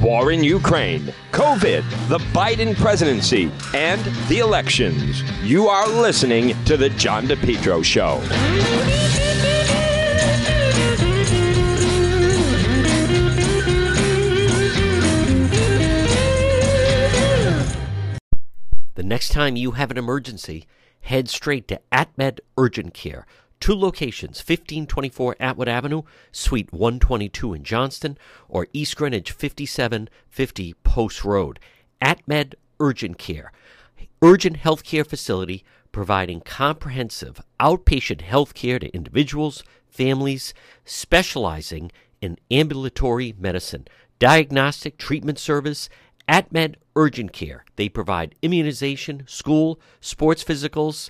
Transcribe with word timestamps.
war 0.00 0.32
in 0.32 0.44
Ukraine, 0.44 1.12
COVID, 1.32 2.08
the 2.08 2.18
Biden 2.32 2.76
presidency, 2.76 3.50
and 3.74 4.00
the 4.28 4.38
elections. 4.38 5.22
You 5.42 5.68
are 5.68 5.88
listening 5.88 6.54
to 6.64 6.76
The 6.76 6.90
John 6.90 7.26
DePetro 7.26 7.84
Show. 7.84 8.20
The 18.94 19.02
next 19.02 19.28
time 19.28 19.56
you 19.56 19.72
have 19.72 19.90
an 19.90 19.98
emergency, 19.98 20.66
head 21.00 21.28
straight 21.28 21.68
to 21.68 21.80
AtMed 21.92 22.40
Urgent 22.56 22.94
Care. 22.94 23.26
Two 23.60 23.74
locations 23.74 24.38
1524 24.38 25.36
Atwood 25.40 25.68
Avenue, 25.68 26.02
Suite 26.32 26.72
122 26.72 27.54
in 27.54 27.64
Johnston, 27.64 28.18
or 28.48 28.68
East 28.72 28.96
Greenwich 28.96 29.32
5750 29.32 30.74
Post 30.84 31.24
Road. 31.24 31.58
AtMed 32.02 32.54
Urgent 32.78 33.18
Care. 33.18 33.52
Urgent 34.22 34.58
healthcare 34.58 35.06
facility 35.06 35.64
providing 35.92 36.40
comprehensive 36.40 37.40
outpatient 37.58 38.20
health 38.20 38.52
care 38.52 38.78
to 38.78 38.94
individuals, 38.94 39.64
families, 39.88 40.52
specializing 40.84 41.90
in 42.20 42.38
ambulatory 42.50 43.34
medicine, 43.38 43.86
diagnostic 44.18 44.98
treatment 44.98 45.38
service, 45.38 45.88
AtMed 46.28 46.74
Urgent 46.94 47.32
Care. 47.32 47.64
They 47.76 47.88
provide 47.88 48.34
immunization, 48.42 49.22
school, 49.26 49.80
sports 50.00 50.44
physicals. 50.44 51.08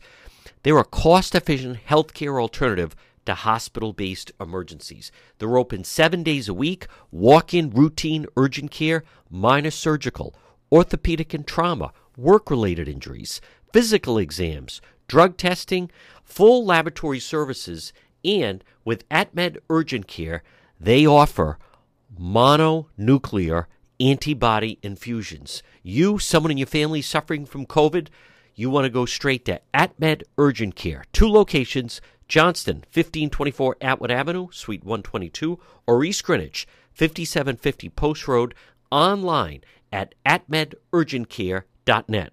They're 0.62 0.78
a 0.78 0.84
cost 0.84 1.34
efficient 1.34 1.78
healthcare 1.88 2.41
alternative 2.41 2.95
to 3.27 3.34
hospital 3.34 3.92
based 3.92 4.32
emergencies. 4.41 5.10
They're 5.38 5.59
open 5.59 5.84
seven 5.84 6.23
days 6.23 6.48
a 6.48 6.54
week, 6.54 6.87
walk 7.10 7.52
in 7.52 7.70
routine 7.70 8.27
urgent 8.37 8.70
care, 8.70 9.04
minor 9.30 9.70
surgical, 9.70 10.34
orthopedic 10.73 11.34
and 11.34 11.46
trauma, 11.46 11.92
work 12.16 12.51
related 12.51 12.88
injuries, 12.88 13.40
physical 13.73 14.18
exams, 14.18 14.80
drug 15.09 15.37
testing, 15.37 15.90
full 16.24 16.65
laboratory 16.65 17.21
services, 17.21 17.93
and 18.24 18.65
with 18.84 19.09
AtMed 19.09 19.59
Urgent 19.71 20.09
Care, 20.09 20.43
they 20.80 21.06
offer 21.06 21.59
mononuclear 22.21 23.66
antibody 24.01 24.78
infusions. 24.82 25.62
You, 25.82 26.18
someone 26.18 26.51
in 26.51 26.59
your 26.59 26.66
family 26.66 27.02
suffering 27.02 27.46
from 27.46 27.66
COVID, 27.66 28.09
you 28.57 28.71
want 28.71 28.87
to 28.87 28.90
go 28.90 29.07
straight 29.07 29.45
to 29.45 29.60
AtMed 29.73 30.24
Urgent 30.38 30.74
Care. 30.74 31.04
Two 31.12 31.29
locations 31.29 32.01
Johnston, 32.26 32.79
1524 32.79 33.76
Atwood 33.80 34.10
Avenue, 34.10 34.49
Suite 34.51 34.82
122, 34.82 35.60
or 35.87 36.02
East 36.02 36.24
Greenwich, 36.24 36.66
5750 36.93 37.90
Post 37.90 38.27
Road, 38.27 38.52
online 38.90 39.60
at 39.93 40.16
atmedurgentcare.net. 40.24 42.32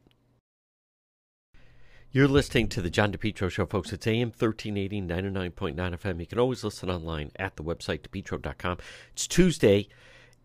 You're 2.11 2.27
listening 2.27 2.67
to 2.69 2.81
the 2.81 2.89
John 2.89 3.11
DePetro 3.11 3.49
Show, 3.49 3.66
folks. 3.66 3.91
It's 3.91 4.05
AM 4.05 4.29
1380, 4.29 5.01
99.9 5.01 5.75
FM. 5.75 6.19
You 6.19 6.27
can 6.27 6.39
always 6.39 6.63
listen 6.63 6.89
online 6.89 7.31
at 7.38 7.55
the 7.55 7.63
website, 7.63 8.01
depetro.com. 8.01 8.77
It's 9.13 9.27
Tuesday. 9.27 9.88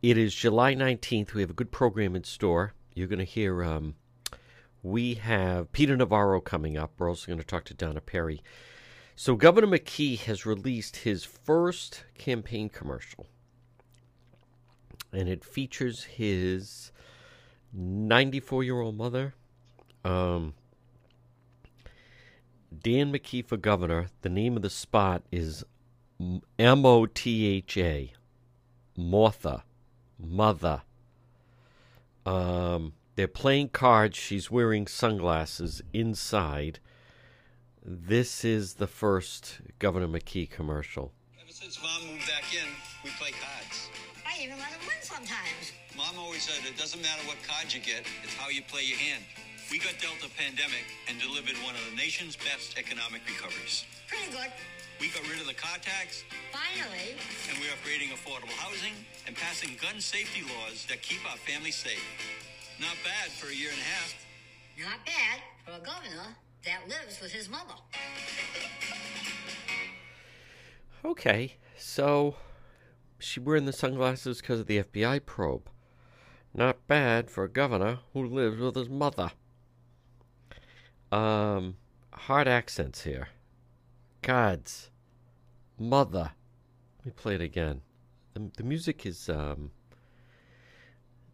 It 0.00 0.16
is 0.16 0.34
July 0.34 0.74
19th. 0.74 1.34
We 1.34 1.42
have 1.42 1.50
a 1.50 1.54
good 1.54 1.70
program 1.70 2.16
in 2.16 2.24
store. 2.24 2.72
You're 2.94 3.06
going 3.06 3.18
to 3.18 3.24
hear, 3.24 3.62
um, 3.62 3.96
we 4.82 5.14
have 5.14 5.72
Peter 5.72 5.96
Navarro 5.96 6.40
coming 6.40 6.76
up. 6.76 6.92
We're 6.98 7.08
also 7.08 7.26
going 7.26 7.38
to 7.38 7.44
talk 7.44 7.64
to 7.64 7.74
Donna 7.74 8.00
Perry. 8.00 8.42
So, 9.16 9.34
Governor 9.34 9.66
McKee 9.66 10.18
has 10.20 10.46
released 10.46 10.98
his 10.98 11.24
first 11.24 12.04
campaign 12.16 12.68
commercial, 12.68 13.26
and 15.12 15.28
it 15.28 15.44
features 15.44 16.04
his 16.04 16.92
94 17.72 18.62
year 18.62 18.80
old 18.80 18.96
mother. 18.96 19.34
Um, 20.04 20.54
Dan 22.76 23.12
McKee 23.12 23.44
for 23.44 23.56
governor. 23.56 24.08
The 24.22 24.28
name 24.28 24.56
of 24.56 24.62
the 24.62 24.70
spot 24.70 25.22
is 25.32 25.64
M 26.58 26.86
O 26.86 27.06
T 27.06 27.46
H 27.46 27.76
A, 27.76 28.12
Martha, 28.96 29.64
mother. 30.18 30.82
Um, 32.26 32.92
they're 33.18 33.26
playing 33.26 33.68
cards. 33.70 34.16
She's 34.16 34.48
wearing 34.48 34.86
sunglasses 34.86 35.82
inside. 35.92 36.78
This 37.82 38.44
is 38.44 38.74
the 38.74 38.86
first 38.86 39.58
Governor 39.80 40.06
McKee 40.06 40.48
commercial. 40.48 41.10
Ever 41.42 41.50
since 41.50 41.82
Mom 41.82 42.06
moved 42.06 42.28
back 42.30 42.46
in, 42.54 42.70
we 43.02 43.10
play 43.18 43.34
cards. 43.34 43.90
I 44.22 44.38
even 44.38 44.54
let 44.62 44.70
him 44.70 44.86
win 44.86 45.02
sometimes. 45.02 45.74
Mom 45.98 46.14
always 46.14 46.46
said 46.46 46.62
it 46.62 46.78
doesn't 46.78 47.02
matter 47.02 47.26
what 47.26 47.42
cards 47.42 47.74
you 47.74 47.82
get, 47.82 48.06
it's 48.22 48.38
how 48.38 48.50
you 48.54 48.62
play 48.70 48.86
your 48.86 48.98
hand. 49.02 49.24
We 49.66 49.82
got 49.82 49.98
dealt 49.98 50.22
a 50.22 50.30
pandemic 50.38 50.86
and 51.10 51.18
delivered 51.18 51.58
one 51.66 51.74
of 51.74 51.82
the 51.90 51.98
nation's 51.98 52.38
best 52.38 52.78
economic 52.78 53.26
recoveries. 53.26 53.82
Pretty 54.06 54.30
good. 54.30 54.54
We 55.02 55.10
got 55.10 55.26
rid 55.26 55.42
of 55.42 55.50
the 55.50 55.58
car 55.58 55.82
tax, 55.82 56.22
Finally. 56.54 57.18
and 57.50 57.58
we 57.58 57.66
are 57.66 57.78
creating 57.82 58.14
affordable 58.14 58.54
housing 58.62 58.94
and 59.26 59.34
passing 59.34 59.74
gun 59.82 59.98
safety 59.98 60.46
laws 60.46 60.86
that 60.86 61.02
keep 61.02 61.18
our 61.26 61.36
families 61.42 61.74
safe. 61.74 61.98
Not 62.80 62.96
bad 63.04 63.30
for 63.32 63.50
a 63.50 63.54
year 63.54 63.70
and 63.70 63.78
a 63.78 63.82
half. 63.82 64.14
Not 64.78 65.04
bad 65.04 65.40
for 65.64 65.72
a 65.72 65.84
governor 65.84 66.36
that 66.64 66.88
lives 66.88 67.20
with 67.20 67.32
his 67.32 67.48
mother. 67.48 67.74
Okay, 71.04 71.56
so 71.76 72.36
she 73.18 73.40
wearing 73.40 73.64
the 73.64 73.72
sunglasses 73.72 74.40
because 74.40 74.60
of 74.60 74.66
the 74.66 74.82
FBI 74.82 75.24
probe. 75.26 75.68
Not 76.54 76.86
bad 76.86 77.30
for 77.30 77.44
a 77.44 77.48
governor 77.48 77.98
who 78.12 78.24
lives 78.24 78.58
with 78.58 78.76
his 78.76 78.88
mother. 78.88 79.32
Um, 81.10 81.76
hard 82.12 82.46
accents 82.48 83.02
here. 83.02 83.28
Gods, 84.22 84.90
mother. 85.78 86.32
Let 86.98 87.06
me 87.06 87.12
play 87.12 87.34
it 87.34 87.40
again. 87.40 87.80
The 88.34 88.50
the 88.56 88.62
music 88.62 89.06
is 89.06 89.28
um. 89.28 89.70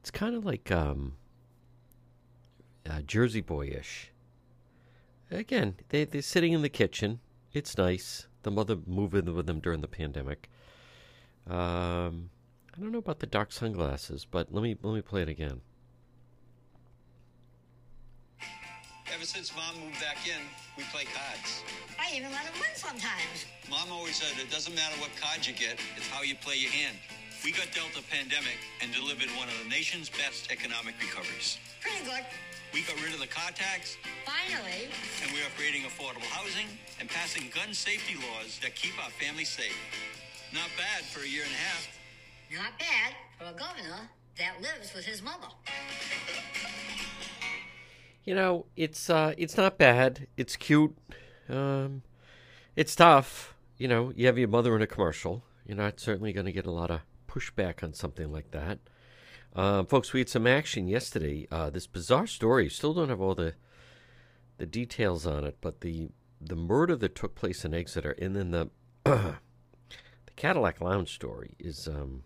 It's 0.01 0.11
kind 0.11 0.35
of 0.35 0.45
like 0.45 0.71
um. 0.71 1.15
Uh, 2.89 3.01
Jersey 3.01 3.41
Boyish. 3.41 4.11
Again, 5.31 5.77
they 5.89 6.05
they're 6.05 6.23
sitting 6.23 6.53
in 6.53 6.63
the 6.63 6.69
kitchen. 6.69 7.21
It's 7.53 7.79
nice. 7.79 8.27
The 8.43 8.51
mother 8.51 8.77
moved 8.87 9.15
in 9.15 9.35
with 9.35 9.47
them 9.47 9.61
during 9.61 9.81
the 9.81 9.89
pandemic. 9.89 10.51
Um, 11.47 12.31
I 12.77 12.81
don't 12.81 12.93
know 12.93 12.99
about 12.99 13.21
the 13.21 13.27
dark 13.27 13.53
sunglasses, 13.53 14.27
but 14.31 14.53
let 14.53 14.63
me 14.63 14.77
let 14.83 14.95
me 14.95 15.03
play 15.03 15.23
it 15.23 15.29
again. 15.29 15.61
Ever 19.15 19.25
since 19.25 19.55
Mom 19.55 19.81
moved 19.81 20.01
back 20.01 20.19
in, 20.27 20.43
we 20.77 20.83
play 20.91 21.05
cards. 21.05 21.63
I 22.01 22.17
even 22.17 22.33
let 22.33 22.43
him 22.43 22.55
win 22.61 22.75
sometimes. 22.75 23.47
Mom 23.71 23.93
always 23.93 24.17
said 24.17 24.37
it 24.43 24.51
doesn't 24.51 24.75
matter 24.75 24.97
what 25.01 25.11
cards 25.21 25.47
you 25.47 25.55
get, 25.55 25.79
it's 25.97 26.09
how 26.09 26.23
you 26.23 26.35
play 26.35 26.57
your 26.57 26.73
hand. 26.73 26.97
We 27.45 27.53
got 27.53 27.69
dealt 27.73 27.93
a 27.97 28.03
pandemic 28.11 28.59
and 28.83 28.93
delivered 28.93 29.29
one 29.37 29.49
of 29.49 29.55
the 29.63 29.69
nation's 29.69 30.09
best 30.09 30.51
economic 30.51 30.95
recoveries. 31.01 31.59
Pretty 31.81 32.05
good. 32.05 32.25
We 32.75 32.83
got 32.83 33.01
rid 33.05 33.15
of 33.15 33.21
the 33.21 33.29
car 33.29 33.53
tax, 33.55 33.97
Finally. 34.27 34.89
and 35.23 35.31
we 35.31 35.39
are 35.43 35.51
creating 35.57 35.83
affordable 35.83 36.27
housing 36.27 36.67
and 36.99 37.09
passing 37.09 37.45
gun 37.55 37.73
safety 37.73 38.17
laws 38.17 38.59
that 38.63 38.75
keep 38.75 38.99
our 39.03 39.11
families 39.11 39.49
safe. 39.49 39.79
Not 40.53 40.69
bad 40.77 41.05
for 41.05 41.21
a 41.25 41.29
year 41.29 41.45
and 41.45 41.53
a 41.53 41.57
half. 41.57 41.87
Not 42.53 42.77
bad 42.81 43.15
for 43.39 43.45
a 43.45 43.57
governor 43.57 44.11
that 44.39 44.61
lives 44.61 44.93
with 44.93 45.05
his 45.05 45.23
mother. 45.23 45.47
You 48.25 48.35
know, 48.35 48.67
it's 48.75 49.09
uh, 49.09 49.35
it's 49.39 49.57
not 49.57 49.79
bad. 49.79 50.27
It's 50.37 50.57
cute. 50.57 50.97
Um, 51.49 52.03
it's 52.75 52.97
tough. 52.97 53.55
You 53.79 53.87
know, 53.87 54.13
you 54.17 54.27
have 54.27 54.37
your 54.37 54.49
mother 54.49 54.75
in 54.75 54.83
a 54.83 54.87
commercial. 54.89 55.45
You're 55.65 55.77
not 55.77 56.01
certainly 56.01 56.33
going 56.33 56.47
to 56.47 56.53
get 56.53 56.67
a 56.67 56.73
lot 56.73 56.91
of 56.91 57.03
pushback 57.29 57.85
on 57.85 57.95
something 57.95 58.33
like 58.33 58.51
that. 58.51 58.81
Um, 59.55 59.87
folks, 59.87 60.13
we 60.13 60.21
had 60.21 60.29
some 60.29 60.47
action 60.47 60.89
yesterday. 60.89 61.47
Uh, 61.51 61.71
this 61.71 61.87
bizarre 61.87 62.27
story. 62.27 62.69
Still 62.69 62.95
don't 62.95 63.09
have 63.09 63.21
all 63.21 63.35
the 63.35 63.55
the 64.59 64.67
details 64.67 65.27
on 65.27 65.45
it, 65.45 65.59
but 65.61 65.81
the 65.81 66.11
the 66.41 66.57
murder 66.57 66.97
that 66.97 67.15
took 67.15 67.35
place 67.35 67.65
in 67.65 67.73
Exeter, 67.73 68.13
and 68.13 68.35
then 68.35 68.51
the 68.51 68.71
the 69.05 69.37
Cadillac 70.37 70.81
Lounge 70.81 71.13
story 71.13 71.55
is 71.59 71.87
um, 71.87 72.25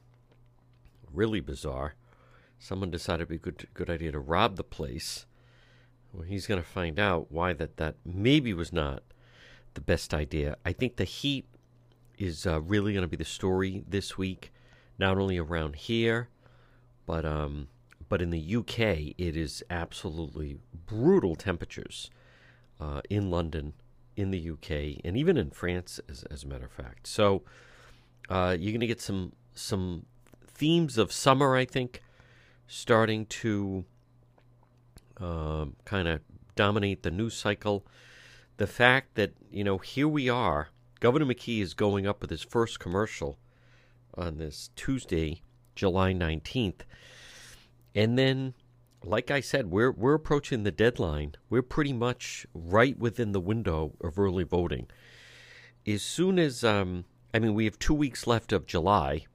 really 1.13 1.41
bizarre. 1.41 1.95
Someone 2.59 2.91
decided 2.91 3.23
it'd 3.23 3.29
be 3.29 3.37
a 3.37 3.53
good 3.53 3.69
good 3.75 3.91
idea 3.91 4.13
to 4.13 4.21
rob 4.21 4.57
the 4.57 4.65
place. 4.65 5.27
Well, 6.13 6.23
he's 6.23 6.47
going 6.47 6.63
to 6.63 6.67
find 6.67 6.99
out 6.99 7.31
why 7.31 7.53
that 7.53 7.77
that 7.77 7.97
maybe 8.07 8.55
was 8.55 8.73
not 8.73 9.03
the 9.75 9.83
best 9.83 10.15
idea. 10.15 10.57
I 10.65 10.73
think 10.73 10.97
the 10.97 11.05
heat 11.05 11.47
is 12.17 12.47
uh, 12.47 12.63
really 12.63 12.95
going 12.95 13.03
to 13.03 13.09
be 13.09 13.17
the 13.17 13.25
story 13.25 13.85
this 13.87 14.17
week, 14.17 14.51
not 14.99 15.19
only 15.19 15.37
around 15.39 15.77
here, 15.77 16.31
but 17.09 17.25
um, 17.25 17.69
but 18.11 18.21
in 18.21 18.29
the 18.29 18.57
UK, 18.57 19.15
it 19.17 19.35
is 19.35 19.65
absolutely 19.71 20.59
brutal 20.87 21.35
temperatures 21.35 22.11
uh, 22.79 23.01
in 23.09 23.31
London, 23.31 23.73
in 24.15 24.31
the 24.31 24.51
UK, 24.51 25.01
and 25.05 25.17
even 25.17 25.39
in 25.39 25.51
France, 25.51 26.01
as, 26.09 26.23
as 26.25 26.45
a 26.45 26.47
matter 26.47 26.67
of 26.67 26.73
fact. 26.73 27.07
So 27.07 27.43
uh, 28.29 28.55
you're 28.61 28.73
going 28.73 28.81
to 28.81 28.87
get 28.87 29.01
some 29.01 29.33
some 29.55 30.05
themes 30.47 30.99
of 30.99 31.11
summer, 31.11 31.57
I 31.57 31.65
think, 31.65 32.03
starting 32.67 33.25
to 33.27 33.87
um, 35.19 35.77
kind 35.87 36.09
of 36.09 36.21
dominate 36.57 37.05
the 37.05 37.11
news 37.11 37.35
cycle. 37.35 37.87
The 38.59 38.67
fact 38.67 39.15
that, 39.15 39.33
you 39.51 39.65
know, 39.65 39.79
here 39.79 40.09
we 40.09 40.29
are, 40.29 40.69
Governor 41.01 41.25
McKee 41.25 41.63
is 41.63 41.73
going 41.73 42.07
up 42.07 42.21
with 42.21 42.29
his 42.29 42.43
first 42.43 42.79
commercial 42.79 43.39
on 44.15 44.37
this 44.37 44.71
Tuesday, 44.77 45.43
July 45.79 46.13
19th. 46.13 46.81
And 47.95 48.19
then, 48.19 48.55
like 49.05 49.31
I 49.31 49.41
said, 49.41 49.71
we're, 49.71 49.93
we're 49.93 50.15
approaching 50.15 50.65
the 50.65 50.73
deadline. 50.73 51.37
We're 51.49 51.63
pretty 51.63 51.93
much 51.93 52.47
right 52.53 52.99
within 52.99 53.31
the 53.33 53.41
window 53.41 53.93
of 54.03 54.19
early 54.19 54.43
voting. 54.43 54.89
As 55.87 56.03
soon 56.03 56.39
as, 56.39 56.65
um, 56.65 57.05
I 57.33 57.39
mean, 57.39 57.55
we 57.55 57.65
have 57.65 57.79
two 57.79 57.95
weeks 57.95 58.27
left 58.27 58.53
of 58.53 58.67
July. 58.67 59.27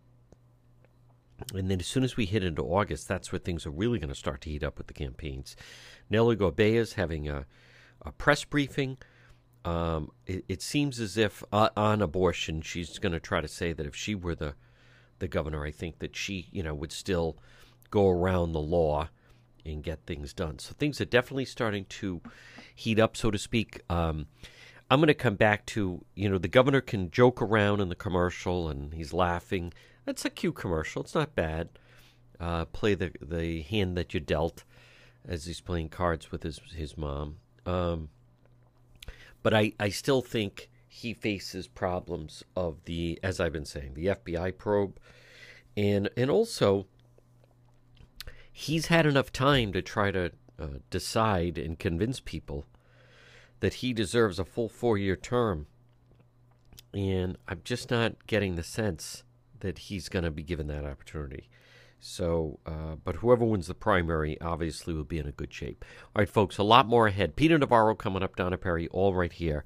And 1.54 1.72
then 1.72 1.80
as 1.80 1.88
soon 1.88 2.04
as 2.04 2.18
we 2.18 2.26
hit 2.26 2.44
into 2.44 2.62
August, 2.62 3.08
that's 3.08 3.32
where 3.32 3.40
things 3.40 3.66
are 3.66 3.72
really 3.72 3.98
going 3.98 4.10
to 4.10 4.16
start 4.16 4.42
to 4.42 4.50
heat 4.50 4.64
up 4.64 4.78
with 4.78 4.88
the 4.88 4.94
campaigns. 4.94 5.56
Nellie 6.10 6.36
Gorbea 6.36 6.76
is 6.76 6.94
having 6.94 7.30
a, 7.30 7.46
a 8.02 8.12
press 8.12 8.44
briefing. 8.44 8.98
Um, 9.64 10.12
it, 10.28 10.44
it, 10.50 10.62
seems 10.62 11.00
as 11.00 11.18
if 11.18 11.42
uh, 11.54 11.70
on 11.78 12.02
abortion, 12.02 12.62
she's 12.62 13.00
going 13.00 13.14
to 13.14 13.20
try 13.20 13.40
to 13.40 13.48
say 13.48 13.72
that 13.72 13.86
if 13.86 13.96
she 13.96 14.14
were 14.14 14.36
the 14.36 14.56
the 15.24 15.28
governor, 15.30 15.66
I 15.66 15.72
think 15.72 16.00
that 16.00 16.16
she, 16.16 16.50
you 16.52 16.62
know, 16.62 16.76
would 16.76 16.92
still 16.92 17.38
go 17.90 18.10
around 18.10 18.52
the 18.52 18.60
law 18.60 19.08
and 19.66 19.82
get 19.82 20.06
things 20.06 20.34
done. 20.34 20.60
So 20.60 20.76
things 20.78 21.00
are 21.00 21.06
definitely 21.06 21.46
starting 21.46 21.86
to 21.86 22.22
heat 22.76 23.00
up, 23.00 23.16
so 23.16 23.32
to 23.32 23.38
speak. 23.38 23.82
Um, 23.90 24.28
I'm 24.92 25.00
going 25.00 25.08
to 25.08 25.14
come 25.14 25.36
back 25.36 25.66
to, 25.68 26.04
you 26.14 26.30
know, 26.30 26.38
the 26.38 26.50
governor 26.50 26.82
can 26.82 27.10
joke 27.10 27.42
around 27.42 27.80
in 27.80 27.88
the 27.88 27.96
commercial 27.96 28.68
and 28.68 28.94
he's 28.94 29.14
laughing. 29.14 29.72
That's 30.04 30.26
a 30.26 30.30
cute 30.30 30.56
commercial. 30.56 31.02
It's 31.02 31.16
not 31.16 31.36
bad. 31.36 31.70
Uh, 32.38 32.66
play 32.66 32.94
the 32.94 33.12
the 33.22 33.62
hand 33.62 33.96
that 33.96 34.14
you 34.14 34.20
dealt 34.20 34.66
as 35.26 35.46
he's 35.46 35.62
playing 35.62 35.88
cards 35.88 36.32
with 36.32 36.44
his 36.44 36.60
his 36.76 36.98
mom. 36.98 37.38
Um, 37.66 38.10
but 39.42 39.54
I, 39.54 39.72
I 39.80 39.90
still 39.90 40.22
think 40.22 40.70
he 40.96 41.12
faces 41.12 41.68
problems 41.68 42.44
of 42.56 42.86
the, 42.86 43.20
as 43.24 43.40
I've 43.40 43.52
been 43.52 43.66
saying, 43.66 43.96
the 43.96 44.06
FBI 44.06 44.56
probe, 44.60 45.00
and 45.76 46.08
and 46.16 46.30
also 46.30 46.86
he's 48.52 48.86
had 48.86 49.08
enough 49.08 49.32
time 49.32 49.74
to 49.74 49.82
try 49.82 50.12
to 50.12 50.32
uh, 50.60 50.68
decide 50.92 51.58
and 51.58 51.80
convince 51.80 52.20
people 52.20 52.66
that 53.60 53.76
he 53.76 53.92
deserves 53.92 54.38
a 54.38 54.46
full 54.46 54.70
four 54.70 55.00
year 55.00 55.16
term, 55.16 55.66
and 56.94 57.38
I'm 57.48 57.62
just 57.64 57.90
not 57.90 58.28
getting 58.28 58.56
the 58.56 58.64
sense 58.64 59.24
that 59.62 59.80
he's 59.80 60.10
going 60.10 60.26
to 60.26 60.32
be 60.32 60.44
given 60.44 60.68
that 60.68 60.86
opportunity. 60.86 61.50
So, 62.00 62.60
uh, 62.68 62.98
but 63.04 63.16
whoever 63.16 63.46
wins 63.46 63.66
the 63.66 63.74
primary 63.74 64.40
obviously 64.42 64.94
will 64.94 65.06
be 65.06 65.18
in 65.18 65.26
a 65.26 65.32
good 65.32 65.52
shape. 65.52 65.84
All 66.16 66.20
right, 66.20 66.30
folks, 66.30 66.60
a 66.60 66.64
lot 66.64 66.86
more 66.86 67.08
ahead. 67.08 67.36
Peter 67.36 67.58
Navarro 67.58 67.96
coming 67.96 68.22
up, 68.22 68.36
Donna 68.36 68.60
Perry, 68.60 68.88
all 68.90 69.16
right 69.16 69.34
here 69.34 69.66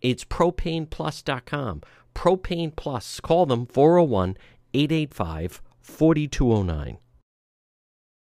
It's 0.00 0.24
propaneplus.com. 0.24 1.82
Propane 2.14 2.74
Plus. 2.74 3.20
Call 3.20 3.46
them 3.46 3.66
401 3.66 4.36
885 4.74 5.62
4209. 5.80 6.98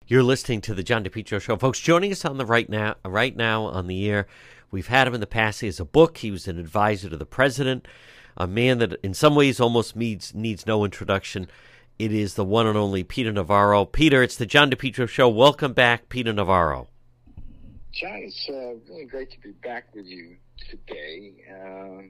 You're 0.07 0.23
listening 0.23 0.61
to 0.62 0.75
the 0.75 0.83
John 0.83 1.05
DePetro 1.05 1.41
Show, 1.41 1.57
folks. 1.57 1.79
Joining 1.79 2.11
us 2.11 2.25
on 2.25 2.37
the 2.37 2.47
right 2.47 2.69
now, 2.69 2.97
right 3.05 3.37
now 3.37 3.65
on 3.65 3.87
the 3.87 4.09
air, 4.11 4.27
we've 4.71 4.89
had 4.89 5.07
him 5.07 5.15
in 5.15 5.21
the 5.21 5.27
past. 5.27 5.61
He 5.61 5.67
has 5.67 5.79
a 5.79 5.85
book. 5.85 6.19
He 6.19 6.31
was 6.31 6.49
an 6.49 6.59
advisor 6.59 7.09
to 7.09 7.17
the 7.17 7.27
president 7.27 7.87
a 8.37 8.47
man 8.47 8.79
that 8.79 8.95
in 9.03 9.15
some 9.15 9.35
ways 9.35 9.61
almost 9.61 9.97
needs 9.97 10.35
needs 10.35 10.67
no 10.67 10.85
introduction. 10.85 11.49
It 11.99 12.12
is 12.12 12.35
the 12.35 12.45
one 12.45 12.67
and 12.67 12.79
only 12.79 13.05
Peter 13.05 13.31
Navarro. 13.31 13.85
Peter, 13.85 14.23
it's 14.23 14.37
the 14.37 14.47
John 14.47 14.71
DePetro 14.71 15.07
Show. 15.07 15.29
Welcome 15.29 15.75
back, 15.75 16.09
Peter 16.09 16.33
Navarro. 16.33 16.89
John, 17.93 18.23
it's 18.23 18.49
uh, 18.49 18.75
really 18.89 19.05
great 19.05 19.31
to 19.33 19.41
be 19.41 19.51
back 19.62 19.95
with 19.95 20.07
you 20.07 20.37
today. 20.69 21.33
Uh, 21.51 22.03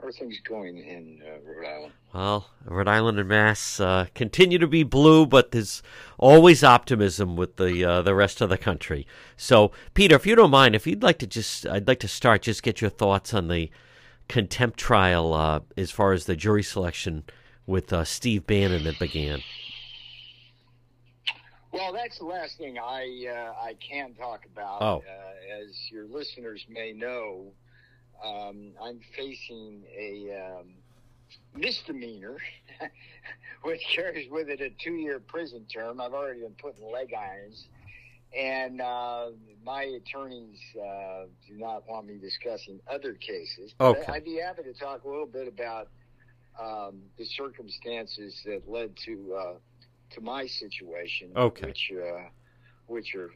how 0.00 0.06
are 0.06 0.12
things 0.12 0.40
going 0.40 0.78
in 0.78 1.22
uh, 1.26 1.40
Rhode 1.44 1.66
Island? 1.66 1.92
Well, 2.14 2.46
Rhode 2.64 2.88
Island 2.88 3.18
and 3.18 3.28
Mass 3.28 3.80
uh, 3.80 4.06
continue 4.14 4.58
to 4.58 4.66
be 4.66 4.82
blue, 4.82 5.26
but 5.26 5.52
there's 5.52 5.82
always 6.18 6.64
optimism 6.64 7.36
with 7.36 7.56
the 7.56 7.84
uh, 7.84 8.02
the 8.02 8.14
rest 8.14 8.40
of 8.40 8.48
the 8.48 8.58
country. 8.58 9.06
So, 9.36 9.72
Peter, 9.94 10.16
if 10.16 10.26
you 10.26 10.34
don't 10.34 10.50
mind, 10.50 10.74
if 10.74 10.86
you'd 10.86 11.02
like 11.02 11.18
to 11.18 11.26
just, 11.26 11.66
I'd 11.66 11.86
like 11.86 12.00
to 12.00 12.08
start, 12.08 12.42
just 12.42 12.62
get 12.62 12.80
your 12.80 12.90
thoughts 12.90 13.34
on 13.34 13.48
the 13.48 13.70
contempt 14.28 14.78
trial 14.78 15.34
uh, 15.34 15.60
as 15.76 15.90
far 15.90 16.12
as 16.12 16.24
the 16.24 16.36
jury 16.36 16.62
selection 16.62 17.24
with 17.66 17.92
uh, 17.92 18.04
Steve 18.04 18.46
Bannon 18.46 18.84
that 18.84 18.98
began? 18.98 19.42
Well, 21.72 21.92
that's 21.92 22.18
the 22.18 22.24
last 22.24 22.58
thing 22.58 22.78
I 22.78 23.26
uh, 23.28 23.64
I 23.64 23.74
can 23.74 24.14
talk 24.14 24.44
about. 24.46 24.82
Oh. 24.82 25.02
Uh, 25.06 25.62
as 25.62 25.76
your 25.90 26.06
listeners 26.06 26.64
may 26.68 26.92
know, 26.92 27.52
um, 28.24 28.72
I'm 28.82 29.00
facing 29.16 29.82
a 29.96 30.58
um, 30.58 30.74
misdemeanor, 31.54 32.38
which 33.62 33.80
carries 33.94 34.30
with 34.30 34.48
it 34.48 34.60
a 34.60 34.70
two-year 34.82 35.20
prison 35.20 35.64
term. 35.72 36.00
I've 36.00 36.12
already 36.12 36.40
been 36.40 36.56
put 36.60 36.76
in 36.78 36.92
leg 36.92 37.14
irons 37.14 37.66
and 38.36 38.80
uh, 38.80 39.26
my 39.64 39.82
attorneys 39.82 40.58
uh, 40.76 41.24
do 41.48 41.54
not 41.56 41.88
want 41.88 42.06
me 42.06 42.16
discussing 42.18 42.80
other 42.88 43.14
cases. 43.14 43.74
Okay. 43.80 44.04
I'd 44.08 44.24
be 44.24 44.36
happy 44.36 44.62
to 44.62 44.72
talk 44.72 45.04
a 45.04 45.08
little 45.08 45.26
bit 45.26 45.48
about 45.48 45.88
um, 46.60 47.00
the 47.18 47.24
circumstances 47.24 48.40
that 48.44 48.70
led 48.70 48.96
to 49.06 49.34
uh, 49.34 49.54
to 50.10 50.20
my 50.20 50.46
situation, 50.46 51.32
okay. 51.36 51.66
which 51.66 51.92
uh, 51.92 52.28
which 52.86 53.14
are 53.14 53.30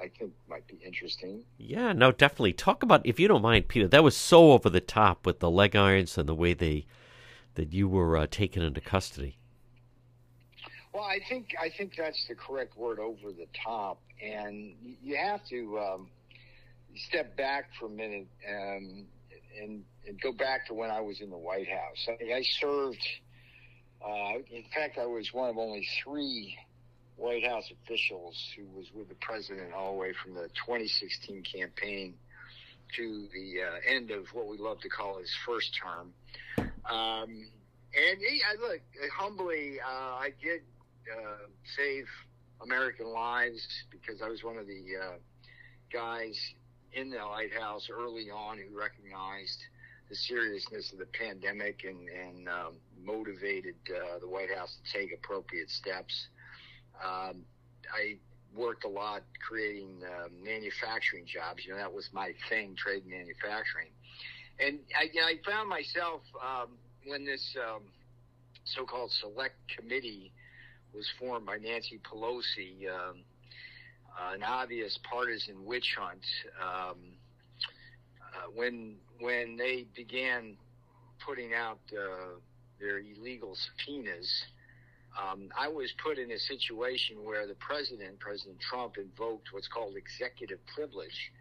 I 0.00 0.08
think 0.18 0.32
might 0.48 0.66
be 0.66 0.78
interesting. 0.84 1.44
Yeah, 1.58 1.92
no, 1.92 2.12
definitely. 2.12 2.54
Talk 2.54 2.82
about 2.82 3.04
if 3.06 3.20
you 3.20 3.28
don't 3.28 3.42
mind, 3.42 3.68
Peter. 3.68 3.86
That 3.88 4.04
was 4.04 4.16
so 4.16 4.52
over 4.52 4.70
the 4.70 4.80
top 4.80 5.26
with 5.26 5.40
the 5.40 5.50
leg 5.50 5.76
irons 5.76 6.16
and 6.18 6.28
the 6.28 6.34
way 6.34 6.54
they 6.54 6.86
that 7.54 7.72
you 7.72 7.88
were 7.88 8.16
uh, 8.16 8.26
taken 8.30 8.62
into 8.62 8.80
custody. 8.80 9.38
Well, 10.92 11.04
I 11.04 11.18
think 11.28 11.48
I 11.60 11.68
think 11.68 11.94
that's 11.96 12.26
the 12.26 12.34
correct 12.34 12.76
word, 12.76 12.98
over 12.98 13.30
the 13.30 13.46
top, 13.64 14.00
and 14.22 14.74
you 15.02 15.16
have 15.16 15.44
to 15.48 15.78
um, 15.78 16.08
step 16.94 17.36
back 17.36 17.68
for 17.78 17.86
a 17.86 17.90
minute 17.90 18.28
um, 18.48 19.04
and, 19.60 19.84
and 20.06 20.20
go 20.22 20.32
back 20.32 20.66
to 20.68 20.74
when 20.74 20.90
I 20.90 21.00
was 21.00 21.20
in 21.20 21.28
the 21.28 21.36
White 21.36 21.68
House. 21.68 22.08
I, 22.08 22.36
I 22.36 22.42
served. 22.42 23.06
Uh, 24.06 24.38
in 24.52 24.62
fact, 24.72 24.98
I 24.98 25.06
was 25.06 25.32
one 25.32 25.50
of 25.50 25.58
only 25.58 25.86
three 26.04 26.56
White 27.16 27.44
House 27.44 27.72
officials 27.82 28.36
who 28.56 28.64
was 28.76 28.86
with 28.94 29.08
the 29.08 29.16
president 29.16 29.72
all 29.72 29.92
the 29.92 29.98
way 29.98 30.12
from 30.22 30.34
the 30.34 30.48
2016 30.64 31.42
campaign 31.42 32.14
to 32.94 33.26
the 33.32 33.62
uh, 33.62 33.94
end 33.94 34.12
of 34.12 34.26
what 34.32 34.46
we 34.46 34.58
love 34.58 34.80
to 34.80 34.88
call 34.88 35.18
his 35.18 35.34
first 35.44 35.76
term. 35.82 36.12
Um, 36.88 37.48
and 37.96 38.18
I 38.22 38.60
look 38.60 38.80
humbly, 39.12 39.78
uh, 39.80 39.90
I 39.90 40.30
did 40.40 40.60
uh, 41.10 41.48
save 41.76 42.06
American 42.62 43.06
lives 43.06 43.66
because 43.90 44.22
I 44.22 44.28
was 44.28 44.44
one 44.44 44.56
of 44.56 44.66
the 44.66 44.84
uh, 45.02 45.14
guys 45.92 46.38
in 46.92 47.10
the 47.10 47.18
White 47.18 47.52
House 47.58 47.88
early 47.90 48.30
on 48.30 48.58
who 48.58 48.78
recognized 48.78 49.58
the 50.08 50.14
seriousness 50.14 50.92
of 50.92 50.98
the 50.98 51.06
pandemic 51.06 51.84
and, 51.84 52.08
and 52.08 52.48
um, 52.48 52.74
motivated 53.04 53.76
uh, 53.90 54.18
the 54.20 54.28
White 54.28 54.54
House 54.54 54.76
to 54.82 54.98
take 54.98 55.12
appropriate 55.12 55.70
steps. 55.70 56.28
Um, 57.04 57.44
I 57.92 58.18
worked 58.54 58.84
a 58.84 58.88
lot 58.88 59.22
creating 59.46 60.00
uh, 60.02 60.28
manufacturing 60.42 61.26
jobs. 61.26 61.64
You 61.64 61.72
know, 61.72 61.78
that 61.78 61.92
was 61.92 62.08
my 62.12 62.32
thing, 62.48 62.74
trade 62.76 63.04
manufacturing. 63.06 63.88
And 64.58 64.78
I, 64.98 65.04
you 65.12 65.20
know, 65.20 65.26
I 65.26 65.34
found 65.44 65.68
myself 65.68 66.22
um, 66.42 66.68
when 67.06 67.24
this 67.24 67.54
um, 67.56 67.82
so-called 68.64 69.10
select 69.20 69.56
committee 69.76 70.32
was 70.94 71.06
formed 71.18 71.46
by 71.46 71.58
Nancy 71.58 72.00
Pelosi, 72.10 72.88
um, 72.88 73.18
an 74.32 74.42
obvious 74.42 74.98
partisan 75.08 75.64
witch 75.64 75.94
hunt. 75.98 76.24
Um, 76.62 76.96
uh, 78.36 78.50
when 78.54 78.96
when 79.20 79.56
they 79.56 79.86
began 79.94 80.56
putting 81.24 81.52
out 81.54 81.80
uh, 81.92 82.38
their 82.80 82.98
illegal 82.98 83.56
subpoenas, 83.56 84.30
um, 85.16 85.48
I 85.58 85.68
was 85.68 85.92
put 86.02 86.18
in 86.18 86.30
a 86.30 86.38
situation 86.38 87.24
where 87.24 87.46
the 87.46 87.54
president, 87.54 88.18
President 88.20 88.58
Trump, 88.60 88.98
invoked 88.98 89.48
what's 89.52 89.68
called 89.68 89.94
executive 89.96 90.58
privilege. 90.74 91.32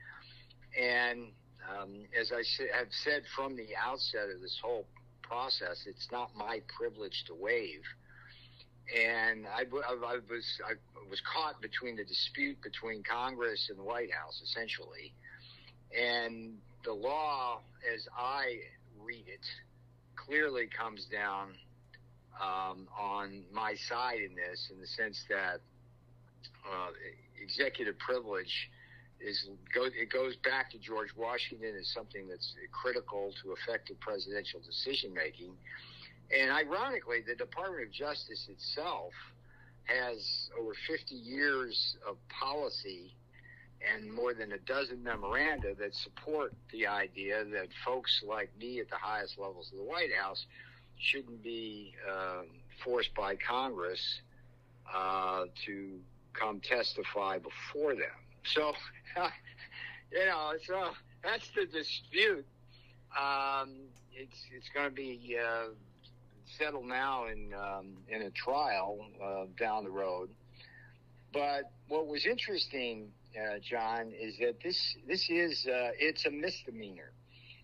And 0.80 1.32
um, 1.68 2.06
as 2.20 2.32
I 2.32 2.44
have 2.78 2.88
said 3.04 3.24
from 3.36 3.56
the 3.56 3.68
outset 3.76 4.30
of 4.34 4.42
this 4.42 4.58
whole 4.64 4.86
process, 5.22 5.84
it's 5.88 6.08
not 6.12 6.30
my 6.36 6.62
privilege 6.78 7.24
to 7.28 7.34
waive. 7.36 7.84
And 8.96 9.46
I, 9.48 9.64
I, 9.64 9.94
I 9.94 10.18
was 10.30 10.46
I 10.64 10.74
was 11.10 11.22
caught 11.34 11.62
between 11.62 11.96
the 11.96 12.04
dispute 12.04 12.62
between 12.62 13.04
Congress 13.04 13.68
and 13.70 13.80
the 13.80 13.84
White 13.84 14.14
House, 14.14 14.42
essentially. 14.44 15.12
And 15.92 16.58
the 16.84 16.94
law, 16.94 17.62
as 17.94 18.08
I 18.16 18.60
read 19.02 19.26
it, 19.28 19.46
clearly 20.16 20.68
comes 20.68 21.06
down 21.06 21.54
um, 22.42 22.88
on 23.00 23.44
my 23.54 23.76
side 23.76 24.20
in 24.20 24.36
this, 24.36 24.70
in 24.72 24.80
the 24.80 24.88
sense 24.88 25.24
that 25.30 25.62
uh, 26.66 26.90
executive 27.42 27.98
privilege 28.00 28.70
is 29.20 29.48
go, 29.74 29.86
it 29.86 30.12
goes 30.12 30.36
back 30.44 30.70
to 30.72 30.78
George 30.78 31.10
Washington 31.16 31.74
as 31.80 31.88
something 31.88 32.28
that's 32.28 32.54
critical 32.72 33.32
to 33.44 33.54
effective 33.54 34.00
presidential 34.00 34.60
decision 34.60 35.14
making. 35.14 35.54
And 36.36 36.52
ironically, 36.52 37.20
the 37.26 37.36
Department 37.36 37.88
of 37.88 37.92
Justice 37.92 38.48
itself 38.50 39.14
has 39.86 40.50
over 40.60 40.74
50 40.88 41.16
years 41.16 41.96
of 42.08 42.18
policy 42.30 43.16
and 43.94 44.12
more 44.12 44.34
than 44.34 44.52
a 44.52 44.58
dozen 44.60 45.04
memoranda 45.04 45.76
that 45.76 45.94
support 45.94 46.54
the 46.72 46.88
idea 46.88 47.44
that 47.46 47.68
folks 47.86 48.24
like 48.28 48.50
me 48.60 48.80
at 48.80 48.90
the 48.90 48.98
highest 48.98 49.38
levels 49.38 49.70
of 49.72 49.78
the 49.78 49.84
White 49.84 50.14
House 50.14 50.46
shouldn't 50.98 51.44
be 51.44 51.94
uh, 52.10 52.44
forced 52.84 53.14
by 53.14 53.36
Congress 53.36 54.22
uh, 54.94 55.46
to 55.66 56.00
come 56.34 56.60
testify 56.60 57.38
before 57.38 57.94
them. 57.94 58.18
So, 58.44 58.74
you 60.12 60.26
know, 60.26 60.54
so 60.66 60.92
that's 61.24 61.50
the 61.56 61.66
dispute. 61.66 62.46
Um, 63.18 63.72
it's 64.14 64.38
it's 64.56 64.70
going 64.74 64.90
to 64.90 64.96
be 64.96 65.38
uh, 65.42 65.70
settled 66.58 66.86
now 66.86 67.26
in 67.26 67.54
um, 67.54 67.98
in 68.08 68.24
a 68.24 68.32
trial 68.32 69.06
uh, 69.24 69.46
down 69.60 69.84
the 69.84 69.90
road. 69.90 70.30
But 71.36 71.70
what 71.90 72.08
was 72.08 72.26
interesting, 72.26 73.12
uh, 73.36 73.60
John, 73.62 74.14
is 74.18 74.38
that 74.40 74.62
this 74.64 74.96
this 75.06 75.30
is 75.30 75.68
uh, 75.68 75.92
it's 76.00 76.26
a 76.26 76.32
misdemeanor. 76.32 77.12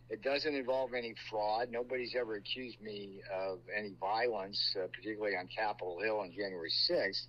It 0.10 0.22
doesn't 0.22 0.54
involve 0.54 0.94
any 0.94 1.16
fraud. 1.30 1.70
Nobody's 1.72 2.14
ever 2.20 2.36
accused 2.36 2.82
me 2.82 3.22
of 3.34 3.60
any 3.74 3.94
violence, 3.98 4.76
uh, 4.78 4.88
particularly 4.88 5.38
on 5.38 5.48
Capitol 5.48 6.02
Hill 6.04 6.20
on 6.20 6.32
January 6.32 6.70
6th. 6.92 7.28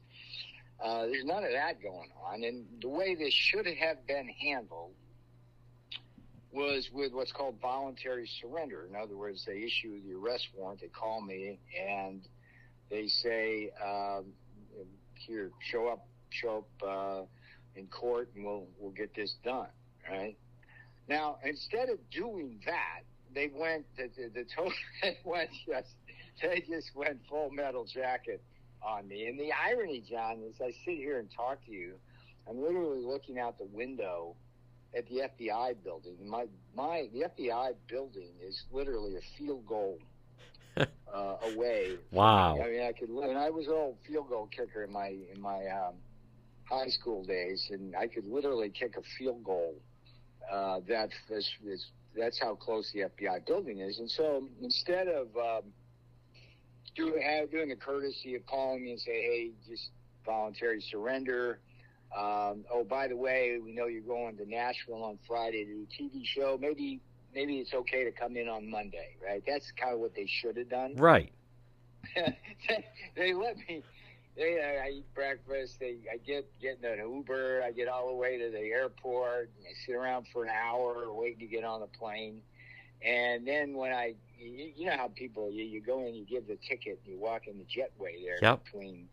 Uh, 0.83 1.07
there's 1.07 1.25
none 1.25 1.45
of 1.45 1.53
that 1.53 1.81
going 1.81 2.11
on. 2.27 2.43
And 2.43 2.67
the 2.81 2.89
way 2.89 3.15
this 3.15 3.33
should 3.33 3.67
have 3.67 4.05
been 4.09 4.29
handled 4.29 4.95
was 6.51 6.91
with 6.93 7.13
what's 7.13 7.31
called 7.31 7.61
voluntary 7.63 8.29
surrender. 8.41 8.85
In 8.91 8.97
other 8.97 9.17
words, 9.17 9.45
they 9.47 9.63
issue 9.63 10.03
the 10.03 10.15
arrest 10.15 10.49
warrant, 10.57 10.81
they 10.81 10.89
call 10.89 11.23
me, 11.23 11.61
and 11.81 12.27
they 12.91 13.07
say, 13.07 13.71
um, 13.81 14.33
"Here, 15.15 15.53
show 15.71 15.87
up, 15.87 16.05
show 16.33 16.65
up 16.83 16.89
uh, 16.89 17.23
in 17.77 17.87
court, 17.87 18.31
and 18.35 18.45
we'll 18.45 18.67
we'll 18.79 18.93
get 18.93 19.15
this 19.15 19.35
done." 19.45 19.69
Right? 20.11 20.37
Now, 21.09 21.37
instead 21.45 21.89
of 21.89 21.99
doing 22.11 22.61
that, 22.67 23.03
they 23.35 23.51
went 23.55 23.85
the 23.97 24.11
the, 24.17 24.29
the 24.29 24.47
total 24.55 24.73
they 25.03 25.19
went 25.25 25.51
just 25.67 25.95
they 26.41 26.65
just 26.69 26.95
went 26.95 27.21
full 27.29 27.51
metal 27.51 27.85
jacket 27.85 28.43
on 28.83 29.09
me. 29.09 29.27
And 29.27 29.39
the 29.39 29.51
irony, 29.53 30.03
John, 30.09 30.43
is 30.49 30.61
I 30.61 30.73
sit 30.85 30.97
here 30.97 31.19
and 31.19 31.29
talk 31.35 31.65
to 31.67 31.73
you, 31.73 31.95
I'm 32.49 32.61
literally 32.61 33.05
looking 33.05 33.39
out 33.39 33.59
the 33.59 33.69
window 33.73 34.35
at 34.97 35.07
the 35.09 35.23
FBI 35.39 35.77
building. 35.83 36.17
My 36.25 36.47
my 36.77 37.09
the 37.13 37.25
FBI 37.39 37.75
building 37.89 38.31
is 38.45 38.63
literally 38.73 39.17
a 39.17 39.21
field 39.39 39.67
goal 39.67 39.99
uh, 40.77 41.37
away. 41.53 41.97
Wow. 42.11 42.59
I 42.61 42.69
mean, 42.69 42.83
I 42.83 42.93
could. 42.93 43.09
And 43.09 43.39
I 43.39 43.51
was 43.51 43.67
an 43.67 43.75
old 43.75 43.97
field 44.07 44.29
goal 44.29 44.49
kicker 44.55 44.85
in 44.85 44.93
my 44.93 45.15
in 45.33 45.41
my 45.41 45.67
um, 45.69 45.95
high 46.73 46.89
school 46.89 47.25
days, 47.25 47.69
and 47.71 47.95
I 47.95 48.07
could 48.07 48.25
literally 48.27 48.71
kick 48.71 48.97
a 48.97 49.03
field 49.19 49.45
goal. 49.45 49.75
Uh, 50.51 50.81
that 50.89 51.11
is, 51.31 51.49
is 51.65 51.87
that's 52.17 52.41
how 52.41 52.55
close 52.55 52.91
the 52.93 53.01
FBI 53.01 53.47
building 53.47 53.81
is. 53.81 53.99
And 53.99 54.11
so 54.11 54.45
instead 54.61 55.09
of 55.09 55.29
um, 55.37 55.63
doing 56.97 57.23
doing 57.51 57.69
the 57.69 57.77
courtesy 57.77 58.35
of 58.35 58.47
calling 58.47 58.83
me 58.83 58.93
and 58.93 59.01
say, 59.01 59.23
hey, 59.23 59.51
just 59.69 59.91
voluntary 60.25 60.83
surrender. 60.91 61.59
Um, 62.17 62.65
oh, 62.71 62.85
by 62.89 63.09
the 63.09 63.17
way, 63.17 63.59
we 63.63 63.73
know 63.73 63.87
you're 63.87 64.03
going 64.03 64.37
to 64.37 64.49
Nashville 64.49 65.03
on 65.03 65.19
Friday 65.27 65.65
to 65.65 65.73
do 65.73 65.87
a 65.89 66.03
TV 66.03 66.23
show. 66.25 66.59
Maybe 66.61 67.01
maybe 67.35 67.59
it's 67.59 67.73
okay 67.73 68.05
to 68.05 68.13
come 68.13 68.37
in 68.37 68.49
on 68.49 68.69
Monday, 68.69 69.17
right? 69.25 69.43
That's 69.47 69.71
kind 69.81 69.95
of 69.95 70.01
what 70.01 70.15
they 70.15 70.29
should 70.29 70.57
have 70.59 70.69
done. 70.69 70.97
Right. 70.97 71.33
they 73.17 73.33
let 73.33 73.57
me. 73.57 73.83
They, 74.37 74.81
I 74.85 74.89
eat 74.91 75.15
breakfast. 75.15 75.79
They, 75.81 75.97
I 76.13 76.17
get 76.17 76.47
get 76.61 76.79
in 76.83 76.99
an 77.01 77.13
Uber. 77.13 77.63
I 77.65 77.73
get 77.73 77.89
all 77.89 78.09
the 78.09 78.15
way 78.15 78.39
to 78.39 78.51
the 78.51 78.61
airport. 78.61 79.51
And 79.59 79.67
I 79.69 79.73
sit 79.87 79.95
around 79.95 80.27
for 80.33 80.45
an 80.45 80.51
hour 80.51 81.13
waiting 81.13 81.41
to 81.41 81.47
get 81.47 81.65
on 81.65 81.81
the 81.81 81.87
plane. 81.87 82.41
And 83.05 83.47
then 83.47 83.75
when 83.75 83.93
I, 83.93 84.15
you, 84.39 84.73
you 84.77 84.87
know 84.87 84.97
how 84.97 85.09
people, 85.09 85.51
you, 85.51 85.65
you 85.65 85.81
go 85.81 86.07
in, 86.07 86.15
you 86.15 86.25
give 86.25 86.47
the 86.47 86.57
ticket, 86.57 87.01
you 87.05 87.19
walk 87.19 87.47
in 87.47 87.59
the 87.59 87.65
jetway 87.65 88.23
there 88.25 88.39
Yep. 88.41 88.65
between 88.65 89.09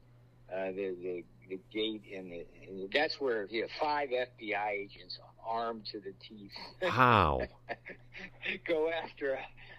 uh, 0.53 0.67
the, 0.67 0.95
the 1.01 1.23
the 1.49 1.59
gate 1.73 2.03
and, 2.15 2.31
the, 2.31 2.45
and 2.67 2.91
that's 2.93 3.19
where 3.19 3.45
you 3.49 3.61
have 3.63 3.71
five 3.81 4.09
FBI 4.09 4.69
agents 4.69 5.17
armed 5.43 5.83
to 5.87 5.99
the 5.99 6.13
teeth 6.21 6.51
Wow. 6.83 7.41
go 8.67 8.91
after 8.91 9.33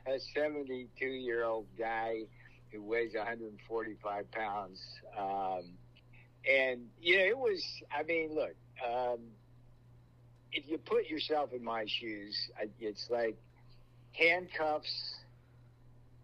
a, 0.06 0.10
a 0.14 0.18
72 0.34 1.06
year 1.06 1.44
old 1.44 1.66
guy 1.78 2.22
who 2.72 2.82
weighs 2.82 3.14
145 3.14 4.30
pounds. 4.30 4.80
Um, 5.18 5.62
and, 6.48 6.86
you 7.00 7.18
know, 7.18 7.24
it 7.24 7.38
was, 7.38 7.62
I 7.92 8.02
mean, 8.02 8.34
look, 8.34 8.54
um, 8.86 9.18
if 10.52 10.64
you 10.68 10.78
put 10.78 11.06
yourself 11.06 11.52
in 11.52 11.62
my 11.62 11.84
shoes, 11.86 12.36
it's 12.80 13.06
like 13.10 13.36
handcuffs. 14.12 15.14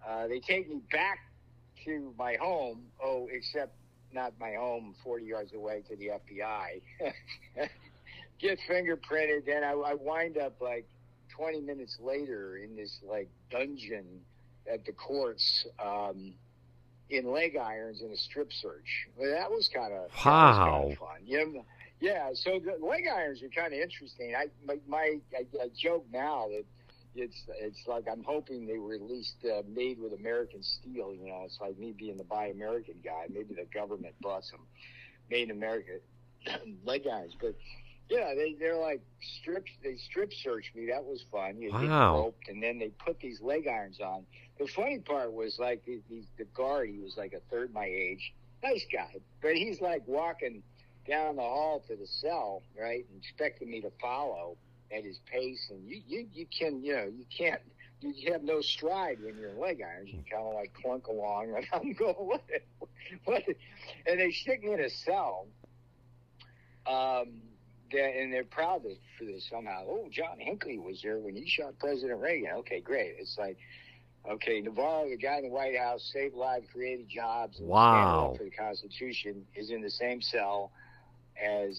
Uh, 0.07 0.26
they 0.29 0.41
take 0.41 0.69
me 0.69 0.81
back 0.91 1.19
to 1.85 2.12
my 2.19 2.37
home. 2.41 2.83
Oh, 3.03 3.29
except 3.31 3.75
not 4.12 4.33
my 4.41 4.55
home, 4.55 4.95
40 5.05 5.25
yards 5.25 5.53
away 5.53 5.83
to 5.88 5.97
the 5.97 6.09
FBI. 6.09 7.09
Get 8.41 8.59
fingerprinted, 8.69 9.47
then 9.47 9.65
I, 9.65 9.73
I 9.73 9.95
wind 9.95 10.38
up 10.38 10.61
like 10.61 10.87
20 11.37 11.61
minutes 11.61 11.97
later 12.00 12.57
in 12.57 12.76
this 12.76 12.99
like 13.09 13.29
dungeon 13.50 14.05
at 14.73 14.85
the 14.85 14.92
courts 14.92 15.66
um, 15.85 16.35
in 17.11 17.30
leg 17.30 17.56
irons 17.56 18.02
in 18.02 18.11
a 18.11 18.16
strip 18.16 18.52
search. 18.52 19.06
That 19.20 19.50
was 19.50 19.68
kind 19.68 19.92
of 19.92 20.11
Wow. 20.25 20.92
fun. 20.99 21.20
Yeah, 21.25 21.44
yeah. 22.00 22.30
So 22.35 22.58
the 22.58 22.85
leg 22.85 23.04
irons 23.12 23.42
are 23.42 23.49
kind 23.49 23.73
of 23.73 23.78
interesting. 23.80 24.35
I 24.37 24.46
my, 24.66 24.78
my 24.88 25.18
I, 25.37 25.46
I 25.62 25.68
joke 25.76 26.04
now 26.12 26.49
that 26.49 26.64
it's 27.14 27.44
it's 27.61 27.87
like 27.87 28.04
I'm 28.11 28.23
hoping 28.25 28.66
they 28.66 28.78
were 28.78 28.94
at 28.94 29.02
least 29.02 29.37
uh, 29.44 29.62
made 29.68 29.99
with 30.00 30.12
American 30.12 30.62
steel. 30.62 31.14
You 31.14 31.28
know, 31.28 31.42
it's 31.44 31.58
like 31.61 31.78
me 31.78 31.94
being 31.96 32.16
the 32.16 32.25
Buy 32.25 32.46
American 32.46 32.96
guy. 33.04 33.26
Maybe 33.30 33.54
the 33.54 33.66
government 33.73 34.14
bought 34.20 34.44
some 34.44 34.66
made 35.30 35.49
in 35.50 35.56
America 35.56 35.92
leg 36.85 37.06
irons, 37.11 37.35
but 37.40 37.54
yeah, 38.08 38.34
they 38.34 38.54
they're 38.58 38.76
like 38.76 39.00
strips. 39.20 39.70
They 39.82 39.96
strip 39.96 40.32
searched 40.32 40.75
me. 40.75 40.86
That 40.86 41.04
was 41.04 41.22
fun. 41.30 41.60
You 41.60 41.72
Wow. 41.72 42.14
roped, 42.14 42.48
and 42.48 42.62
then 42.62 42.78
they 42.78 42.90
put 43.04 43.18
these 43.20 43.40
leg 43.40 43.66
irons 43.66 44.00
on. 44.00 44.26
The 44.58 44.66
funny 44.66 44.98
part 44.98 45.32
was 45.32 45.58
like 45.58 45.84
the, 45.84 46.00
the, 46.08 46.22
the 46.38 46.44
guard. 46.44 46.88
He 46.90 46.98
was 46.98 47.16
like 47.16 47.32
a 47.32 47.40
third 47.50 47.72
my 47.72 47.86
age, 47.86 48.32
nice 48.62 48.86
guy, 48.92 49.16
but 49.42 49.54
he's 49.56 49.80
like 49.80 50.02
walking 50.06 50.62
down 51.06 51.36
the 51.36 51.42
hall 51.42 51.82
to 51.88 51.96
the 51.96 52.06
cell, 52.06 52.62
right, 52.78 53.04
and 53.08 53.18
expecting 53.18 53.70
me 53.70 53.80
to 53.82 53.90
follow 54.00 54.56
at 54.90 55.04
his 55.04 55.18
pace. 55.30 55.68
And 55.70 55.86
you 55.86 56.00
you 56.06 56.26
you 56.32 56.46
can 56.46 56.82
you 56.82 56.94
know 56.94 57.06
you 57.06 57.25
can't. 57.36 57.60
You 58.00 58.32
have 58.32 58.42
no 58.42 58.60
stride 58.60 59.18
when 59.22 59.36
you're 59.36 59.50
in 59.50 59.58
leg 59.58 59.80
irons. 59.82 60.10
You 60.12 60.22
kind 60.30 60.46
of 60.46 60.54
like 60.54 60.72
clunk 60.75 61.06
along, 61.08 61.54
and 61.56 61.66
I'm 61.72 61.92
going, 61.94 62.14
what? 62.16 62.42
what? 63.25 63.42
And 64.06 64.20
they 64.20 64.30
stick 64.30 64.62
me 64.62 64.72
in 64.75 64.80
a 64.80 64.90
cell, 64.90 65.46
Um, 66.86 67.40
and 67.93 68.33
they're 68.33 68.45
proud 68.45 68.85
of, 68.87 68.93
for 69.19 69.25
this 69.25 69.47
somehow. 69.50 69.85
Oh, 69.88 70.09
John 70.11 70.38
Hinckley 70.38 70.78
was 70.78 71.00
there 71.02 71.19
when 71.19 71.35
he 71.37 71.47
shot 71.49 71.78
President 71.78 72.21
Reagan. 72.21 72.50
Okay, 72.59 72.81
great. 72.81 73.14
It's 73.19 73.37
like, 73.38 73.57
okay, 74.28 74.61
Navarro, 74.61 75.09
the 75.09 75.16
guy 75.16 75.38
in 75.38 75.45
the 75.45 75.50
White 75.50 75.76
House, 75.78 76.09
saved 76.12 76.35
lives, 76.35 76.66
created 76.73 77.09
jobs, 77.09 77.59
and 77.59 77.69
Wow. 77.69 78.35
for 78.37 78.45
the 78.45 78.50
Constitution, 78.50 79.47
is 79.55 79.71
in 79.71 79.81
the 79.83 79.90
same 79.90 80.21
cell 80.21 80.73
as 81.43 81.78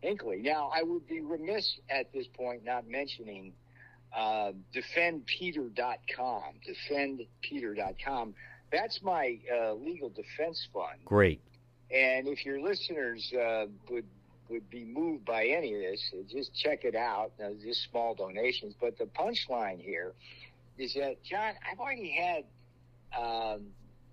Hinckley. 0.00 0.38
Now, 0.42 0.70
I 0.74 0.82
would 0.82 1.06
be 1.06 1.20
remiss 1.20 1.78
at 1.88 2.12
this 2.12 2.26
point 2.28 2.64
not 2.64 2.86
mentioning 2.88 3.52
uh, 4.16 4.52
defendpeter.com. 4.74 6.42
Defendpeter.com. 6.68 8.34
That's 8.72 9.00
my 9.02 9.38
uh, 9.52 9.74
legal 9.74 10.08
defense 10.10 10.68
fund. 10.72 11.00
Great. 11.04 11.40
And 11.90 12.28
if 12.28 12.44
your 12.46 12.60
listeners 12.60 13.32
uh, 13.32 13.66
would 13.90 14.04
would 14.50 14.68
be 14.70 14.84
moved 14.84 15.24
by 15.24 15.44
any 15.46 15.74
of 15.74 15.80
this, 15.80 16.12
uh, 16.12 16.22
just 16.28 16.54
check 16.54 16.84
it 16.84 16.94
out. 16.94 17.32
Now, 17.38 17.50
just 17.62 17.88
small 17.90 18.14
donations. 18.14 18.74
But 18.80 18.98
the 18.98 19.06
punchline 19.06 19.80
here 19.80 20.12
is 20.78 20.94
that 20.94 21.22
John, 21.22 21.54
I've 21.70 21.78
already 21.78 22.10
had 22.10 22.44
um, 23.18 23.66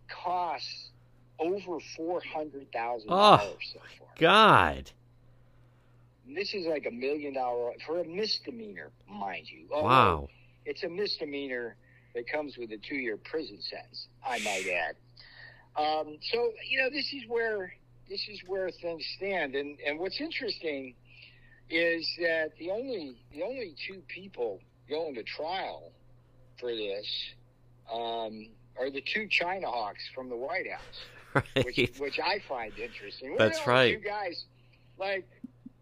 costs 0.08 0.90
over 1.40 1.80
four 1.96 2.22
hundred 2.22 2.72
thousand 2.72 3.10
dollars 3.10 3.74
so 3.74 3.80
far. 4.00 4.08
God. 4.18 4.92
And 6.28 6.36
This 6.36 6.54
is 6.54 6.66
like 6.66 6.86
a 6.86 6.92
million 6.92 7.34
dollar 7.34 7.72
for 7.86 8.00
a 8.00 8.04
misdemeanor, 8.06 8.92
mind 9.10 9.50
you. 9.50 9.68
Although 9.72 9.88
Wow. 9.88 10.30
It's 10.66 10.84
a 10.84 10.90
misdemeanor 10.90 11.76
that 12.14 12.28
comes 12.30 12.58
with 12.58 12.72
a 12.72 12.78
two 12.78 12.96
year 12.98 13.16
prison 13.18 13.60
sentence, 13.62 14.08
I 14.26 14.40
might 14.40 14.66
add. 14.68 14.96
Um, 15.82 16.18
so, 16.34 16.52
you 16.68 16.80
know, 16.82 16.90
this 16.90 17.14
is 17.14 17.24
where 17.28 17.72
this 18.10 18.28
is 18.28 18.42
where 18.48 18.70
things 18.72 19.06
stand. 19.18 19.56
And 19.56 19.78
and 19.86 20.00
what's 20.00 20.20
interesting 20.22 20.96
is 21.70 22.10
that 22.22 22.58
the 22.58 22.72
only 22.72 23.18
the 23.34 23.44
only 23.44 23.76
two 23.88 24.02
people 24.08 24.60
going 24.90 25.16
to 25.16 25.24
trial 25.24 25.92
for 26.60 26.74
this 26.74 27.06
um, 27.92 28.48
are 28.80 28.90
the 28.90 29.02
two 29.02 29.28
China 29.28 29.68
hawks 29.68 30.04
from 30.16 30.30
the 30.30 30.36
White 30.36 30.70
House 30.70 31.44
which, 31.64 31.78
Right. 31.78 32.00
which 32.00 32.20
I 32.20 32.40
find 32.48 32.74
interesting. 32.78 33.32
We're 33.32 33.38
That's 33.38 33.66
right. 33.68 34.02
Two 34.02 34.08
guys, 34.08 34.46
like 34.98 35.28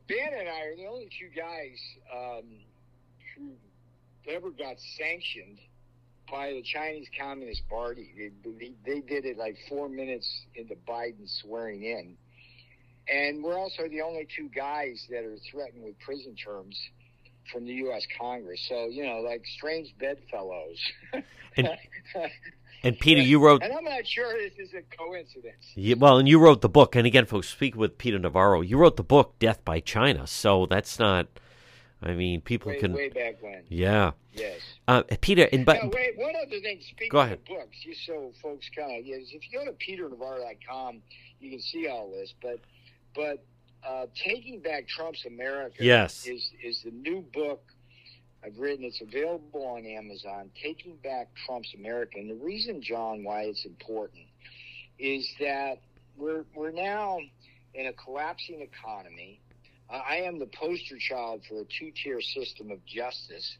Ben 0.07 0.33
and 0.37 0.47
I, 0.49 0.61
are 0.65 0.75
the 0.75 0.87
only 0.87 1.09
two 1.17 1.29
guys 1.35 1.79
um, 2.13 2.43
who 3.35 3.51
ever 4.29 4.49
got 4.51 4.75
sanctioned 4.97 5.59
by 6.35 6.51
the 6.51 6.61
Chinese 6.61 7.07
Communist 7.19 7.67
Party. 7.69 8.31
They, 8.43 8.71
they, 8.85 8.99
did 8.99 9.25
it 9.25 9.37
like 9.37 9.55
four 9.69 9.87
minutes 9.87 10.27
into 10.55 10.75
Biden 10.87 11.29
swearing 11.41 11.83
in, 11.83 12.17
and 13.07 13.43
we're 13.43 13.57
also 13.57 13.87
the 13.87 14.01
only 14.01 14.27
two 14.35 14.49
guys 14.49 15.05
that 15.09 15.23
are 15.23 15.37
threatened 15.51 15.83
with 15.83 15.97
prison 15.99 16.35
terms. 16.35 16.77
From 17.53 17.65
the 17.65 17.73
U.S. 17.73 18.01
Congress, 18.19 18.59
so 18.67 18.87
you 18.87 19.05
know, 19.05 19.19
like 19.19 19.43
strange 19.55 19.93
bedfellows. 19.99 20.79
And- 21.55 21.69
And 22.83 22.99
Peter, 22.99 23.21
you 23.21 23.43
wrote 23.43 23.63
And 23.63 23.73
I'm 23.73 23.83
not 23.83 24.05
sure 24.05 24.31
this 24.33 24.53
is 24.59 24.73
a 24.73 24.81
coincidence. 24.95 25.63
Yeah, 25.73 25.95
well, 25.97 26.17
and 26.19 26.27
you 26.27 26.37
wrote 26.37 26.61
the 26.61 26.69
book. 26.69 26.95
And 26.95 27.07
again, 27.07 27.25
folks, 27.25 27.49
speak 27.49 27.75
with 27.75 27.97
Peter 27.97 28.19
Navarro. 28.19 28.61
You 28.61 28.77
wrote 28.77 28.95
the 28.95 29.03
book 29.03 29.39
"Death 29.39 29.63
by 29.65 29.79
China," 29.79 30.27
so 30.27 30.67
that's 30.67 30.99
not. 30.99 31.27
I 32.01 32.11
mean, 32.13 32.41
people 32.41 32.71
Way, 32.71 32.79
can. 32.79 32.93
way 32.93 33.09
back 33.09 33.41
when. 33.41 33.63
Yeah, 33.69 34.11
Yes. 34.33 34.59
uh, 34.87 35.03
Peter. 35.21 35.47
And 35.51 35.65
but 35.65 35.77
wait, 35.93 36.17
one 36.17 36.33
other 36.35 36.59
thing. 36.59 36.79
Speaking 36.81 37.09
Go 37.09 37.19
ahead. 37.19 37.39
of 37.39 37.45
books, 37.45 37.77
just 37.83 38.05
so 38.05 38.31
folks 38.41 38.69
kind 38.75 38.99
of, 38.99 39.05
yes, 39.05 39.21
if 39.31 39.41
you 39.51 39.57
go 39.59 39.65
to 39.65 39.71
peternavarro.com, 39.73 41.01
you 41.39 41.49
can 41.51 41.61
see 41.61 41.87
all 41.87 42.11
this. 42.11 42.33
But, 42.41 42.59
but 43.15 43.43
uh, 43.87 44.07
Taking 44.23 44.59
Back 44.59 44.87
Trump's 44.87 45.25
America 45.25 45.77
Yes. 45.83 46.25
is, 46.27 46.51
is 46.63 46.81
the 46.83 46.91
new 46.91 47.21
book 47.33 47.63
I've 48.43 48.57
written. 48.59 48.85
It's 48.85 49.01
available 49.01 49.65
on 49.65 49.85
Amazon, 49.85 50.51
Taking 50.61 50.97
Back 50.97 51.29
Trump's 51.45 51.73
America. 51.77 52.17
And 52.19 52.29
the 52.29 52.35
reason, 52.45 52.81
John, 52.81 53.23
why 53.23 53.43
it's 53.43 53.65
important 53.65 54.25
is 54.99 55.27
that 55.39 55.79
we're, 56.17 56.45
we're 56.53 56.71
now 56.71 57.17
in 57.73 57.87
a 57.87 57.93
collapsing 57.93 58.61
economy. 58.61 59.39
I 59.89 60.17
am 60.17 60.39
the 60.39 60.47
poster 60.47 60.97
child 60.97 61.41
for 61.47 61.61
a 61.61 61.65
two 61.65 61.91
tier 61.91 62.21
system 62.21 62.71
of 62.71 62.83
justice 62.85 63.57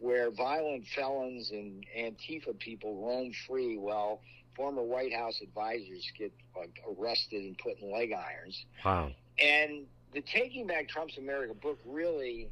where 0.00 0.30
violent 0.30 0.84
felons 0.94 1.50
and 1.50 1.84
Antifa 1.96 2.58
people 2.58 3.06
roam 3.06 3.32
free 3.46 3.76
while 3.76 4.20
former 4.56 4.82
White 4.82 5.12
House 5.12 5.40
advisors 5.42 6.04
get 6.18 6.32
uh, 6.56 6.66
arrested 6.98 7.42
and 7.42 7.58
put 7.58 7.78
in 7.80 7.92
leg 7.92 8.12
irons. 8.12 8.64
wow, 8.84 9.10
And 9.38 9.86
the 10.12 10.22
Taking 10.22 10.66
Back 10.66 10.88
Trump's 10.88 11.18
America 11.18 11.54
book 11.54 11.78
really 11.84 12.50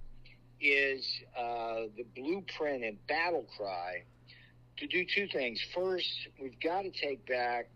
is 0.60 1.06
uh, 1.36 1.82
the 1.96 2.04
blueprint 2.16 2.84
and 2.84 3.06
battle 3.06 3.46
cry 3.56 4.02
to 4.78 4.86
do 4.86 5.04
two 5.14 5.26
things. 5.28 5.60
First, 5.74 6.08
we've 6.40 6.58
got 6.60 6.82
to 6.82 6.90
take 6.90 7.26
back 7.26 7.68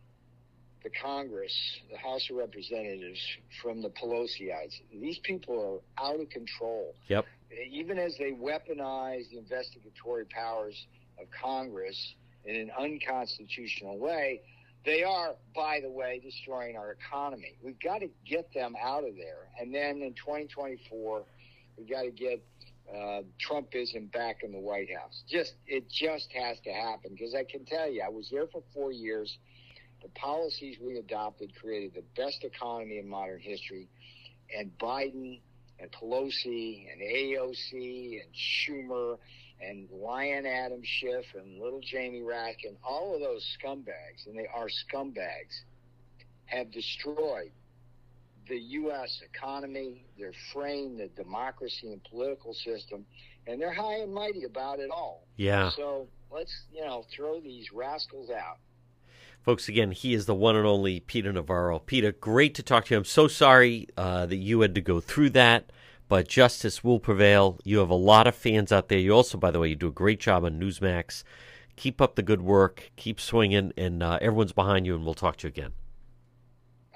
the 0.87 0.93
Congress, 1.03 1.53
the 1.91 1.99
House 1.99 2.29
of 2.31 2.37
Representatives, 2.37 3.19
from 3.61 3.83
the 3.83 3.89
Pelosiites. 3.89 4.81
These 4.93 5.19
people 5.25 5.83
are 5.99 6.05
out 6.07 6.21
of 6.21 6.31
control. 6.31 6.95
Yep. 7.09 7.25
Even 7.73 7.99
as 7.99 8.17
they 8.19 8.31
weaponize 8.31 9.29
the 9.31 9.39
investigatory 9.39 10.27
powers 10.27 10.87
of 11.21 11.27
Congress 11.43 12.15
in 12.45 12.55
an 12.55 12.71
unconstitutional 12.79 13.99
way, 13.99 14.43
they 14.85 15.03
are, 15.03 15.35
by 15.57 15.81
the 15.83 15.91
way, 15.91 16.21
destroying 16.23 16.77
our 16.77 16.93
economy. 16.93 17.57
We've 17.65 17.81
got 17.81 17.99
to 17.99 18.09
get 18.25 18.55
them 18.55 18.75
out 18.81 19.03
of 19.03 19.17
there. 19.17 19.49
And 19.61 19.75
then 19.75 20.03
in 20.03 20.15
2024, 20.15 21.25
we've 21.77 21.91
got 21.91 22.03
to 22.03 22.13
get 22.13 22.45
uh, 22.95 23.23
Trumpism 23.45 24.13
back 24.13 24.45
in 24.45 24.53
the 24.53 24.61
White 24.61 24.89
House. 24.97 25.25
Just 25.29 25.55
it 25.67 25.91
just 25.91 26.29
has 26.31 26.61
to 26.61 26.71
happen 26.71 27.11
because 27.11 27.35
I 27.35 27.43
can 27.43 27.65
tell 27.65 27.91
you, 27.91 28.05
I 28.07 28.09
was 28.09 28.29
there 28.31 28.47
for 28.47 28.63
four 28.73 28.93
years. 28.93 29.37
The 30.03 30.09
policies 30.11 30.77
we 30.81 30.97
adopted 30.99 31.55
created 31.55 31.95
the 31.95 32.05
best 32.21 32.45
economy 32.45 32.99
in 32.99 33.09
modern 33.09 33.41
history, 33.41 33.89
and 34.57 34.71
Biden 34.79 35.41
and 35.79 35.91
Pelosi 35.93 36.87
and 36.93 37.01
AOC 37.01 38.21
and 38.23 38.31
Schumer 38.35 39.19
and 39.61 39.89
Lion 39.91 40.47
Adam 40.47 40.83
Schiff 40.85 41.25
and 41.35 41.59
little 41.61 41.81
Jamie 41.81 42.23
Rack 42.23 42.59
and 42.65 42.77
all 42.87 43.15
of 43.15 43.21
those 43.21 43.45
scumbags, 43.59 44.27
and 44.27 44.37
they 44.39 44.47
are 44.55 44.69
scumbags, 44.69 45.63
have 46.47 46.71
destroyed 46.71 47.51
the 48.49 48.59
U.S. 48.59 49.21
economy, 49.23 50.05
their 50.19 50.33
frame, 50.53 50.97
the 50.99 51.09
democracy 51.09 51.91
and 51.93 52.03
political 52.05 52.55
system, 52.55 53.05
and 53.47 53.61
they're 53.61 53.73
high 53.73 53.99
and 53.99 54.15
mighty 54.15 54.45
about 54.45 54.79
it 54.79 54.91
all. 54.91 55.27
yeah, 55.37 55.71
So 55.71 56.07
let's, 56.31 56.53
you 56.73 56.83
know, 56.85 57.05
throw 57.15 57.41
these 57.41 57.73
rascals 57.73 58.31
out. 58.31 58.59
Folks. 59.47 59.69
Again, 59.69 59.93
he 59.93 60.13
is 60.13 60.27
the 60.27 60.35
one 60.35 60.57
and 60.57 60.67
only 60.67 60.99
Peter 60.99 61.33
Navarro. 61.33 61.79
Peter, 61.79 62.11
great 62.11 62.53
to 62.57 62.65
talk 62.65 62.87
to 62.87 62.95
you. 62.95 62.99
I'm 62.99 63.05
so 63.05 63.29
sorry 63.29 63.87
uh, 63.97 64.27
that 64.27 64.39
you 64.39 64.61
had 64.61 64.75
to 64.75 64.81
go 64.81 64.99
through 64.99 65.31
that, 65.31 65.71
but 66.09 66.27
justice 66.27 66.83
will 66.83 66.99
prevail. 66.99 67.61
You 67.63 67.79
have 67.79 67.89
a 67.89 67.95
lot 67.95 68.27
of 68.27 68.35
fans 68.35 68.73
out 68.73 68.89
there. 68.89 68.99
You 68.99 69.13
also, 69.13 69.39
by 69.39 69.53
the 69.53 69.61
way, 69.61 69.69
you 69.69 69.77
do 69.77 69.87
a 69.87 69.93
great 69.93 70.19
job 70.19 70.45
on 70.45 70.59
Newsmax. 70.59 71.23
Keep 71.77 72.01
up 72.01 72.17
the 72.17 72.25
good 72.25 72.43
work. 72.43 72.91
Keep 72.97 73.21
swinging, 73.21 73.73
and 73.77 74.03
uh, 74.03 74.19
everyone's 74.21 74.51
behind 74.51 74.85
you. 74.85 74.97
And 74.97 75.05
we'll 75.05 75.15
talk 75.15 75.37
to 75.37 75.47
you 75.47 75.51
again. 75.51 75.75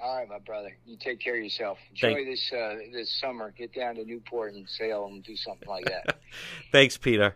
All 0.03 0.17
right, 0.17 0.27
my 0.27 0.39
brother. 0.39 0.75
You 0.85 0.97
take 0.99 1.21
care 1.21 1.37
of 1.37 1.43
yourself. 1.43 1.77
Enjoy 1.91 2.15
Thank- 2.15 2.27
this 2.27 2.51
uh, 2.51 2.75
this 2.91 3.17
summer. 3.17 3.53
Get 3.57 3.73
down 3.73 3.95
to 3.95 4.03
Newport 4.03 4.55
and 4.55 4.67
sail 4.67 5.05
and 5.05 5.23
do 5.23 5.37
something 5.37 5.69
like 5.69 5.85
that. 5.85 6.17
Thanks, 6.73 6.97
Peter. 6.97 7.33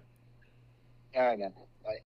All 1.16 1.26
right, 1.26 1.40
man. 1.40 1.54
Bye. 1.86 2.00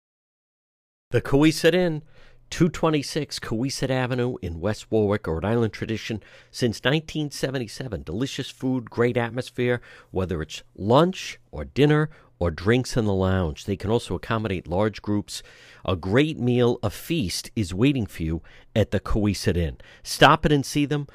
The 1.13 1.23
Cowesett 1.23 1.73
Inn, 1.73 2.03
226 2.51 3.39
Cowesett 3.41 3.91
Avenue 3.91 4.37
in 4.41 4.61
West 4.61 4.91
Warwick, 4.91 5.27
Rhode 5.27 5.45
Island 5.45 5.73
tradition 5.73 6.23
since 6.51 6.79
1977. 6.79 8.03
Delicious 8.03 8.51
food, 8.51 8.91
great 8.91 9.17
atmosphere, 9.17 9.81
whether 10.11 10.41
it's 10.43 10.63
lunch 10.77 11.39
or 11.51 11.65
dinner 11.65 12.09
or 12.39 12.51
drinks 12.51 12.97
in 12.97 13.05
the 13.05 13.15
lounge. 13.15 13.65
They 13.65 13.77
can 13.77 13.91
also 13.91 14.15
accommodate 14.15 14.67
large 14.67 15.03
groups. 15.03 15.43
A 15.85 15.97
great 15.97 16.39
meal, 16.39 16.79
a 16.83 16.91
feast, 16.91 17.51
is 17.57 17.75
waiting 17.75 18.07
for 18.07 18.23
you 18.23 18.43
at 18.75 18.91
the 18.91 19.01
Cowesett 19.01 19.57
Inn. 19.57 19.79
Stop 20.03 20.47
it 20.47 20.53
and 20.53 20.65
see 20.65 20.87
them 20.87 21.07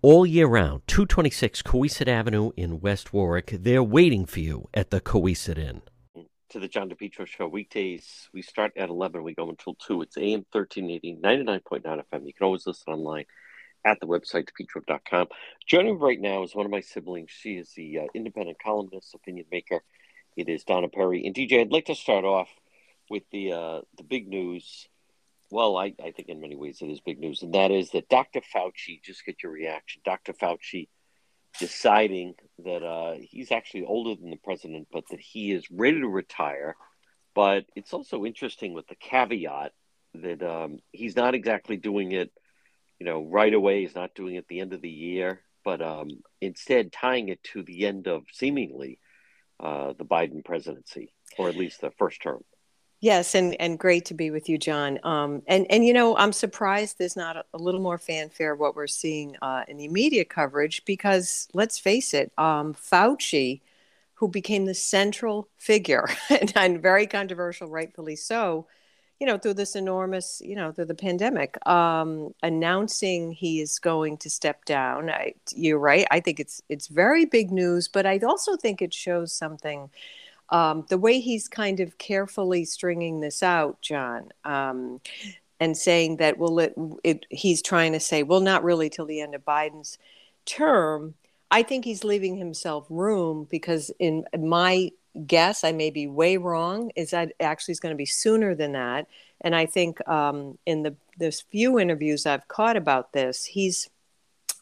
all 0.00 0.26
year 0.26 0.46
round. 0.46 0.82
226 0.86 1.62
Cowesett 1.62 2.08
Avenue 2.08 2.50
in 2.56 2.80
West 2.80 3.12
Warwick. 3.12 3.56
They're 3.60 3.82
waiting 3.82 4.26
for 4.26 4.40
you 4.40 4.68
at 4.74 4.90
the 4.90 5.00
Cowesett 5.00 5.58
Inn 5.58 5.82
to 6.52 6.60
the 6.60 6.68
John 6.68 6.90
DePetro 6.90 7.26
Show. 7.26 7.48
Weekdays, 7.48 8.28
we 8.34 8.42
start 8.42 8.72
at 8.76 8.90
11, 8.90 9.22
we 9.22 9.34
go 9.34 9.48
until 9.48 9.74
2. 9.74 10.02
It's 10.02 10.18
AM 10.18 10.44
1380, 10.52 11.16
99.9 11.22 11.82
FM. 11.82 12.26
You 12.26 12.34
can 12.34 12.44
always 12.44 12.66
listen 12.66 12.92
online 12.92 13.24
at 13.86 13.98
the 14.00 14.06
website, 14.06 14.46
depetro.com. 14.50 15.28
Joining 15.66 15.94
me 15.94 16.00
right 16.00 16.20
now 16.20 16.42
is 16.42 16.54
one 16.54 16.66
of 16.66 16.70
my 16.70 16.82
siblings. 16.82 17.30
She 17.30 17.54
is 17.54 17.70
the 17.74 18.00
uh, 18.00 18.02
independent 18.14 18.58
columnist, 18.62 19.14
opinion 19.14 19.46
maker. 19.50 19.80
It 20.36 20.50
is 20.50 20.64
Donna 20.64 20.88
Perry. 20.88 21.24
And 21.24 21.34
DJ, 21.34 21.62
I'd 21.62 21.72
like 21.72 21.86
to 21.86 21.94
start 21.94 22.26
off 22.26 22.50
with 23.08 23.22
the 23.32 23.52
uh, 23.52 23.80
the 23.96 24.04
big 24.04 24.28
news. 24.28 24.88
Well, 25.50 25.78
I, 25.78 25.94
I 26.04 26.10
think 26.10 26.28
in 26.28 26.40
many 26.42 26.56
ways 26.56 26.82
it 26.82 26.90
is 26.90 27.00
big 27.00 27.18
news, 27.18 27.42
and 27.42 27.54
that 27.54 27.70
is 27.70 27.90
that 27.90 28.10
Dr. 28.10 28.40
Fauci, 28.54 29.02
just 29.02 29.24
get 29.24 29.42
your 29.42 29.52
reaction. 29.52 30.02
Dr. 30.04 30.34
Fauci 30.34 30.88
deciding 31.58 32.34
that 32.64 32.82
uh, 32.82 33.14
he's 33.20 33.52
actually 33.52 33.84
older 33.84 34.20
than 34.20 34.30
the 34.30 34.36
president, 34.36 34.88
but 34.92 35.04
that 35.10 35.20
he 35.20 35.52
is 35.52 35.70
ready 35.70 36.00
to 36.00 36.08
retire. 36.08 36.76
But 37.34 37.64
it's 37.74 37.92
also 37.92 38.24
interesting 38.24 38.74
with 38.74 38.86
the 38.88 38.94
caveat 38.94 39.72
that 40.14 40.42
um, 40.42 40.78
he's 40.92 41.16
not 41.16 41.34
exactly 41.34 41.76
doing 41.76 42.12
it, 42.12 42.30
you 42.98 43.06
know, 43.06 43.24
right 43.24 43.52
away. 43.52 43.82
He's 43.82 43.94
not 43.94 44.14
doing 44.14 44.34
it 44.34 44.38
at 44.38 44.48
the 44.48 44.60
end 44.60 44.72
of 44.72 44.82
the 44.82 44.90
year, 44.90 45.42
but 45.64 45.80
um, 45.80 46.08
instead 46.40 46.92
tying 46.92 47.28
it 47.28 47.42
to 47.52 47.62
the 47.62 47.86
end 47.86 48.06
of 48.08 48.24
seemingly 48.32 48.98
uh, 49.60 49.94
the 49.96 50.04
Biden 50.04 50.44
presidency, 50.44 51.12
or 51.38 51.48
at 51.48 51.56
least 51.56 51.80
the 51.80 51.90
first 51.92 52.20
term. 52.20 52.42
Yes, 53.02 53.34
and, 53.34 53.60
and 53.60 53.80
great 53.80 54.04
to 54.06 54.14
be 54.14 54.30
with 54.30 54.48
you, 54.48 54.58
John. 54.58 55.00
Um, 55.02 55.42
and 55.48 55.66
and 55.70 55.84
you 55.84 55.92
know, 55.92 56.16
I'm 56.16 56.32
surprised 56.32 56.98
there's 56.98 57.16
not 57.16 57.36
a, 57.36 57.44
a 57.52 57.58
little 57.58 57.80
more 57.80 57.98
fanfare 57.98 58.54
what 58.54 58.76
we're 58.76 58.86
seeing 58.86 59.36
uh, 59.42 59.64
in 59.66 59.76
the 59.78 59.88
media 59.88 60.24
coverage 60.24 60.84
because 60.84 61.48
let's 61.52 61.80
face 61.80 62.14
it, 62.14 62.30
um, 62.38 62.74
Fauci, 62.74 63.60
who 64.14 64.28
became 64.28 64.66
the 64.66 64.74
central 64.74 65.48
figure 65.58 66.08
and, 66.30 66.52
and, 66.54 66.80
very 66.80 67.08
controversial, 67.08 67.68
rightfully 67.68 68.14
so, 68.14 68.68
you 69.18 69.26
know, 69.26 69.36
through 69.36 69.54
this 69.54 69.74
enormous, 69.74 70.40
you 70.44 70.54
know, 70.54 70.70
through 70.70 70.84
the 70.84 70.94
pandemic, 70.94 71.56
um, 71.66 72.32
announcing 72.44 73.32
he 73.32 73.60
is 73.60 73.80
going 73.80 74.16
to 74.18 74.30
step 74.30 74.64
down. 74.64 75.10
I, 75.10 75.34
you're 75.52 75.78
right. 75.80 76.06
I 76.12 76.20
think 76.20 76.38
it's 76.38 76.62
it's 76.68 76.86
very 76.86 77.24
big 77.24 77.50
news, 77.50 77.88
but 77.88 78.06
I 78.06 78.18
also 78.18 78.56
think 78.56 78.80
it 78.80 78.94
shows 78.94 79.32
something 79.32 79.90
um, 80.52 80.84
the 80.90 80.98
way 80.98 81.18
he's 81.18 81.48
kind 81.48 81.80
of 81.80 81.96
carefully 81.96 82.64
stringing 82.66 83.20
this 83.20 83.42
out, 83.42 83.80
John, 83.80 84.28
um, 84.44 85.00
and 85.58 85.76
saying 85.76 86.18
that, 86.18 86.38
well, 86.38 86.58
it, 86.58 86.74
it, 87.02 87.26
he's 87.30 87.62
trying 87.62 87.92
to 87.92 88.00
say, 88.00 88.22
well, 88.22 88.40
not 88.40 88.62
really 88.62 88.90
till 88.90 89.06
the 89.06 89.20
end 89.20 89.34
of 89.34 89.44
Biden's 89.44 89.98
term. 90.44 91.14
I 91.50 91.62
think 91.62 91.84
he's 91.84 92.04
leaving 92.04 92.36
himself 92.36 92.86
room 92.90 93.48
because, 93.50 93.90
in 93.98 94.24
my 94.38 94.90
guess, 95.26 95.64
I 95.64 95.72
may 95.72 95.90
be 95.90 96.06
way 96.06 96.36
wrong, 96.36 96.90
is 96.96 97.10
that 97.10 97.32
actually 97.40 97.72
is 97.72 97.80
going 97.80 97.94
to 97.94 97.98
be 97.98 98.06
sooner 98.06 98.54
than 98.54 98.72
that. 98.72 99.06
And 99.40 99.56
I 99.56 99.66
think 99.66 100.06
um, 100.08 100.58
in 100.66 100.82
the 100.82 100.94
there's 101.18 101.40
few 101.40 101.78
interviews 101.78 102.26
I've 102.26 102.48
caught 102.48 102.76
about 102.76 103.12
this, 103.12 103.44
he's 103.44 103.88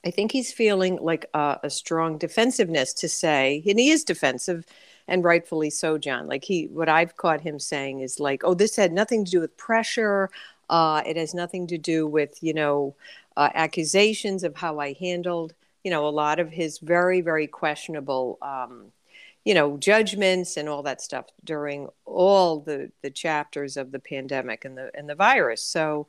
I 0.04 0.10
think 0.10 0.32
he's 0.32 0.52
feeling 0.52 0.98
like 1.00 1.26
a 1.34 1.68
strong 1.68 2.16
defensiveness 2.16 2.94
to 2.94 3.08
say, 3.08 3.62
and 3.66 3.78
he 3.78 3.90
is 3.90 4.02
defensive 4.02 4.64
and 5.10 5.24
rightfully 5.24 5.70
so, 5.70 5.98
John. 5.98 6.26
Like 6.28 6.44
he, 6.44 6.68
what 6.68 6.88
I've 6.88 7.16
caught 7.16 7.42
him 7.42 7.58
saying 7.58 8.00
is 8.00 8.20
like, 8.20 8.42
"Oh, 8.44 8.54
this 8.54 8.76
had 8.76 8.92
nothing 8.92 9.24
to 9.26 9.30
do 9.30 9.40
with 9.40 9.56
pressure. 9.58 10.30
Uh, 10.70 11.02
it 11.04 11.16
has 11.16 11.34
nothing 11.34 11.66
to 11.66 11.76
do 11.78 12.06
with 12.06 12.42
you 12.42 12.54
know 12.54 12.94
uh, 13.36 13.50
accusations 13.54 14.44
of 14.44 14.56
how 14.56 14.78
I 14.78 14.94
handled 14.94 15.52
you 15.84 15.90
know 15.90 16.06
a 16.06 16.10
lot 16.10 16.38
of 16.40 16.50
his 16.50 16.78
very 16.78 17.20
very 17.20 17.46
questionable." 17.46 18.38
Um, 18.40 18.92
you 19.44 19.54
know 19.54 19.76
judgments 19.78 20.56
and 20.56 20.68
all 20.68 20.82
that 20.82 21.00
stuff 21.00 21.26
during 21.44 21.88
all 22.04 22.60
the 22.60 22.90
the 23.02 23.10
chapters 23.10 23.76
of 23.76 23.90
the 23.90 23.98
pandemic 23.98 24.64
and 24.64 24.76
the 24.76 24.90
and 24.94 25.08
the 25.08 25.14
virus 25.14 25.62
so 25.62 26.06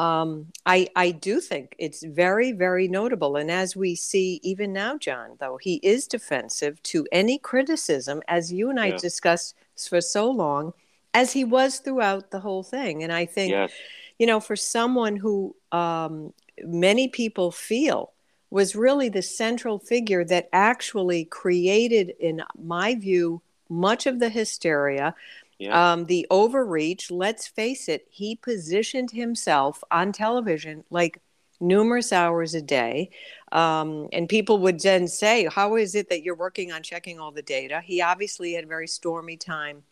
um, 0.00 0.46
I, 0.64 0.88
I 0.96 1.10
do 1.10 1.40
think 1.40 1.74
it's 1.78 2.02
very, 2.02 2.52
very 2.52 2.88
notable. 2.88 3.36
And 3.36 3.50
as 3.50 3.76
we 3.76 3.94
see 3.94 4.40
even 4.42 4.72
now, 4.72 4.96
John, 4.96 5.36
though, 5.38 5.58
he 5.60 5.74
is 5.82 6.06
defensive 6.06 6.82
to 6.84 7.06
any 7.12 7.38
criticism, 7.38 8.22
as 8.26 8.50
you 8.50 8.70
and 8.70 8.80
I 8.80 8.96
discussed 8.96 9.54
for 9.76 10.00
so 10.00 10.30
long, 10.30 10.72
as 11.12 11.34
he 11.34 11.44
was 11.44 11.80
throughout 11.80 12.30
the 12.30 12.40
whole 12.40 12.62
thing. 12.62 13.02
And 13.02 13.12
I 13.12 13.26
think, 13.26 13.50
yes. 13.50 13.72
you 14.18 14.26
know, 14.26 14.40
for 14.40 14.56
someone 14.56 15.16
who 15.16 15.54
um, 15.70 16.32
many 16.64 17.08
people 17.08 17.50
feel 17.50 18.12
was 18.48 18.74
really 18.74 19.10
the 19.10 19.20
central 19.20 19.78
figure 19.78 20.24
that 20.24 20.48
actually 20.50 21.26
created, 21.26 22.14
in 22.18 22.42
my 22.58 22.94
view, 22.94 23.42
much 23.68 24.06
of 24.06 24.18
the 24.18 24.30
hysteria 24.30 25.14
yeah. 25.60 25.92
Um, 25.92 26.06
the 26.06 26.26
overreach, 26.30 27.10
let's 27.10 27.46
face 27.46 27.86
it, 27.86 28.06
he 28.08 28.34
positioned 28.34 29.10
himself 29.10 29.84
on 29.90 30.10
television 30.10 30.84
like 30.88 31.20
numerous 31.60 32.14
hours 32.14 32.54
a 32.54 32.62
day. 32.62 33.10
Um, 33.52 34.08
and 34.10 34.26
people 34.26 34.58
would 34.60 34.80
then 34.80 35.06
say, 35.06 35.46
How 35.52 35.76
is 35.76 35.94
it 35.94 36.08
that 36.08 36.22
you're 36.22 36.34
working 36.34 36.72
on 36.72 36.82
checking 36.82 37.20
all 37.20 37.30
the 37.30 37.42
data? 37.42 37.82
He 37.84 38.00
obviously 38.00 38.54
had 38.54 38.64
a 38.64 38.68
very 38.68 38.88
stormy 38.88 39.36
time, 39.36 39.82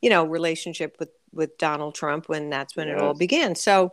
you 0.00 0.08
know, 0.08 0.24
relationship 0.24 0.96
with, 0.98 1.10
with 1.30 1.58
Donald 1.58 1.94
Trump 1.94 2.30
when 2.30 2.48
that's 2.48 2.74
when 2.74 2.88
yes. 2.88 2.96
it 2.96 3.02
all 3.02 3.12
began. 3.12 3.54
So 3.54 3.92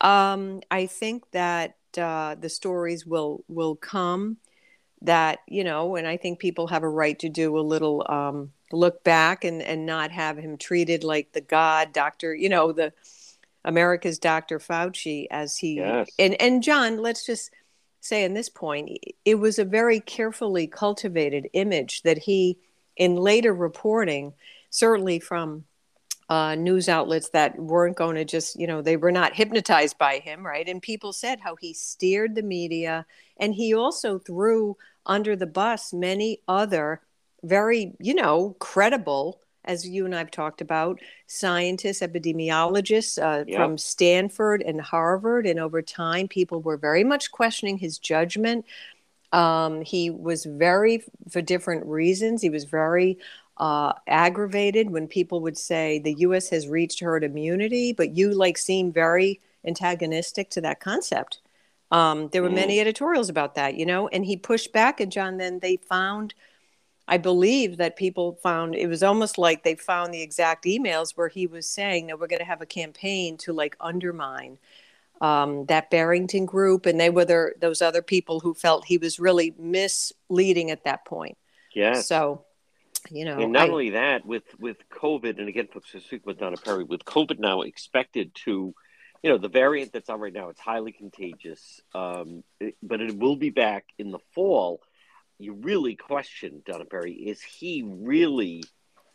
um, 0.00 0.60
I 0.72 0.86
think 0.86 1.30
that 1.30 1.76
uh, 1.96 2.34
the 2.34 2.48
stories 2.48 3.06
will 3.06 3.44
will 3.46 3.76
come 3.76 4.38
that, 5.02 5.38
you 5.46 5.62
know, 5.62 5.94
and 5.94 6.06
I 6.06 6.16
think 6.16 6.40
people 6.40 6.66
have 6.66 6.82
a 6.82 6.88
right 6.88 7.18
to 7.20 7.28
do 7.28 7.56
a 7.58 7.60
little 7.60 8.04
um, 8.08 8.52
look 8.72 9.04
back 9.04 9.44
and 9.44 9.62
and 9.62 9.86
not 9.86 10.10
have 10.10 10.36
him 10.36 10.56
treated 10.56 11.04
like 11.04 11.32
the 11.32 11.40
god 11.40 11.92
doctor 11.92 12.34
you 12.34 12.48
know 12.48 12.72
the 12.72 12.92
america's 13.64 14.18
dr 14.18 14.58
fauci 14.58 15.26
as 15.30 15.56
he 15.56 15.76
yes. 15.76 16.10
and 16.18 16.40
and 16.40 16.62
john 16.62 16.98
let's 16.98 17.24
just 17.24 17.50
say 18.00 18.24
in 18.24 18.34
this 18.34 18.48
point 18.48 18.98
it 19.24 19.36
was 19.36 19.58
a 19.58 19.64
very 19.64 20.00
carefully 20.00 20.66
cultivated 20.66 21.48
image 21.52 22.02
that 22.02 22.18
he 22.18 22.58
in 22.96 23.16
later 23.16 23.54
reporting 23.54 24.32
certainly 24.70 25.18
from 25.20 25.64
uh, 26.28 26.54
news 26.54 26.88
outlets 26.88 27.28
that 27.30 27.58
weren't 27.58 27.96
going 27.96 28.16
to 28.16 28.24
just 28.24 28.58
you 28.58 28.66
know 28.66 28.80
they 28.80 28.96
were 28.96 29.12
not 29.12 29.34
hypnotized 29.34 29.98
by 29.98 30.18
him 30.18 30.44
right 30.44 30.68
and 30.68 30.80
people 30.80 31.12
said 31.12 31.40
how 31.40 31.56
he 31.56 31.74
steered 31.74 32.34
the 32.34 32.42
media 32.42 33.04
and 33.36 33.54
he 33.54 33.74
also 33.74 34.18
threw 34.18 34.76
under 35.04 35.36
the 35.36 35.46
bus 35.46 35.92
many 35.92 36.40
other 36.48 37.00
very, 37.42 37.94
you 37.98 38.14
know, 38.14 38.56
credible, 38.58 39.40
as 39.64 39.86
you 39.86 40.04
and 40.04 40.14
I've 40.14 40.30
talked 40.30 40.60
about, 40.60 41.00
scientists, 41.26 42.00
epidemiologists 42.00 43.22
uh, 43.22 43.44
yep. 43.46 43.56
from 43.56 43.78
Stanford 43.78 44.62
and 44.62 44.80
Harvard. 44.80 45.46
And 45.46 45.60
over 45.60 45.82
time, 45.82 46.28
people 46.28 46.60
were 46.60 46.76
very 46.76 47.04
much 47.04 47.30
questioning 47.30 47.78
his 47.78 47.98
judgment. 47.98 48.64
Um, 49.32 49.82
he 49.82 50.10
was 50.10 50.44
very, 50.44 51.02
for 51.30 51.40
different 51.40 51.86
reasons, 51.86 52.42
he 52.42 52.50
was 52.50 52.64
very 52.64 53.18
uh, 53.56 53.92
aggravated 54.06 54.90
when 54.90 55.06
people 55.06 55.40
would 55.40 55.56
say 55.56 55.98
the 55.98 56.14
U.S. 56.14 56.48
has 56.50 56.68
reached 56.68 57.00
herd 57.00 57.24
immunity, 57.24 57.92
but 57.92 58.16
you 58.16 58.32
like 58.32 58.58
seem 58.58 58.92
very 58.92 59.40
antagonistic 59.64 60.50
to 60.50 60.60
that 60.62 60.80
concept. 60.80 61.40
Um, 61.90 62.28
there 62.28 62.42
were 62.42 62.50
mm. 62.50 62.54
many 62.54 62.80
editorials 62.80 63.28
about 63.28 63.54
that, 63.54 63.76
you 63.76 63.86
know, 63.86 64.08
and 64.08 64.24
he 64.24 64.36
pushed 64.36 64.72
back. 64.72 65.00
And 65.00 65.12
John, 65.12 65.36
then 65.36 65.60
they 65.60 65.76
found 65.76 66.34
I 67.08 67.18
believe 67.18 67.78
that 67.78 67.96
people 67.96 68.38
found 68.42 68.74
it 68.74 68.86
was 68.86 69.02
almost 69.02 69.36
like 69.36 69.64
they 69.64 69.74
found 69.74 70.14
the 70.14 70.22
exact 70.22 70.64
emails 70.64 71.12
where 71.16 71.28
he 71.28 71.46
was 71.46 71.68
saying 71.68 72.06
that 72.06 72.18
we're 72.18 72.28
going 72.28 72.38
to 72.38 72.44
have 72.44 72.62
a 72.62 72.66
campaign 72.66 73.36
to 73.38 73.52
like 73.52 73.76
undermine 73.80 74.58
um, 75.20 75.66
that 75.66 75.90
Barrington 75.90 76.46
group, 76.46 76.84
and 76.84 76.98
they 76.98 77.10
were 77.10 77.24
there, 77.24 77.54
those 77.60 77.80
other 77.80 78.02
people 78.02 78.40
who 78.40 78.54
felt 78.54 78.84
he 78.84 78.98
was 78.98 79.20
really 79.20 79.54
misleading 79.58 80.70
at 80.70 80.84
that 80.84 81.04
point. 81.04 81.38
Yeah. 81.74 82.00
So, 82.00 82.44
you 83.10 83.24
know, 83.24 83.38
and 83.38 83.52
not 83.52 83.68
I, 83.68 83.72
only 83.72 83.90
that, 83.90 84.26
with 84.26 84.44
with 84.58 84.76
COVID, 84.90 85.38
and 85.38 85.48
again, 85.48 85.68
folks, 85.72 85.94
speak 86.04 86.26
with 86.26 86.38
Donna 86.38 86.56
Perry, 86.56 86.84
with 86.84 87.04
COVID 87.04 87.38
now 87.38 87.62
expected 87.62 88.34
to, 88.46 88.74
you 89.22 89.30
know, 89.30 89.38
the 89.38 89.48
variant 89.48 89.92
that's 89.92 90.08
on 90.08 90.20
right 90.20 90.32
now, 90.32 90.48
it's 90.48 90.60
highly 90.60 90.92
contagious, 90.92 91.80
um, 91.94 92.42
it, 92.60 92.76
but 92.82 93.00
it 93.00 93.16
will 93.16 93.36
be 93.36 93.50
back 93.50 93.86
in 93.98 94.10
the 94.10 94.20
fall 94.34 94.82
you 95.42 95.54
really 95.54 95.96
question 95.96 96.62
Donna 96.64 96.84
Perry. 96.84 97.12
Is 97.12 97.42
he 97.42 97.82
really 97.84 98.64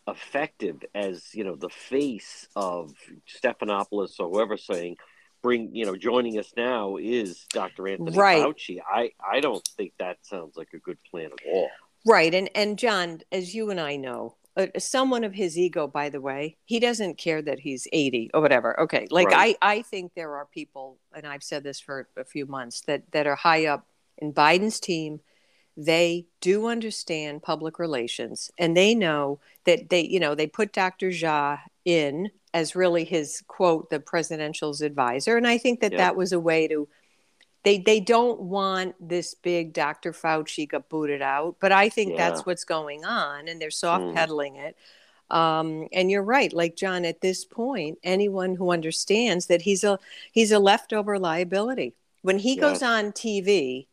effective 0.06 0.82
as 0.94 1.34
you 1.34 1.44
know 1.44 1.54
the 1.54 1.68
face 1.68 2.48
of 2.56 2.92
Stephanopoulos 3.28 4.18
or 4.18 4.30
whoever 4.30 4.56
saying 4.56 4.96
bring 5.42 5.74
you 5.74 5.84
know 5.84 5.96
joining 5.96 6.38
us 6.38 6.52
now 6.56 6.96
is 6.96 7.46
Dr. 7.52 7.88
Anthony 7.88 8.16
right. 8.16 8.42
Fauci. 8.42 8.78
I 8.88 9.10
I 9.20 9.40
don't 9.40 9.66
think 9.76 9.92
that 9.98 10.18
sounds 10.22 10.56
like 10.56 10.68
a 10.74 10.78
good 10.78 10.98
plan 11.10 11.26
at 11.26 11.52
all. 11.52 11.70
Right, 12.06 12.34
and 12.34 12.50
and 12.54 12.78
John, 12.78 13.20
as 13.32 13.54
you 13.54 13.70
and 13.70 13.80
I 13.80 13.96
know, 13.96 14.36
uh, 14.56 14.66
someone 14.78 15.24
of 15.24 15.34
his 15.34 15.58
ego, 15.58 15.86
by 15.86 16.08
the 16.08 16.20
way, 16.20 16.56
he 16.64 16.80
doesn't 16.80 17.18
care 17.18 17.42
that 17.42 17.60
he's 17.60 17.86
eighty 17.92 18.30
or 18.32 18.40
whatever. 18.40 18.78
Okay, 18.80 19.06
like 19.10 19.28
right. 19.28 19.56
I 19.60 19.78
I 19.78 19.82
think 19.82 20.12
there 20.14 20.36
are 20.36 20.46
people, 20.46 20.98
and 21.14 21.26
I've 21.26 21.42
said 21.42 21.64
this 21.64 21.80
for 21.80 22.08
a 22.16 22.24
few 22.24 22.46
months 22.46 22.82
that 22.82 23.02
that 23.12 23.26
are 23.26 23.36
high 23.36 23.66
up 23.66 23.86
in 24.18 24.32
Biden's 24.32 24.80
team 24.80 25.20
they 25.78 26.26
do 26.40 26.66
understand 26.66 27.40
public 27.40 27.78
relations 27.78 28.50
and 28.58 28.76
they 28.76 28.96
know 28.96 29.38
that 29.64 29.88
they 29.90 30.04
you 30.04 30.18
know 30.18 30.34
they 30.34 30.46
put 30.46 30.72
dr 30.72 31.08
jha 31.08 31.58
in 31.84 32.28
as 32.52 32.74
really 32.74 33.04
his 33.04 33.42
quote 33.46 33.88
the 33.88 34.00
presidential's 34.00 34.80
advisor 34.80 35.36
and 35.36 35.46
i 35.46 35.56
think 35.56 35.80
that 35.80 35.92
that 35.92 36.16
was 36.16 36.32
a 36.32 36.40
way 36.40 36.66
to 36.66 36.88
they 37.62 37.78
they 37.78 38.00
don't 38.00 38.40
want 38.40 38.92
this 39.00 39.34
big 39.34 39.72
dr 39.72 40.12
fauci 40.12 40.68
got 40.68 40.88
booted 40.88 41.22
out 41.22 41.54
but 41.60 41.70
i 41.70 41.88
think 41.88 42.10
yeah. 42.10 42.28
that's 42.28 42.44
what's 42.44 42.64
going 42.64 43.04
on 43.04 43.46
and 43.46 43.60
they're 43.60 43.70
soft 43.70 44.04
mm. 44.04 44.14
pedaling 44.14 44.54
mm. 44.54 44.68
it 44.68 44.76
um, 45.30 45.86
and 45.92 46.10
you're 46.10 46.22
right 46.22 46.52
like 46.52 46.74
john 46.74 47.04
at 47.04 47.20
this 47.20 47.44
point 47.44 47.98
anyone 48.02 48.56
who 48.56 48.72
understands 48.72 49.46
that 49.46 49.62
he's 49.62 49.84
a 49.84 49.96
he's 50.32 50.50
a 50.50 50.58
leftover 50.58 51.20
liability 51.20 51.94
when 52.22 52.38
he 52.38 52.56
goes 52.56 52.82
on 52.82 53.12
tv 53.12 53.86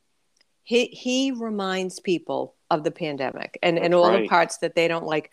he 0.65 0.87
he 0.87 1.31
reminds 1.31 1.99
people 1.99 2.55
of 2.69 2.83
the 2.83 2.91
pandemic 2.91 3.57
and, 3.63 3.77
and 3.77 3.93
all 3.93 4.09
right. 4.09 4.23
the 4.23 4.27
parts 4.27 4.57
that 4.57 4.75
they 4.75 4.87
don't 4.87 5.05
like. 5.05 5.31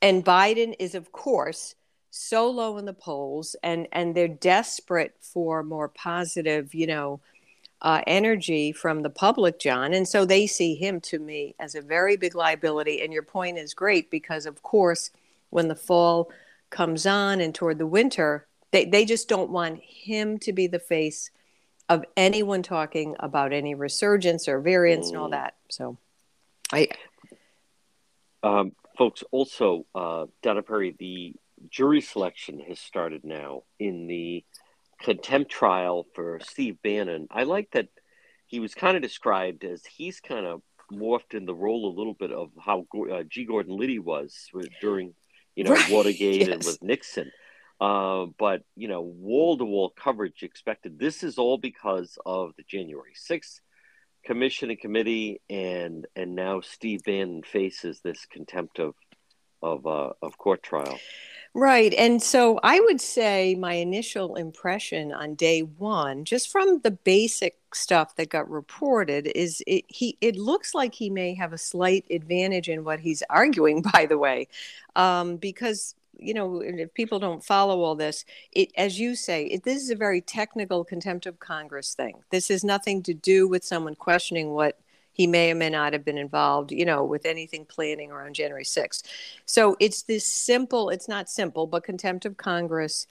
And 0.00 0.24
Biden 0.24 0.74
is, 0.78 0.94
of 0.94 1.10
course, 1.10 1.74
so 2.10 2.48
low 2.48 2.78
in 2.78 2.86
the 2.86 2.94
polls, 2.94 3.56
and 3.62 3.88
and 3.92 4.14
they're 4.14 4.28
desperate 4.28 5.16
for 5.20 5.64
more 5.64 5.88
positive, 5.88 6.74
you 6.74 6.86
know, 6.86 7.20
uh, 7.82 8.02
energy 8.06 8.70
from 8.70 9.02
the 9.02 9.10
public, 9.10 9.58
John. 9.58 9.92
And 9.92 10.06
so 10.06 10.24
they 10.24 10.46
see 10.46 10.76
him 10.76 11.00
to 11.02 11.18
me 11.18 11.56
as 11.58 11.74
a 11.74 11.82
very 11.82 12.16
big 12.16 12.36
liability. 12.36 13.02
And 13.02 13.12
your 13.12 13.24
point 13.24 13.58
is 13.58 13.74
great 13.74 14.10
because, 14.10 14.46
of 14.46 14.62
course, 14.62 15.10
when 15.50 15.66
the 15.66 15.74
fall 15.74 16.30
comes 16.70 17.04
on 17.04 17.40
and 17.40 17.52
toward 17.52 17.78
the 17.78 17.86
winter, 17.86 18.46
they, 18.70 18.84
they 18.84 19.04
just 19.04 19.28
don't 19.28 19.50
want 19.50 19.80
him 19.82 20.38
to 20.38 20.52
be 20.52 20.68
the 20.68 20.78
face 20.78 21.30
of 21.88 22.04
anyone 22.16 22.62
talking 22.62 23.16
about 23.18 23.52
any 23.52 23.74
resurgence 23.74 24.48
or 24.48 24.60
variants 24.60 25.08
and 25.08 25.16
all 25.16 25.28
Mm. 25.28 25.32
that. 25.32 25.54
So 25.70 25.96
I 26.72 26.88
Um, 28.42 28.72
folks, 28.96 29.24
also, 29.32 29.84
uh, 29.94 30.26
Donna 30.42 30.62
Perry, 30.62 30.92
the 30.92 31.34
jury 31.70 32.00
selection 32.00 32.60
has 32.60 32.78
started 32.78 33.24
now 33.24 33.64
in 33.80 34.06
the 34.06 34.44
contempt 35.00 35.50
trial 35.50 36.06
for 36.14 36.38
Steve 36.40 36.80
Bannon. 36.82 37.26
I 37.30 37.42
like 37.44 37.70
that 37.72 37.88
he 38.46 38.60
was 38.60 38.74
kind 38.74 38.96
of 38.96 39.02
described 39.02 39.64
as 39.64 39.84
he's 39.86 40.20
kind 40.20 40.46
of 40.46 40.62
morphed 40.92 41.34
in 41.34 41.46
the 41.46 41.54
role 41.54 41.86
a 41.86 41.96
little 41.96 42.14
bit 42.14 42.30
of 42.30 42.50
how 42.60 42.86
uh, 43.10 43.22
G. 43.24 43.44
Gordon 43.44 43.76
Liddy 43.76 43.98
was 43.98 44.48
with- 44.52 44.70
during, 44.80 45.14
you 45.56 45.64
know, 45.64 45.72
Right, 45.72 45.90
Watergate 45.90 46.48
and 46.48 46.64
with 46.64 46.80
Nixon. 46.82 47.32
Uh, 47.80 48.26
but, 48.38 48.62
you 48.76 48.88
know, 48.88 49.00
wall 49.00 49.56
to 49.56 49.64
wall 49.64 49.90
coverage 49.90 50.42
expected. 50.42 50.98
This 50.98 51.22
is 51.22 51.38
all 51.38 51.58
because 51.58 52.18
of 52.26 52.52
the 52.56 52.64
January 52.64 53.12
6th 53.14 53.60
commission 54.24 54.70
and 54.70 54.78
committee, 54.78 55.40
and 55.48 56.06
and 56.14 56.34
now 56.34 56.60
Steve 56.60 57.02
Bannon 57.04 57.42
faces 57.42 58.00
this 58.00 58.26
contempt 58.26 58.78
of 58.78 58.94
of 59.62 59.86
uh, 59.86 60.10
of 60.22 60.38
court 60.38 60.62
trial. 60.62 60.98
Right. 61.54 61.94
And 61.94 62.22
so 62.22 62.60
I 62.62 62.78
would 62.78 63.00
say 63.00 63.54
my 63.54 63.72
initial 63.72 64.36
impression 64.36 65.12
on 65.12 65.34
day 65.34 65.62
one, 65.62 66.24
just 66.26 66.52
from 66.52 66.80
the 66.80 66.90
basic 66.90 67.56
stuff 67.74 68.14
that 68.16 68.28
got 68.28 68.48
reported, 68.50 69.26
is 69.34 69.62
it, 69.66 69.84
he. 69.88 70.16
It 70.20 70.36
looks 70.36 70.74
like 70.74 70.94
he 70.94 71.10
may 71.10 71.34
have 71.34 71.52
a 71.52 71.58
slight 71.58 72.04
advantage 72.10 72.68
in 72.68 72.84
what 72.84 73.00
he's 73.00 73.22
arguing. 73.30 73.82
By 73.92 74.06
the 74.06 74.18
way, 74.18 74.48
um, 74.94 75.36
because 75.36 75.94
you 76.18 76.34
know 76.34 76.60
if 76.60 76.92
people 76.94 77.18
don't 77.18 77.44
follow 77.44 77.82
all 77.82 77.94
this, 77.94 78.24
it 78.52 78.70
as 78.76 78.98
you 78.98 79.14
say, 79.14 79.44
it, 79.44 79.64
this 79.64 79.82
is 79.82 79.90
a 79.90 79.96
very 79.96 80.20
technical 80.20 80.84
contempt 80.84 81.26
of 81.26 81.38
Congress 81.38 81.94
thing. 81.94 82.20
This 82.30 82.48
has 82.48 82.64
nothing 82.64 83.02
to 83.04 83.14
do 83.14 83.48
with 83.48 83.64
someone 83.64 83.94
questioning 83.94 84.50
what 84.50 84.78
he 85.18 85.26
may 85.26 85.50
or 85.50 85.56
may 85.56 85.68
not 85.68 85.92
have 85.92 86.04
been 86.04 86.16
involved, 86.16 86.70
you 86.70 86.84
know, 86.84 87.04
with 87.04 87.26
anything 87.26 87.64
planning 87.64 88.12
around 88.12 88.34
January 88.34 88.64
6th. 88.64 89.02
So 89.46 89.76
it's 89.80 90.02
this 90.02 90.24
simple, 90.24 90.90
it's 90.90 91.08
not 91.08 91.28
simple, 91.28 91.66
but 91.66 91.82
contempt 91.82 92.24
of 92.24 92.36
Congress, 92.36 93.08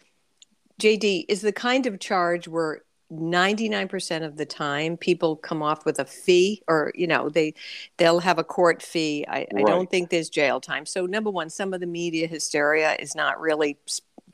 JD, 0.82 1.26
is 1.28 1.42
the 1.42 1.52
kind 1.52 1.86
of 1.86 2.00
charge 2.00 2.48
where 2.48 2.84
99% 3.12 4.26
of 4.26 4.36
the 4.36 4.46
time 4.46 4.98
people 4.98 5.38
come 5.38 5.64
off 5.64 5.86
with 5.86 6.00
a 6.00 6.06
fee 6.06 6.62
or 6.68 6.92
you 6.94 7.08
know 7.08 7.30
they 7.30 7.54
they'll 7.98 8.20
have 8.20 8.38
a 8.38 8.44
court 8.44 8.82
fee. 8.82 9.26
I, 9.28 9.48
I 9.56 9.62
don't 9.64 9.90
think 9.90 10.10
there's 10.10 10.30
jail 10.30 10.60
time. 10.60 10.86
So 10.86 11.06
number 11.06 11.30
one 11.30 11.50
some 11.50 11.74
of 11.74 11.80
the 11.80 11.88
media 11.88 12.28
hysteria 12.28 12.96
is 13.00 13.16
not 13.16 13.40
really 13.40 13.78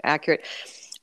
accurate. 0.04 0.46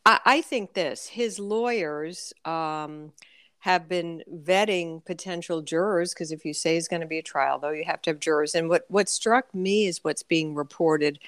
I, 0.04 0.20
I 0.24 0.40
think 0.40 0.74
this 0.74 1.06
his 1.06 1.38
lawyers 1.38 2.32
um, 2.44 3.12
have 3.60 3.88
been 3.88 4.24
vetting 4.28 5.04
potential 5.04 5.62
jurors 5.62 6.12
because 6.12 6.32
if 6.32 6.44
you 6.44 6.52
say 6.52 6.76
it's 6.76 6.88
going 6.88 7.02
to 7.02 7.06
be 7.06 7.18
a 7.18 7.22
trial 7.22 7.60
though 7.60 7.70
you 7.70 7.84
have 7.84 8.02
to 8.02 8.10
have 8.10 8.18
jurors. 8.18 8.56
And 8.56 8.68
what 8.68 8.84
what 8.88 9.08
struck 9.08 9.54
me 9.54 9.86
is 9.86 10.02
what's 10.02 10.24
being 10.24 10.56
reported 10.56 11.20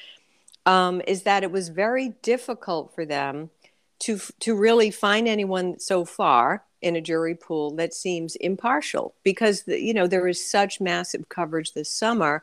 um, 0.66 1.02
is 1.06 1.22
that 1.22 1.44
it 1.44 1.52
was 1.52 1.68
very 1.68 2.10
difficult 2.22 2.94
for 2.94 3.04
them 3.04 3.50
to 4.02 4.18
to 4.40 4.54
really 4.54 4.90
find 4.90 5.28
anyone 5.28 5.78
so 5.78 6.04
far 6.04 6.64
in 6.80 6.96
a 6.96 7.00
jury 7.00 7.34
pool 7.34 7.70
that 7.76 7.94
seems 7.94 8.34
impartial 8.36 9.14
because 9.22 9.62
the, 9.62 9.80
you 9.80 9.94
know 9.94 10.06
there 10.06 10.26
is 10.26 10.50
such 10.50 10.80
massive 10.80 11.28
coverage 11.28 11.72
this 11.72 11.90
summer 11.90 12.42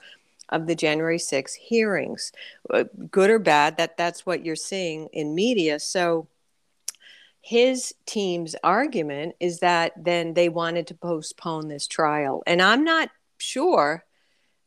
of 0.49 0.65
the 0.65 0.75
January 0.75 1.19
6th 1.19 1.53
hearings. 1.53 2.31
Uh, 2.69 2.85
good 3.11 3.29
or 3.29 3.37
bad 3.37 3.77
that 3.77 3.97
that's 3.97 4.25
what 4.25 4.43
you're 4.43 4.55
seeing 4.55 5.07
in 5.13 5.35
media. 5.35 5.79
So 5.79 6.27
his 7.41 7.93
team's 8.05 8.55
argument 8.63 9.35
is 9.39 9.59
that 9.59 9.93
then 9.95 10.33
they 10.33 10.49
wanted 10.49 10.87
to 10.87 10.95
postpone 10.95 11.67
this 11.67 11.87
trial. 11.87 12.43
And 12.47 12.61
i'm 12.61 12.83
not 12.83 13.09
sure 13.37 14.05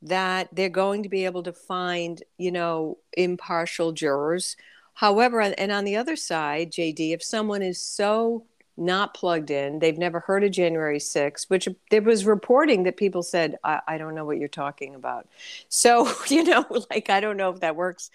that 0.03 0.49
they're 0.53 0.69
going 0.69 1.05
to 1.05 1.09
be 1.09 1.25
able 1.25 1.43
to 1.45 1.53
find 1.53 2.23
you 2.39 2.51
know 2.51 2.99
impartial 3.13 3.93
jurors 3.93 4.57
however 4.95 5.41
and 5.41 5.73
on 5.73 5.85
the 5.85 5.97
other 5.97 6.17
side 6.17 6.71
jd 6.71 7.13
if 7.13 7.23
someone 7.23 7.63
is 7.63 7.81
so 7.81 8.45
not 8.77 9.15
plugged 9.15 9.51
in 9.51 9.79
they've 9.79 9.99
never 9.99 10.21
heard 10.21 10.43
of 10.45 10.51
january 10.51 10.99
6th 10.99 11.51
which 11.51 11.69
there 11.91 12.03
was 12.03 12.25
reporting 12.25 12.85
that 12.85 12.97
people 12.97 13.23
said 13.23 13.57
I, 13.63 13.81
I 13.87 13.99
don't 13.99 14.15
know 14.15 14.25
what 14.25 14.39
you're 14.39 14.49
talking 14.49 14.95
about. 14.95 15.29
So 15.69 16.11
you 16.29 16.45
know 16.45 16.65
like 16.91 17.11
i 17.11 17.21
don't 17.21 17.37
know 17.37 17.51
if 17.51 17.61
that 17.61 17.77
works 17.77 18.11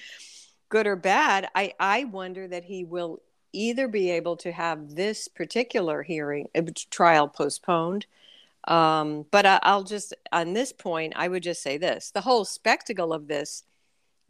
good 0.70 0.88
or 0.88 0.96
bad. 0.96 1.50
I 1.56 1.74
i 1.80 2.04
wonder 2.06 2.48
that 2.48 2.66
he 2.66 2.84
will 2.84 3.22
either 3.54 3.88
be 3.88 4.12
able 4.12 4.38
to 4.38 4.52
have 4.52 4.96
this 4.96 5.28
particular 5.28 6.04
hearing 6.04 6.50
uh, 6.56 6.64
trial 6.92 7.28
postponed. 7.28 8.06
Um, 8.66 9.26
but 9.32 9.46
I, 9.46 9.60
i'll 9.64 9.84
just 9.84 10.14
on 10.32 10.52
this 10.54 10.74
point 10.74 11.14
i 11.16 11.28
would 11.28 11.44
just 11.44 11.62
say 11.62 11.78
this. 11.78 12.12
The 12.12 12.22
whole 12.22 12.46
spectacle 12.46 13.14
of 13.14 13.28
this 13.28 13.64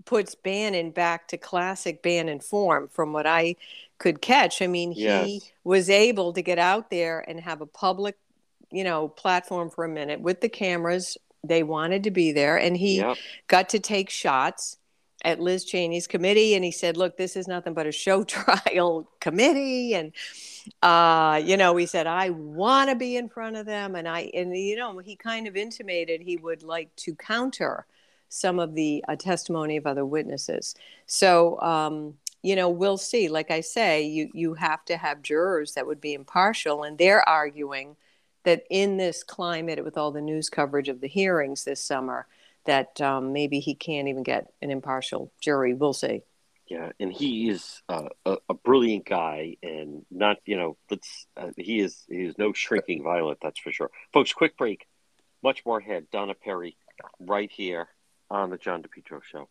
puts 0.05 0.35
bannon 0.35 0.91
back 0.91 1.27
to 1.27 1.37
classic 1.37 2.01
bannon 2.01 2.39
form 2.39 2.87
from 2.87 3.13
what 3.13 3.27
i 3.27 3.55
could 3.97 4.21
catch 4.21 4.61
i 4.61 4.67
mean 4.67 4.91
he 4.91 5.41
Yes. 5.41 5.51
was 5.63 5.89
able 5.89 6.33
to 6.33 6.41
get 6.41 6.59
out 6.59 6.89
there 6.89 7.19
and 7.27 7.39
have 7.41 7.61
a 7.61 7.65
public 7.65 8.17
you 8.71 8.83
know 8.83 9.07
platform 9.07 9.69
for 9.69 9.85
a 9.85 9.89
minute 9.89 10.21
with 10.21 10.41
the 10.41 10.49
cameras 10.49 11.17
they 11.43 11.63
wanted 11.63 12.03
to 12.03 12.11
be 12.11 12.31
there 12.31 12.57
and 12.57 12.77
he 12.77 12.97
Yep. 12.97 13.17
got 13.47 13.69
to 13.69 13.79
take 13.79 14.09
shots 14.09 14.77
at 15.25 15.39
Liz 15.39 15.65
Cheney's 15.65 16.05
committee, 16.07 16.53
and 16.53 16.63
he 16.63 16.71
said, 16.71 16.95
"Look, 16.95 17.17
this 17.17 17.35
is 17.35 17.47
nothing 17.47 17.73
but 17.73 17.87
a 17.87 17.91
show 17.91 18.23
trial 18.25 19.09
committee." 19.19 19.95
And 19.95 20.13
uh, 20.81 21.41
you 21.43 21.57
know, 21.57 21.75
he 21.75 21.85
said, 21.85 22.07
"I 22.07 22.29
want 22.29 22.89
to 22.89 22.95
be 22.95 23.17
in 23.17 23.29
front 23.29 23.55
of 23.55 23.65
them," 23.65 23.95
and 23.95 24.07
I, 24.07 24.29
and 24.33 24.55
you 24.55 24.75
know, 24.75 24.97
he 24.99 25.15
kind 25.15 25.47
of 25.47 25.55
intimated 25.55 26.21
he 26.21 26.37
would 26.37 26.63
like 26.63 26.95
to 26.97 27.15
counter 27.15 27.85
some 28.29 28.59
of 28.59 28.75
the 28.75 29.03
uh, 29.07 29.15
testimony 29.15 29.77
of 29.77 29.87
other 29.87 30.05
witnesses. 30.05 30.75
So, 31.05 31.59
um, 31.61 32.15
you 32.43 32.55
know, 32.55 32.69
we'll 32.69 32.97
see. 32.97 33.29
Like 33.29 33.51
I 33.51 33.61
say, 33.61 34.03
you 34.03 34.29
you 34.33 34.53
have 34.53 34.85
to 34.85 34.97
have 34.97 35.21
jurors 35.21 35.73
that 35.73 35.87
would 35.87 36.01
be 36.01 36.13
impartial, 36.13 36.83
and 36.83 36.97
they're 36.97 37.27
arguing 37.27 37.95
that 38.43 38.63
in 38.69 38.97
this 38.97 39.23
climate, 39.23 39.83
with 39.83 39.97
all 39.97 40.11
the 40.11 40.21
news 40.21 40.49
coverage 40.49 40.89
of 40.89 41.01
the 41.01 41.07
hearings 41.07 41.63
this 41.63 41.81
summer 41.81 42.27
that 42.65 42.99
um, 43.01 43.33
maybe 43.33 43.59
he 43.59 43.73
can't 43.73 44.07
even 44.07 44.23
get 44.23 44.51
an 44.61 44.69
impartial 44.71 45.31
jury. 45.41 45.73
We'll 45.73 45.93
see. 45.93 46.21
Yeah, 46.67 46.91
and 46.99 47.11
he 47.11 47.49
is 47.49 47.81
uh, 47.87 48.09
a, 48.25 48.37
a 48.49 48.53
brilliant 48.53 49.05
guy, 49.05 49.55
and 49.63 50.05
not 50.11 50.37
you 50.45 50.57
know, 50.57 50.77
let's 50.91 51.25
uh, 51.35 51.51
he 51.57 51.79
is 51.79 52.03
he 52.07 52.25
is 52.25 52.37
no 52.37 52.53
shrinking 52.53 53.03
violet, 53.03 53.39
that's 53.41 53.59
for 53.59 53.71
sure. 53.71 53.89
Folks, 54.13 54.33
quick 54.33 54.57
break. 54.57 54.85
Much 55.43 55.65
more 55.65 55.79
ahead. 55.79 56.07
Donna 56.11 56.33
Perry, 56.33 56.75
right 57.19 57.51
here 57.51 57.87
on 58.29 58.49
the 58.49 58.57
John 58.57 58.83
DePetro 58.83 59.21
Show. 59.23 59.47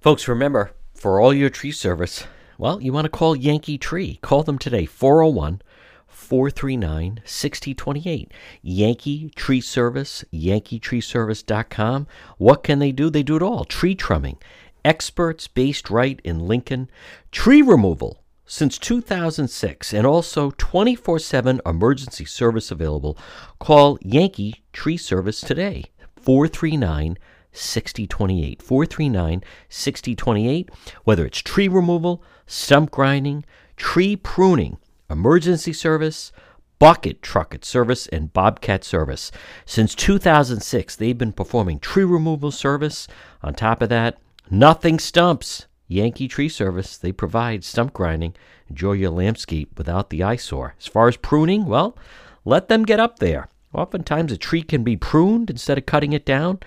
Folks, 0.00 0.28
remember, 0.28 0.72
for 0.94 1.20
all 1.20 1.34
your 1.34 1.50
tree 1.50 1.72
service, 1.72 2.26
well, 2.56 2.80
you 2.80 2.92
want 2.92 3.04
to 3.04 3.10
call 3.10 3.36
Yankee 3.36 3.78
Tree. 3.78 4.18
Call 4.22 4.42
them 4.42 4.58
today, 4.58 4.86
401 4.86 5.60
439 6.06 7.20
6028. 7.24 8.32
Yankee 8.62 9.30
Tree 9.30 9.60
Service, 9.60 10.24
yankeetreeservice.com. 10.32 12.06
What 12.38 12.62
can 12.62 12.78
they 12.78 12.92
do? 12.92 13.10
They 13.10 13.22
do 13.22 13.36
it 13.36 13.42
all 13.42 13.64
tree 13.64 13.94
trimming, 13.94 14.38
experts 14.84 15.48
based 15.48 15.90
right 15.90 16.20
in 16.24 16.46
Lincoln, 16.46 16.90
tree 17.30 17.62
removal 17.62 18.19
since 18.50 18.78
2006, 18.78 19.94
and 19.94 20.04
also 20.04 20.50
24 20.58 21.20
7 21.20 21.60
emergency 21.64 22.24
service 22.24 22.72
available. 22.72 23.16
Call 23.60 23.96
Yankee 24.02 24.64
Tree 24.72 24.96
Service 24.96 25.40
today, 25.40 25.84
439 26.16 27.16
6028. 27.52 28.60
439 28.60 29.44
6028. 29.68 30.68
Whether 31.04 31.26
it's 31.26 31.38
tree 31.38 31.68
removal, 31.68 32.24
stump 32.44 32.90
grinding, 32.90 33.44
tree 33.76 34.16
pruning, 34.16 34.78
emergency 35.08 35.72
service, 35.72 36.32
bucket 36.80 37.22
trucket 37.22 37.64
service, 37.64 38.08
and 38.08 38.32
bobcat 38.32 38.82
service. 38.82 39.30
Since 39.64 39.94
2006, 39.94 40.96
they've 40.96 41.16
been 41.16 41.32
performing 41.32 41.78
tree 41.78 42.02
removal 42.02 42.50
service. 42.50 43.06
On 43.44 43.54
top 43.54 43.80
of 43.80 43.90
that, 43.90 44.18
nothing 44.50 44.98
stumps. 44.98 45.66
Yankee 45.90 46.28
Tree 46.28 46.48
Service, 46.48 46.96
they 46.96 47.10
provide 47.10 47.64
stump 47.64 47.92
grinding. 47.92 48.34
Enjoy 48.68 48.92
your 48.92 49.10
landscape 49.10 49.76
without 49.76 50.10
the 50.10 50.22
eyesore. 50.22 50.76
As 50.78 50.86
far 50.86 51.08
as 51.08 51.16
pruning, 51.16 51.66
well, 51.66 51.98
let 52.44 52.68
them 52.68 52.84
get 52.84 53.00
up 53.00 53.18
there. 53.18 53.48
Oftentimes, 53.74 54.30
a 54.30 54.36
tree 54.36 54.62
can 54.62 54.84
be 54.84 54.96
pruned 54.96 55.50
instead 55.50 55.78
of 55.78 55.86
cutting 55.86 56.12
it 56.12 56.24
down. 56.24 56.60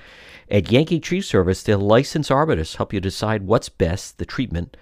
At 0.52 0.74
Yankee 0.74 1.00
Tree 1.00 1.22
Service, 1.22 1.64
their 1.64 1.78
licensed 1.78 2.30
arborists 2.30 2.76
help 2.76 2.92
you 2.92 3.00
decide 3.00 3.44
what's 3.44 3.70
best, 3.70 4.18
the 4.18 4.26
treatment 4.26 4.76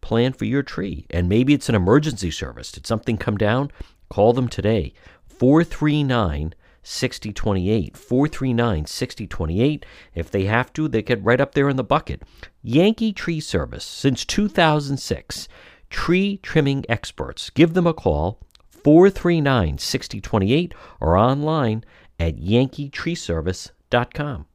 plan 0.00 0.32
for 0.32 0.44
your 0.44 0.62
tree. 0.62 1.06
And 1.10 1.28
maybe 1.28 1.52
it's 1.52 1.68
an 1.68 1.74
emergency 1.74 2.30
service. 2.30 2.70
Did 2.70 2.86
something 2.86 3.16
come 3.16 3.36
down? 3.36 3.72
Call 4.08 4.32
them 4.32 4.48
today. 4.48 4.92
439 5.26 6.54
6028. 6.88 7.96
439 7.96 8.86
6028. 8.86 9.86
If 10.14 10.30
they 10.30 10.44
have 10.44 10.72
to, 10.72 10.88
they 10.88 11.02
get 11.02 11.22
right 11.22 11.40
up 11.40 11.54
there 11.54 11.68
in 11.68 11.76
the 11.76 11.84
bucket. 11.84 12.22
Yankee 12.62 13.12
Tree 13.12 13.40
Service, 13.40 13.84
since 13.84 14.24
2006. 14.24 15.48
Tree 15.90 16.38
trimming 16.38 16.86
experts. 16.88 17.50
Give 17.50 17.74
them 17.74 17.86
a 17.86 17.94
call, 17.94 18.40
439 18.70 19.78
6028, 19.78 20.74
or 21.00 21.16
online 21.16 21.84
at 22.18 22.36
yankeetreeservice.com. 22.36 24.46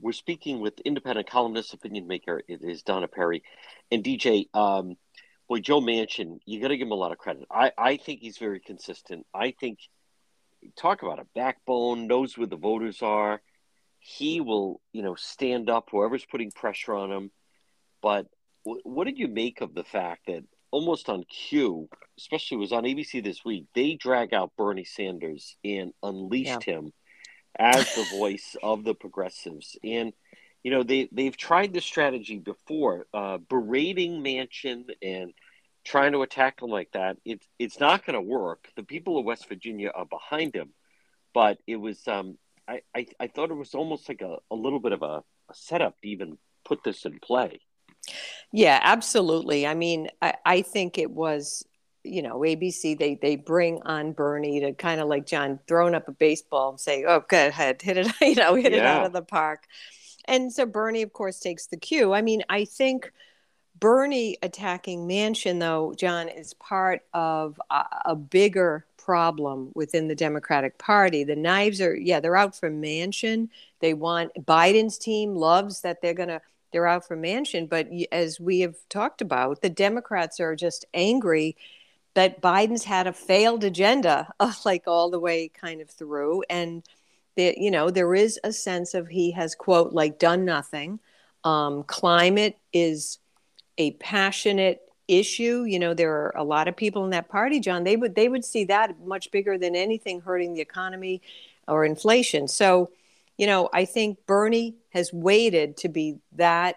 We're 0.00 0.12
speaking 0.12 0.60
with 0.60 0.78
independent 0.80 1.28
columnist, 1.28 1.72
opinion 1.72 2.06
maker. 2.06 2.42
It 2.46 2.60
is 2.62 2.82
Donna 2.82 3.08
Perry. 3.08 3.42
And 3.90 4.04
DJ, 4.04 4.48
um, 4.54 4.96
boy, 5.48 5.60
Joe 5.60 5.80
Manchin, 5.80 6.38
you 6.44 6.60
got 6.60 6.68
to 6.68 6.76
give 6.76 6.86
him 6.86 6.92
a 6.92 6.96
lot 6.96 7.12
of 7.12 7.18
credit. 7.18 7.46
I, 7.50 7.72
I 7.78 7.96
think 7.96 8.20
he's 8.20 8.38
very 8.38 8.60
consistent. 8.60 9.26
I 9.34 9.54
think, 9.58 9.78
talk 10.76 11.02
about 11.02 11.18
a 11.18 11.26
backbone, 11.34 12.06
knows 12.06 12.36
where 12.36 12.46
the 12.46 12.56
voters 12.56 13.02
are. 13.02 13.40
He 13.98 14.40
will, 14.40 14.80
you 14.92 15.02
know, 15.02 15.14
stand 15.14 15.68
up 15.68 15.88
whoever's 15.90 16.24
putting 16.24 16.50
pressure 16.50 16.94
on 16.94 17.10
him. 17.10 17.30
But 18.02 18.26
w- 18.64 18.82
what 18.84 19.04
did 19.04 19.18
you 19.18 19.28
make 19.28 19.60
of 19.60 19.74
the 19.74 19.84
fact 19.84 20.26
that 20.26 20.44
almost 20.70 21.08
on 21.08 21.24
cue, 21.24 21.88
especially 22.18 22.58
was 22.58 22.72
on 22.72 22.84
ABC 22.84 23.22
this 23.22 23.44
week, 23.44 23.66
they 23.74 23.94
drag 23.94 24.32
out 24.32 24.52
Bernie 24.56 24.84
Sanders 24.84 25.56
and 25.64 25.92
unleashed 26.02 26.66
yeah. 26.66 26.74
him 26.74 26.92
as 27.58 27.94
the 27.94 28.04
voice 28.18 28.56
of 28.62 28.84
the 28.84 28.94
progressives. 28.94 29.76
And 29.82 30.12
you 30.62 30.72
know 30.72 30.82
they 30.82 31.08
they've 31.12 31.36
tried 31.36 31.72
this 31.72 31.84
strategy 31.84 32.38
before, 32.38 33.06
uh, 33.14 33.38
berating 33.38 34.22
Manchin 34.22 34.84
and 35.00 35.32
trying 35.86 36.12
to 36.12 36.22
attack 36.22 36.60
him 36.60 36.68
like 36.68 36.90
that. 36.92 37.16
It's 37.24 37.46
it's 37.58 37.80
not 37.80 38.04
going 38.04 38.14
to 38.14 38.20
work. 38.20 38.68
The 38.76 38.82
people 38.82 39.18
of 39.18 39.24
West 39.24 39.48
Virginia 39.48 39.90
are 39.94 40.04
behind 40.04 40.54
him, 40.54 40.70
but 41.32 41.58
it 41.66 41.76
was 41.76 42.06
um, 42.08 42.36
I, 42.68 42.80
I, 42.94 43.06
I 43.20 43.26
thought 43.28 43.50
it 43.50 43.54
was 43.54 43.74
almost 43.74 44.08
like 44.08 44.20
a, 44.20 44.36
a 44.50 44.54
little 44.54 44.80
bit 44.80 44.92
of 44.92 45.02
a, 45.02 45.22
a 45.48 45.54
setup 45.54 46.00
to 46.00 46.08
even 46.08 46.38
put 46.64 46.82
this 46.84 47.04
in 47.06 47.18
play. 47.20 47.60
Yeah, 48.52 48.80
absolutely. 48.82 49.66
I 49.66 49.74
mean, 49.74 50.08
I, 50.20 50.34
I 50.44 50.62
think 50.62 50.98
it 50.98 51.10
was 51.10 51.64
you 52.02 52.22
know 52.22 52.38
ABC 52.40 52.98
they 52.98 53.18
they 53.20 53.36
bring 53.36 53.80
on 53.82 54.12
Bernie 54.12 54.60
to 54.60 54.72
kind 54.72 55.00
of 55.00 55.08
like 55.08 55.26
John 55.26 55.60
throwing 55.68 55.94
up 55.94 56.08
a 56.08 56.12
baseball 56.12 56.70
and 56.70 56.80
say, 56.80 57.04
"Oh, 57.04 57.22
go 57.28 57.46
ahead, 57.48 57.80
hit 57.80 57.96
it, 57.96 58.08
you 58.20 58.34
know, 58.34 58.54
hit 58.56 58.72
yeah. 58.72 58.78
it 58.78 58.84
out 58.84 59.06
of 59.06 59.12
the 59.12 59.22
park." 59.22 59.64
And 60.26 60.52
so 60.52 60.66
Bernie, 60.66 61.02
of 61.02 61.12
course, 61.12 61.38
takes 61.38 61.68
the 61.68 61.76
cue. 61.76 62.12
I 62.12 62.22
mean, 62.22 62.42
I 62.48 62.64
think 62.64 63.12
Bernie 63.78 64.38
attacking 64.42 65.06
Manchin, 65.06 65.60
though, 65.60 65.94
John, 65.96 66.28
is 66.28 66.54
part 66.54 67.02
of 67.12 67.60
a, 67.70 67.84
a 68.06 68.16
bigger 68.16 68.86
problem 68.96 69.70
within 69.74 70.08
the 70.08 70.14
Democratic 70.14 70.78
Party. 70.78 71.24
The 71.24 71.36
knives 71.36 71.80
are, 71.80 71.94
yeah, 71.94 72.20
they're 72.20 72.36
out 72.36 72.56
for 72.56 72.70
Manchin. 72.70 73.48
They 73.80 73.94
want 73.94 74.32
Biden's 74.34 74.98
team 74.98 75.34
loves 75.36 75.82
that 75.82 76.00
they're 76.02 76.14
going 76.14 76.28
to 76.28 76.40
they're 76.72 76.86
out 76.86 77.06
for 77.06 77.16
Manchin, 77.16 77.68
but 77.68 77.88
as 78.12 78.40
we 78.40 78.60
have 78.60 78.76
talked 78.88 79.22
about, 79.22 79.62
the 79.62 79.70
Democrats 79.70 80.40
are 80.40 80.56
just 80.56 80.84
angry 80.92 81.56
that 82.14 82.42
Biden's 82.42 82.84
had 82.84 83.06
a 83.06 83.12
failed 83.12 83.62
agenda, 83.62 84.28
uh, 84.40 84.52
like 84.64 84.84
all 84.86 85.10
the 85.10 85.20
way 85.20 85.48
kind 85.48 85.80
of 85.80 85.88
through, 85.88 86.42
and 86.50 86.82
that 87.36 87.58
you 87.58 87.70
know 87.70 87.90
there 87.90 88.14
is 88.14 88.40
a 88.42 88.52
sense 88.52 88.94
of 88.94 89.08
he 89.08 89.30
has 89.30 89.54
quote 89.54 89.92
like 89.92 90.18
done 90.18 90.44
nothing. 90.44 90.98
Um, 91.44 91.84
climate 91.84 92.58
is 92.72 93.18
a 93.78 93.92
passionate 93.92 94.80
issue. 95.08 95.64
You 95.64 95.78
know 95.78 95.94
there 95.94 96.12
are 96.12 96.34
a 96.36 96.44
lot 96.44 96.68
of 96.68 96.76
people 96.76 97.04
in 97.04 97.10
that 97.10 97.28
party, 97.28 97.60
John. 97.60 97.84
They 97.84 97.96
would 97.96 98.14
they 98.14 98.28
would 98.28 98.44
see 98.44 98.64
that 98.64 98.98
much 99.04 99.30
bigger 99.30 99.58
than 99.58 99.76
anything 99.76 100.20
hurting 100.20 100.54
the 100.54 100.60
economy 100.60 101.22
or 101.68 101.84
inflation. 101.84 102.48
So, 102.48 102.90
you 103.36 103.46
know, 103.46 103.68
I 103.72 103.84
think 103.84 104.18
Bernie 104.26 104.76
has 104.90 105.12
waited 105.12 105.76
to 105.78 105.88
be 105.88 106.18
that 106.32 106.76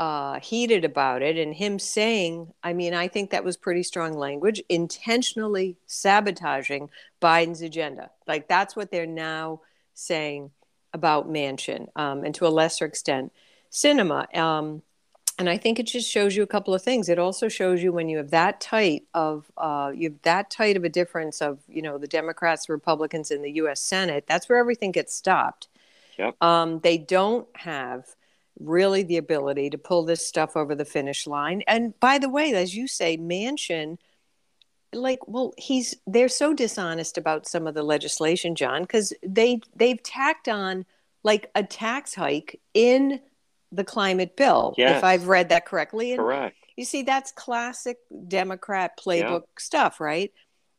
uh, 0.00 0.40
heated 0.40 0.84
about 0.84 1.22
it 1.22 1.38
and 1.38 1.54
him 1.54 1.78
saying, 1.78 2.52
I 2.62 2.72
mean, 2.72 2.94
I 2.94 3.08
think 3.08 3.30
that 3.30 3.44
was 3.44 3.56
pretty 3.56 3.82
strong 3.82 4.14
language, 4.14 4.62
intentionally 4.68 5.76
sabotaging 5.86 6.90
Biden's 7.22 7.62
agenda. 7.62 8.10
Like 8.26 8.48
that's 8.48 8.74
what 8.74 8.90
they're 8.90 9.06
now 9.06 9.60
saying 9.94 10.50
about 10.92 11.28
Manchin 11.28 11.88
um, 11.96 12.24
and 12.24 12.34
to 12.36 12.46
a 12.46 12.48
lesser 12.48 12.84
extent, 12.84 13.32
Sinema 13.70 14.36
Um, 14.36 14.82
and 15.38 15.48
I 15.50 15.56
think 15.58 15.80
it 15.80 15.86
just 15.86 16.10
shows 16.10 16.36
you 16.36 16.42
a 16.42 16.46
couple 16.46 16.74
of 16.74 16.82
things. 16.82 17.08
It 17.08 17.18
also 17.18 17.48
shows 17.48 17.82
you 17.82 17.92
when 17.92 18.08
you 18.08 18.18
have 18.18 18.30
that 18.30 18.60
tight 18.60 19.04
of 19.14 19.50
uh, 19.56 19.92
you 19.94 20.10
have 20.10 20.22
that 20.22 20.50
tight 20.50 20.76
of 20.76 20.84
a 20.84 20.88
difference 20.88 21.40
of 21.42 21.58
you 21.68 21.82
know 21.82 21.98
the 21.98 22.06
Democrats, 22.06 22.68
Republicans 22.68 23.30
in 23.30 23.42
the 23.42 23.52
U.S. 23.52 23.80
Senate. 23.80 24.24
That's 24.28 24.48
where 24.48 24.58
everything 24.58 24.92
gets 24.92 25.14
stopped. 25.14 25.68
Yep. 26.18 26.40
Um, 26.42 26.80
they 26.80 26.98
don't 26.98 27.48
have 27.56 28.06
really 28.60 29.02
the 29.02 29.16
ability 29.16 29.70
to 29.70 29.78
pull 29.78 30.04
this 30.04 30.26
stuff 30.26 30.56
over 30.56 30.74
the 30.74 30.84
finish 30.84 31.26
line. 31.26 31.62
And 31.66 31.98
by 31.98 32.18
the 32.18 32.28
way, 32.28 32.54
as 32.54 32.76
you 32.76 32.86
say, 32.86 33.16
Manchin, 33.16 33.98
like, 34.92 35.26
well, 35.26 35.52
he's 35.58 35.96
they're 36.06 36.28
so 36.28 36.54
dishonest 36.54 37.18
about 37.18 37.48
some 37.48 37.66
of 37.66 37.74
the 37.74 37.82
legislation, 37.82 38.54
John, 38.54 38.82
because 38.82 39.12
they 39.26 39.60
they've 39.74 40.02
tacked 40.02 40.48
on 40.48 40.86
like 41.24 41.50
a 41.54 41.62
tax 41.62 42.14
hike 42.14 42.60
in 42.74 43.20
the 43.74 43.84
climate 43.84 44.36
bill, 44.36 44.74
yes. 44.76 44.98
if 44.98 45.04
I've 45.04 45.28
read 45.28 45.48
that 45.50 45.66
correctly. 45.66 46.12
And 46.12 46.20
Correct. 46.20 46.56
You 46.76 46.84
see, 46.84 47.02
that's 47.02 47.30
classic 47.32 47.98
Democrat 48.28 48.98
playbook 48.98 49.42
yeah. 49.42 49.58
stuff, 49.58 50.00
right? 50.00 50.32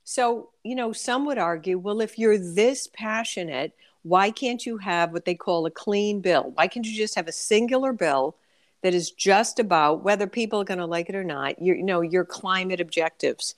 So, 0.03 0.49
you 0.63 0.75
know, 0.75 0.91
some 0.91 1.25
would 1.25 1.37
argue, 1.37 1.77
well, 1.79 2.01
if 2.01 2.19
you're 2.19 2.37
this 2.37 2.87
passionate 2.87 3.73
why 4.05 4.29
can't 4.29 4.63
you 4.63 4.77
have 4.77 5.11
what 5.11 5.25
they 5.25 5.33
call 5.33 5.65
a 5.65 5.71
clean 5.71 6.21
bill? 6.21 6.51
Why 6.53 6.67
can't 6.67 6.85
you 6.85 6.95
just 6.95 7.15
have 7.15 7.27
a 7.27 7.31
singular 7.31 7.91
bill 7.91 8.35
that 8.83 8.93
is 8.93 9.09
just 9.09 9.57
about 9.59 10.03
whether 10.03 10.27
people 10.27 10.61
are 10.61 10.65
going 10.65 10.77
to 10.77 10.85
like 10.85 11.09
it 11.09 11.15
or 11.15 11.23
not? 11.23 11.59
Your, 11.59 11.75
you 11.75 11.81
know, 11.81 12.01
your 12.01 12.23
climate 12.23 12.79
objectives. 12.79 13.55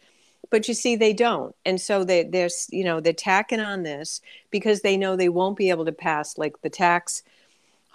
But 0.50 0.70
you 0.70 0.74
see, 0.74 0.96
they 0.96 1.12
don't, 1.12 1.54
and 1.66 1.82
so 1.82 2.06
they, 2.06 2.24
they're 2.24 2.48
you 2.70 2.86
know 2.86 3.02
they're 3.02 3.12
tacking 3.12 3.60
on 3.60 3.84
this 3.84 4.22
because 4.50 4.80
they 4.80 4.96
know 4.96 5.18
they 5.18 5.28
won't 5.28 5.58
be 5.58 5.70
able 5.70 5.84
to 5.84 5.92
pass 5.92 6.38
like 6.38 6.62
the 6.62 6.70
tax 6.70 7.24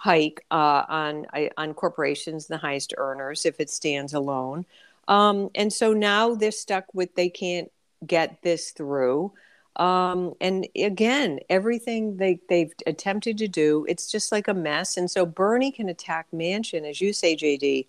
hike 0.03 0.45
uh, 0.51 0.83
on 0.89 1.25
on 1.57 1.73
corporations, 1.73 2.47
the 2.47 2.57
highest 2.57 2.93
earners, 2.97 3.45
if 3.45 3.61
it 3.61 3.69
stands 3.69 4.13
alone. 4.13 4.65
Um, 5.07 5.49
and 5.55 5.71
so 5.71 5.93
now 5.93 6.35
they're 6.35 6.51
stuck 6.51 6.85
with 6.93 7.15
they 7.15 7.29
can't 7.29 7.71
get 8.05 8.41
this 8.41 8.71
through. 8.71 9.31
Um, 9.77 10.33
and 10.41 10.67
again, 10.75 11.39
everything 11.49 12.17
they, 12.17 12.39
they've 12.49 12.73
attempted 12.85 13.37
to 13.37 13.47
do, 13.47 13.85
it's 13.87 14.11
just 14.11 14.31
like 14.31 14.49
a 14.49 14.53
mess. 14.53 14.97
And 14.97 15.09
so 15.09 15.25
Bernie 15.25 15.71
can 15.71 15.87
attack 15.87 16.27
Manchin, 16.33 16.87
as 16.87 16.99
you 16.99 17.13
say, 17.13 17.35
JD, 17.35 17.87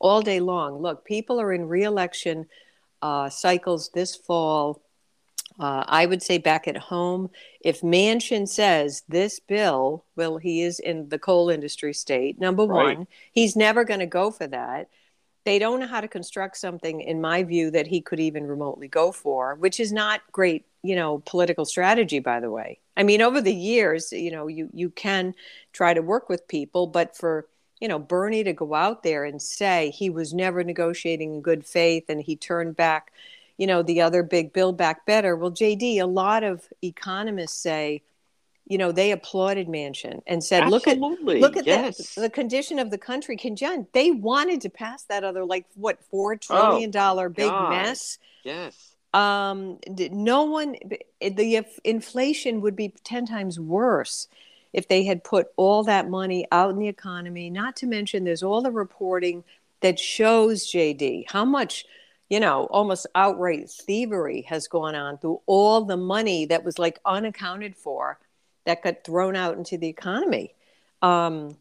all 0.00 0.20
day 0.20 0.40
long. 0.40 0.82
Look, 0.82 1.04
people 1.04 1.40
are 1.40 1.52
in 1.52 1.68
reelection 1.68 2.46
uh, 3.02 3.30
cycles 3.30 3.90
this 3.90 4.16
fall. 4.16 4.81
Uh, 5.62 5.84
I 5.86 6.06
would 6.06 6.22
say 6.22 6.38
back 6.38 6.66
at 6.66 6.76
home, 6.76 7.30
if 7.60 7.82
Manchin 7.82 8.48
says 8.48 9.04
this 9.08 9.38
bill, 9.38 10.04
well, 10.16 10.38
he 10.38 10.62
is 10.62 10.80
in 10.80 11.08
the 11.08 11.18
coal 11.18 11.50
industry 11.50 11.94
state, 11.94 12.40
number 12.40 12.64
right. 12.64 12.98
one, 12.98 13.06
he's 13.32 13.54
never 13.54 13.84
going 13.84 14.00
to 14.00 14.06
go 14.06 14.30
for 14.30 14.46
that 14.48 14.88
they 15.44 15.58
don't 15.58 15.80
know 15.80 15.86
how 15.86 16.00
to 16.00 16.08
construct 16.08 16.56
something 16.56 17.00
in 17.00 17.20
my 17.20 17.42
view 17.42 17.70
that 17.70 17.86
he 17.86 18.00
could 18.00 18.20
even 18.20 18.46
remotely 18.46 18.88
go 18.88 19.12
for 19.12 19.54
which 19.56 19.80
is 19.80 19.92
not 19.92 20.20
great 20.30 20.64
you 20.82 20.94
know 20.94 21.22
political 21.26 21.64
strategy 21.64 22.18
by 22.18 22.40
the 22.40 22.50
way 22.50 22.78
i 22.96 23.02
mean 23.02 23.22
over 23.22 23.40
the 23.40 23.54
years 23.54 24.12
you 24.12 24.30
know 24.30 24.46
you 24.46 24.68
you 24.72 24.90
can 24.90 25.34
try 25.72 25.94
to 25.94 26.02
work 26.02 26.28
with 26.28 26.46
people 26.48 26.86
but 26.86 27.16
for 27.16 27.48
you 27.80 27.88
know 27.88 27.98
bernie 27.98 28.44
to 28.44 28.52
go 28.52 28.74
out 28.74 29.02
there 29.02 29.24
and 29.24 29.40
say 29.40 29.90
he 29.90 30.10
was 30.10 30.32
never 30.32 30.62
negotiating 30.62 31.34
in 31.34 31.42
good 31.42 31.64
faith 31.64 32.04
and 32.08 32.22
he 32.22 32.36
turned 32.36 32.76
back 32.76 33.12
you 33.62 33.68
know 33.68 33.80
the 33.80 34.00
other 34.00 34.24
big 34.24 34.52
build 34.52 34.76
back 34.76 35.06
better 35.06 35.36
well 35.36 35.52
jd 35.52 36.00
a 36.00 36.04
lot 36.04 36.42
of 36.42 36.66
economists 36.82 37.62
say 37.62 38.02
you 38.66 38.76
know 38.76 38.90
they 38.90 39.12
applauded 39.12 39.68
Manchin 39.68 40.20
and 40.26 40.42
said 40.42 40.64
Absolutely. 40.64 41.38
look 41.40 41.54
at 41.54 41.56
look 41.56 41.56
at 41.56 41.66
yes. 41.66 42.16
the, 42.16 42.22
the 42.22 42.30
condition 42.30 42.80
of 42.80 42.90
the 42.90 42.98
country 42.98 43.36
can 43.36 43.54
john 43.54 43.86
they 43.92 44.10
wanted 44.10 44.60
to 44.62 44.68
pass 44.68 45.04
that 45.04 45.22
other 45.22 45.44
like 45.44 45.64
what 45.76 46.02
four 46.10 46.34
trillion 46.34 46.90
oh, 46.90 46.92
dollar 46.92 47.28
big 47.28 47.50
God. 47.50 47.70
mess 47.70 48.18
yes 48.42 48.96
um 49.14 49.78
no 50.10 50.42
one 50.42 50.74
the 51.20 51.64
inflation 51.84 52.62
would 52.62 52.74
be 52.74 52.92
10 53.04 53.26
times 53.26 53.60
worse 53.60 54.26
if 54.72 54.88
they 54.88 55.04
had 55.04 55.22
put 55.22 55.48
all 55.56 55.84
that 55.84 56.08
money 56.08 56.46
out 56.50 56.70
in 56.70 56.78
the 56.78 56.88
economy, 56.88 57.50
not 57.50 57.76
to 57.76 57.86
mention 57.86 58.24
there's 58.24 58.42
all 58.42 58.62
the 58.62 58.70
reporting 58.70 59.44
that 59.80 59.98
shows 59.98 60.66
JD 60.66 61.24
how 61.28 61.44
much, 61.44 61.84
you 62.32 62.40
know, 62.40 62.64
almost 62.70 63.06
outright 63.14 63.68
thievery 63.68 64.40
has 64.48 64.66
gone 64.66 64.94
on 64.94 65.18
through 65.18 65.42
all 65.44 65.84
the 65.84 65.98
money 65.98 66.46
that 66.46 66.64
was 66.64 66.78
like 66.78 66.98
unaccounted 67.04 67.76
for 67.76 68.18
that 68.64 68.82
got 68.82 69.04
thrown 69.04 69.36
out 69.36 69.58
into 69.58 69.76
the 69.76 69.88
economy. 69.88 70.54
Um, 71.02 71.58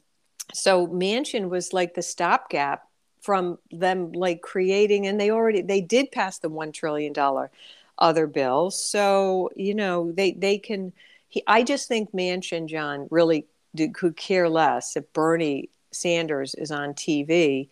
so 0.53 0.87
Manchin 0.87 1.49
was 1.49 1.73
like 1.73 1.93
the 1.93 2.01
stopgap 2.01 2.87
from 3.19 3.59
them 3.71 4.13
like 4.13 4.41
creating, 4.41 5.07
and 5.07 5.19
they 5.19 5.29
already 5.29 5.61
they 5.61 5.81
did 5.81 6.09
pass 6.09 6.39
the 6.39 6.47
one 6.47 6.71
trillion 6.71 7.11
dollar 7.11 7.51
other 7.97 8.25
bill. 8.25 8.71
So 8.71 9.49
you 9.57 9.75
know 9.75 10.13
they 10.13 10.31
they 10.31 10.57
can. 10.57 10.93
He, 11.27 11.43
I 11.47 11.63
just 11.63 11.89
think 11.89 12.13
Manchin 12.13 12.67
John 12.67 13.09
really 13.11 13.45
did, 13.75 13.93
could 13.93 14.15
care 14.15 14.47
less 14.47 14.95
if 14.95 15.11
Bernie 15.11 15.69
Sanders 15.91 16.55
is 16.55 16.71
on 16.71 16.93
TV 16.93 17.67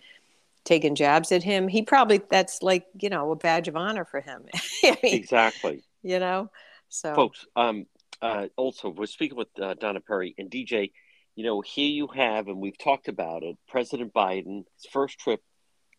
taking 0.66 0.96
jabs 0.96 1.32
at 1.32 1.44
him. 1.44 1.68
He 1.68 1.82
probably 1.82 2.22
that's 2.30 2.62
like 2.62 2.86
you 3.00 3.10
know 3.10 3.32
a 3.32 3.36
badge 3.36 3.68
of 3.68 3.76
honor 3.76 4.06
for 4.06 4.22
him. 4.22 4.46
I 4.84 4.98
mean, 5.04 5.16
exactly. 5.16 5.84
You 6.04 6.20
know, 6.20 6.52
so 6.90 7.16
folks. 7.16 7.46
Um, 7.56 7.86
uh, 8.22 8.48
also, 8.58 8.90
we're 8.90 9.06
speaking 9.06 9.38
with 9.38 9.48
uh, 9.62 9.76
Donna 9.76 10.02
Perry 10.02 10.36
and 10.38 10.50
DJ. 10.52 10.92
You 11.36 11.46
know, 11.46 11.62
here 11.62 11.90
you 11.90 12.08
have, 12.08 12.48
and 12.48 12.58
we've 12.58 12.78
talked 12.78 13.08
about 13.08 13.44
it. 13.44 13.58
President 13.68 14.14
Biden's 14.14 14.66
first 14.92 15.18
trip 15.20 15.42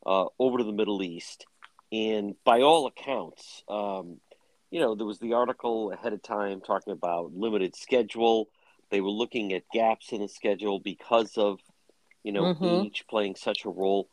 uh, 0.05 0.27
over 0.39 0.59
to 0.59 0.65
the 0.65 0.73
Middle 0.73 1.03
East, 1.03 1.47
and 1.93 2.35
by 2.45 2.61
all 2.61 2.87
accounts, 2.87 3.63
um, 3.69 4.19
you 4.71 4.81
know, 4.81 4.95
there 4.95 5.07
was 5.07 5.19
the 5.19 5.33
article 5.33 5.93
ahead 5.93 6.13
of 6.13 6.23
time 6.23 6.61
talking 6.61 6.93
about 6.93 7.35
limited 7.35 7.75
schedule. 7.75 8.49
They 8.91 9.01
were 9.01 9.11
looking 9.11 9.53
at 9.53 9.63
gaps 9.73 10.13
in 10.13 10.21
the 10.21 10.29
schedule 10.29 10.79
because 10.79 11.37
of, 11.37 11.59
you 12.23 12.33
know, 12.33 12.55
mm-hmm. 12.55 12.87
age 12.87 13.05
playing 13.09 13.37
such 13.37 13.65
a 13.65 13.71
role. 13.71 14.09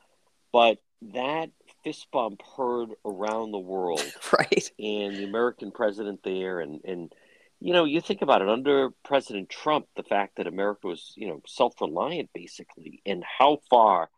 But 0.58 0.80
that 1.14 1.52
fist 1.84 2.08
bump 2.12 2.42
heard 2.58 2.90
around 3.06 3.52
the 3.52 3.60
world, 3.60 4.02
right? 4.34 4.72
And 4.80 5.16
the 5.16 5.24
American 5.24 5.70
president 5.70 6.22
there, 6.24 6.62
and 6.62 6.82
and 6.84 7.14
you 7.60 7.74
know, 7.74 7.86
you 7.86 8.02
think 8.02 8.24
about 8.24 8.42
it 8.42 8.50
under 8.50 8.90
President 9.06 9.50
Trump, 9.50 9.86
the 9.96 10.02
fact 10.02 10.38
that 10.38 10.48
America 10.48 10.88
was, 10.88 11.14
you 11.16 11.28
know, 11.28 11.44
self 11.46 11.80
reliant 11.80 12.32
basically, 12.34 13.04
and 13.06 13.24
how 13.24 13.60
far. 13.70 14.10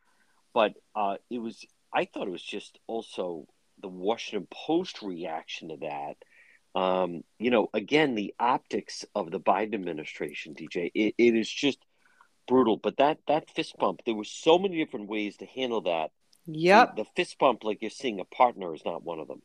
But 0.54 0.76
uh, 0.96 1.18
it 1.30 1.40
was, 1.40 1.66
I 1.94 2.06
thought 2.06 2.28
it 2.28 2.32
was 2.32 2.42
just 2.42 2.80
also 2.88 3.46
the 3.82 3.90
Washington 3.90 4.48
Post 4.50 5.02
reaction 5.02 5.68
to 5.68 5.78
that. 5.82 6.80
Um, 6.80 7.26
you 7.38 7.52
know, 7.52 7.68
again, 7.74 8.16
the 8.16 8.34
optics 8.40 9.04
of 9.14 9.30
the 9.30 9.42
Biden 9.42 9.74
administration, 9.74 10.56
DJ, 10.56 10.90
it, 10.96 11.16
it 11.18 11.36
is 11.36 11.52
just 11.52 11.80
brutal. 12.48 12.78
But 12.78 12.96
that 12.96 13.18
that 13.28 13.50
fist 13.50 13.76
bump, 13.78 14.04
there 14.06 14.16
were 14.16 14.24
so 14.24 14.58
many 14.58 14.78
different 14.78 15.10
ways 15.10 15.36
to 15.38 15.46
handle 15.46 15.82
that. 15.82 16.12
Yep. 16.52 16.96
The, 16.96 17.04
the 17.04 17.10
fist 17.16 17.38
bump, 17.40 17.64
like 17.64 17.82
you're 17.82 17.92
seeing 17.92 18.20
a 18.20 18.26
partner, 18.26 18.74
is 18.74 18.84
not 18.86 19.04
one 19.04 19.20
of 19.20 19.28
them. 19.28 19.42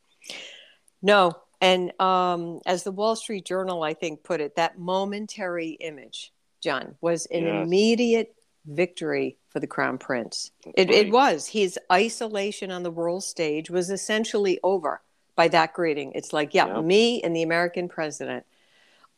No, 1.01 1.33
and 1.61 1.99
um, 2.01 2.61
as 2.65 2.83
the 2.83 2.91
Wall 2.91 3.15
Street 3.15 3.45
Journal, 3.45 3.83
I 3.83 3.93
think, 3.93 4.23
put 4.23 4.41
it, 4.41 4.55
that 4.55 4.77
momentary 4.77 5.71
image, 5.71 6.31
John, 6.61 6.95
was 7.01 7.25
an 7.27 7.43
yes. 7.43 7.63
immediate 7.63 8.35
victory 8.65 9.37
for 9.49 9.59
the 9.59 9.67
crown 9.67 9.97
prince. 9.97 10.51
It, 10.75 10.89
it, 10.89 11.11
was. 11.11 11.47
His 11.47 11.79
isolation 11.91 12.71
on 12.71 12.83
the 12.83 12.91
world 12.91 13.23
stage 13.23 13.69
was 13.69 13.89
essentially 13.89 14.59
over 14.63 15.01
by 15.35 15.47
that 15.49 15.73
greeting. 15.73 16.13
It's 16.15 16.33
like, 16.33 16.53
yeah, 16.53 16.81
me 16.81 17.21
and 17.21 17.35
the 17.35 17.43
American 17.43 17.87
president. 17.87 18.45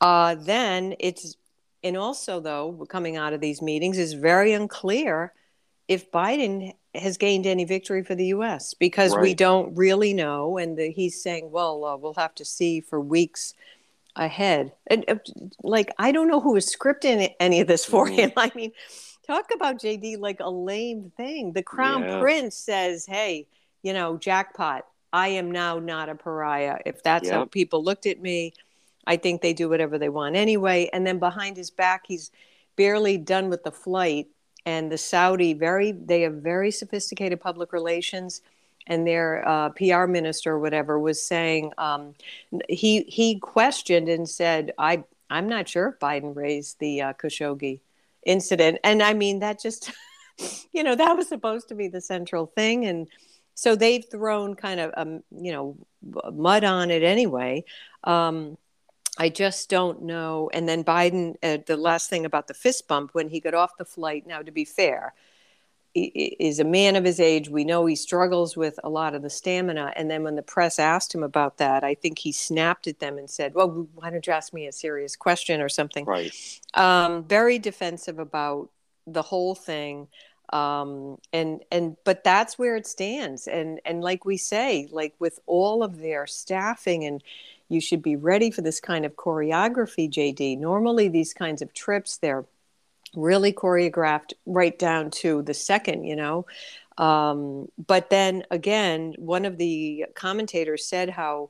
Uh, 0.01 0.35
then 0.35 0.95
it's, 0.99 1.37
and 1.83 1.97
also, 1.97 2.39
though, 2.39 2.85
coming 2.89 3.15
out 3.15 3.33
of 3.33 3.41
these 3.41 3.61
meetings 3.61 3.97
is 3.97 4.13
very 4.13 4.53
unclear 4.53 5.33
if 5.87 6.11
Biden 6.11 6.75
has 6.99 7.17
gained 7.17 7.45
any 7.45 7.65
victory 7.65 8.03
for 8.03 8.15
the 8.15 8.27
U.S. 8.27 8.73
because 8.73 9.13
right. 9.13 9.21
we 9.21 9.33
don't 9.33 9.75
really 9.75 10.13
know. 10.13 10.57
And 10.57 10.77
the, 10.77 10.91
he's 10.91 11.21
saying, 11.21 11.51
well, 11.51 11.83
uh, 11.85 11.97
we'll 11.97 12.13
have 12.15 12.35
to 12.35 12.45
see 12.45 12.81
for 12.81 12.99
weeks 12.99 13.53
ahead. 14.15 14.73
And 14.87 15.05
uh, 15.07 15.15
like, 15.63 15.91
I 15.97 16.11
don't 16.11 16.27
know 16.27 16.39
who 16.39 16.55
is 16.55 16.73
scripting 16.73 17.33
any 17.39 17.61
of 17.61 17.67
this 17.67 17.85
for 17.85 18.07
mm. 18.07 18.15
him. 18.15 18.31
I 18.37 18.51
mean, 18.55 18.71
talk 19.25 19.51
about 19.53 19.79
JD 19.79 20.19
like 20.19 20.39
a 20.39 20.49
lame 20.49 21.11
thing. 21.15 21.53
The 21.53 21.63
crown 21.63 22.03
yeah. 22.03 22.19
prince 22.19 22.55
says, 22.55 23.05
hey, 23.05 23.47
you 23.83 23.93
know, 23.93 24.17
jackpot. 24.17 24.85
I 25.13 25.29
am 25.29 25.51
now 25.51 25.79
not 25.79 26.09
a 26.09 26.15
pariah. 26.15 26.79
If 26.85 27.01
that's 27.01 27.25
yep. 27.25 27.33
how 27.33 27.45
people 27.45 27.83
looked 27.83 28.05
at 28.05 28.21
me, 28.21 28.53
I 29.05 29.15
think 29.15 29.41
they 29.41 29.53
do 29.53 29.69
whatever 29.69 29.97
they 29.97 30.09
want 30.09 30.35
anyway. 30.35 30.89
And 30.91 31.07
then 31.07 31.17
behind 31.17 31.55
his 31.55 31.71
back, 31.71 32.03
he's 32.07 32.29
barely 32.75 33.17
done 33.17 33.49
with 33.49 33.63
the 33.63 33.71
flight 33.71 34.27
and 34.67 34.91
the 34.91 34.97
Saudi 34.97 35.53
very 35.53 35.93
they 35.93 36.21
have 36.23 36.33
very 36.33 36.71
sophisticated 36.71 37.39
public 37.39 37.71
relations 37.71 38.41
and 38.85 39.07
their 39.07 39.47
uh, 39.47 39.69
PR 39.69 40.05
minister 40.07 40.53
or 40.53 40.59
whatever 40.59 40.99
was 40.99 41.21
saying 41.21 41.71
um, 41.77 42.13
he 42.67 43.03
he 43.03 43.39
questioned 43.39 44.09
and 44.09 44.27
said 44.27 44.73
I 44.77 45.05
I'm 45.29 45.47
not 45.47 45.69
sure 45.69 45.87
if 45.87 45.99
Biden 45.99 46.35
raised 46.35 46.79
the 46.79 47.01
uh, 47.01 47.13
Khashoggi 47.13 47.79
incident. 48.25 48.79
And 48.83 49.01
I 49.01 49.13
mean 49.13 49.39
that 49.39 49.61
just 49.61 49.91
you 50.73 50.83
know 50.83 50.95
that 50.95 51.15
was 51.15 51.29
supposed 51.29 51.69
to 51.69 51.75
be 51.75 51.87
the 51.87 52.01
central 52.01 52.45
thing. 52.45 52.85
And 52.85 53.07
so 53.55 53.73
they've 53.73 54.05
thrown 54.11 54.55
kind 54.55 54.81
of 54.81 54.93
um, 54.97 55.23
you 55.31 55.53
know 55.53 55.77
mud 56.33 56.65
on 56.65 56.91
it 56.91 57.03
anyway. 57.03 57.63
Um, 58.03 58.57
I 59.17 59.29
just 59.29 59.69
don't 59.69 60.03
know. 60.03 60.49
And 60.53 60.67
then 60.67 60.83
Biden, 60.83 61.35
uh, 61.41 61.57
the 61.65 61.77
last 61.77 62.09
thing 62.09 62.25
about 62.25 62.47
the 62.47 62.53
fist 62.53 62.87
bump 62.87 63.11
when 63.13 63.29
he 63.29 63.39
got 63.39 63.53
off 63.53 63.77
the 63.77 63.85
flight. 63.85 64.27
Now, 64.27 64.41
to 64.41 64.51
be 64.51 64.65
fair, 64.65 65.13
is 65.95 66.59
a 66.59 66.63
man 66.63 66.95
of 66.95 67.03
his 67.03 67.19
age. 67.19 67.49
We 67.49 67.63
know 67.63 67.85
he 67.85 67.95
struggles 67.95 68.55
with 68.55 68.79
a 68.83 68.89
lot 68.89 69.15
of 69.15 69.21
the 69.23 69.29
stamina. 69.29 69.93
And 69.95 70.11
then 70.11 70.23
when 70.23 70.35
the 70.35 70.43
press 70.43 70.77
asked 70.77 71.13
him 71.13 71.23
about 71.23 71.57
that, 71.57 71.83
I 71.83 71.95
think 71.95 72.19
he 72.19 72.31
snapped 72.31 72.87
at 72.87 72.99
them 72.99 73.17
and 73.17 73.29
said, 73.29 73.53
"Well, 73.53 73.87
why 73.95 74.09
don't 74.09 74.25
you 74.25 74.33
ask 74.33 74.53
me 74.53 74.67
a 74.67 74.71
serious 74.71 75.15
question 75.15 75.61
or 75.61 75.69
something?" 75.69 76.05
Right. 76.05 76.31
Um, 76.73 77.23
very 77.23 77.57
defensive 77.57 78.19
about 78.19 78.69
the 79.07 79.23
whole 79.23 79.55
thing. 79.55 80.07
Um, 80.53 81.17
and 81.33 81.63
and 81.71 81.97
but 82.03 82.23
that's 82.23 82.59
where 82.59 82.75
it 82.75 82.85
stands. 82.85 83.47
And 83.47 83.81
and 83.83 84.01
like 84.01 84.23
we 84.23 84.37
say, 84.37 84.87
like 84.91 85.15
with 85.19 85.39
all 85.45 85.83
of 85.83 85.99
their 85.99 86.27
staffing 86.27 87.05
and 87.05 87.23
you 87.69 87.81
should 87.81 88.01
be 88.01 88.15
ready 88.15 88.51
for 88.51 88.61
this 88.61 88.79
kind 88.79 89.05
of 89.05 89.15
choreography, 89.15 90.09
JD. 90.09 90.57
Normally, 90.57 91.07
these 91.07 91.33
kinds 91.33 91.61
of 91.61 91.73
trips, 91.73 92.17
they're 92.17 92.45
really 93.15 93.53
choreographed 93.53 94.33
right 94.45 94.77
down 94.77 95.11
to 95.11 95.41
the 95.41 95.53
second, 95.53 96.03
you 96.03 96.15
know. 96.15 96.45
Um, 96.97 97.69
but 97.77 98.09
then 98.09 98.43
again, 98.49 99.13
one 99.17 99.45
of 99.45 99.57
the 99.57 100.05
commentators 100.15 100.85
said 100.85 101.09
how, 101.09 101.49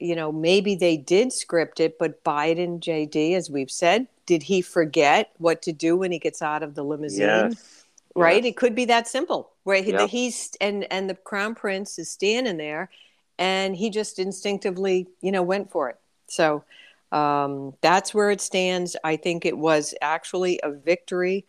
you 0.00 0.16
know, 0.16 0.32
maybe 0.32 0.76
they 0.76 0.96
did 0.96 1.32
script 1.32 1.80
it, 1.80 1.98
but 1.98 2.24
Biden, 2.24 2.80
JD, 2.80 3.34
as 3.34 3.50
we've 3.50 3.70
said, 3.70 4.06
did 4.26 4.42
he 4.42 4.60
forget 4.60 5.32
what 5.38 5.62
to 5.62 5.72
do 5.72 5.96
when 5.96 6.12
he 6.12 6.18
gets 6.18 6.42
out 6.42 6.62
of 6.62 6.74
the 6.74 6.84
limousine? 6.84 7.20
Yes. 7.20 7.84
Right? 8.14 8.42
Yes. 8.42 8.50
It 8.50 8.56
could 8.56 8.74
be 8.74 8.86
that 8.86 9.08
simple. 9.08 9.50
Right? 9.64 9.86
Yep. 9.86 10.08
He's 10.08 10.52
and 10.60 10.90
and 10.90 11.10
the 11.10 11.14
crown 11.14 11.54
prince 11.54 11.98
is 11.98 12.10
standing 12.10 12.56
there 12.56 12.90
and 13.38 13.76
he 13.76 13.90
just 13.90 14.18
instinctively, 14.18 15.06
you 15.20 15.32
know, 15.32 15.42
went 15.42 15.70
for 15.70 15.88
it. 15.88 15.96
So 16.26 16.64
um, 17.12 17.74
that's 17.80 18.12
where 18.12 18.30
it 18.30 18.40
stands. 18.40 18.96
I 19.04 19.16
think 19.16 19.46
it 19.46 19.56
was 19.56 19.94
actually 20.02 20.60
a 20.62 20.70
victory 20.70 21.44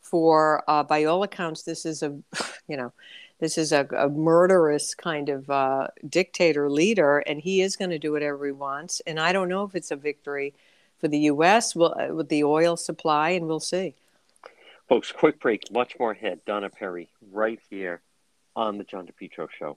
for, 0.00 0.62
uh, 0.68 0.84
by 0.84 1.04
all 1.04 1.22
accounts, 1.22 1.62
this 1.62 1.84
is 1.84 2.02
a, 2.02 2.16
you 2.68 2.76
know, 2.76 2.92
this 3.38 3.58
is 3.58 3.72
a, 3.72 3.86
a 3.96 4.08
murderous 4.08 4.94
kind 4.94 5.28
of 5.28 5.50
uh, 5.50 5.88
dictator 6.08 6.70
leader, 6.70 7.18
and 7.18 7.40
he 7.40 7.60
is 7.60 7.76
going 7.76 7.90
to 7.90 7.98
do 7.98 8.12
whatever 8.12 8.46
he 8.46 8.52
wants. 8.52 9.02
And 9.06 9.20
I 9.20 9.32
don't 9.32 9.48
know 9.48 9.64
if 9.64 9.74
it's 9.74 9.90
a 9.90 9.96
victory 9.96 10.54
for 10.98 11.08
the 11.08 11.18
U.S. 11.18 11.74
We'll, 11.74 11.94
uh, 11.98 12.14
with 12.14 12.28
the 12.28 12.44
oil 12.44 12.76
supply, 12.76 13.30
and 13.30 13.46
we'll 13.46 13.60
see. 13.60 13.94
Folks, 14.88 15.12
quick 15.12 15.40
break. 15.40 15.70
Much 15.70 15.98
more 15.98 16.12
ahead. 16.12 16.40
Donna 16.46 16.70
Perry, 16.70 17.08
right 17.32 17.60
here 17.68 18.00
on 18.54 18.78
the 18.78 18.84
John 18.84 19.06
DePetro 19.06 19.48
Show 19.50 19.76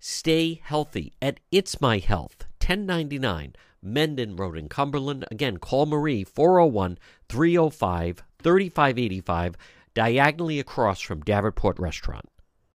Stay 0.00 0.60
healthy 0.62 1.12
at 1.20 1.40
It's 1.50 1.80
My 1.80 1.98
Health, 1.98 2.46
1099 2.60 3.56
Mendon 3.82 4.36
Road 4.36 4.56
in 4.56 4.68
Cumberland. 4.68 5.24
Again, 5.28 5.56
call 5.56 5.86
Marie 5.86 6.22
401 6.22 6.98
305 7.28 8.22
3585, 8.40 9.56
diagonally 9.94 10.60
across 10.60 11.00
from 11.00 11.22
Davenport 11.22 11.80
Restaurant. 11.80 12.26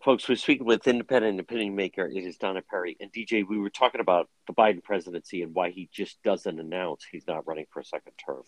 Folks, 0.04 0.28
we're 0.28 0.36
speaking 0.36 0.64
with 0.64 0.86
independent 0.86 1.40
opinion 1.40 1.74
maker. 1.74 2.06
It 2.06 2.24
is 2.24 2.36
Donna 2.36 2.62
Perry. 2.62 2.96
And 3.00 3.12
DJ, 3.12 3.44
we 3.44 3.58
were 3.58 3.68
talking 3.68 4.00
about 4.00 4.28
the 4.46 4.54
Biden 4.54 4.82
presidency 4.84 5.42
and 5.42 5.52
why 5.52 5.70
he 5.70 5.88
just 5.92 6.22
doesn't 6.22 6.60
announce 6.60 7.04
he's 7.10 7.26
not 7.26 7.48
running 7.48 7.66
for 7.70 7.80
a 7.80 7.84
second 7.84 8.12
term. 8.24 8.42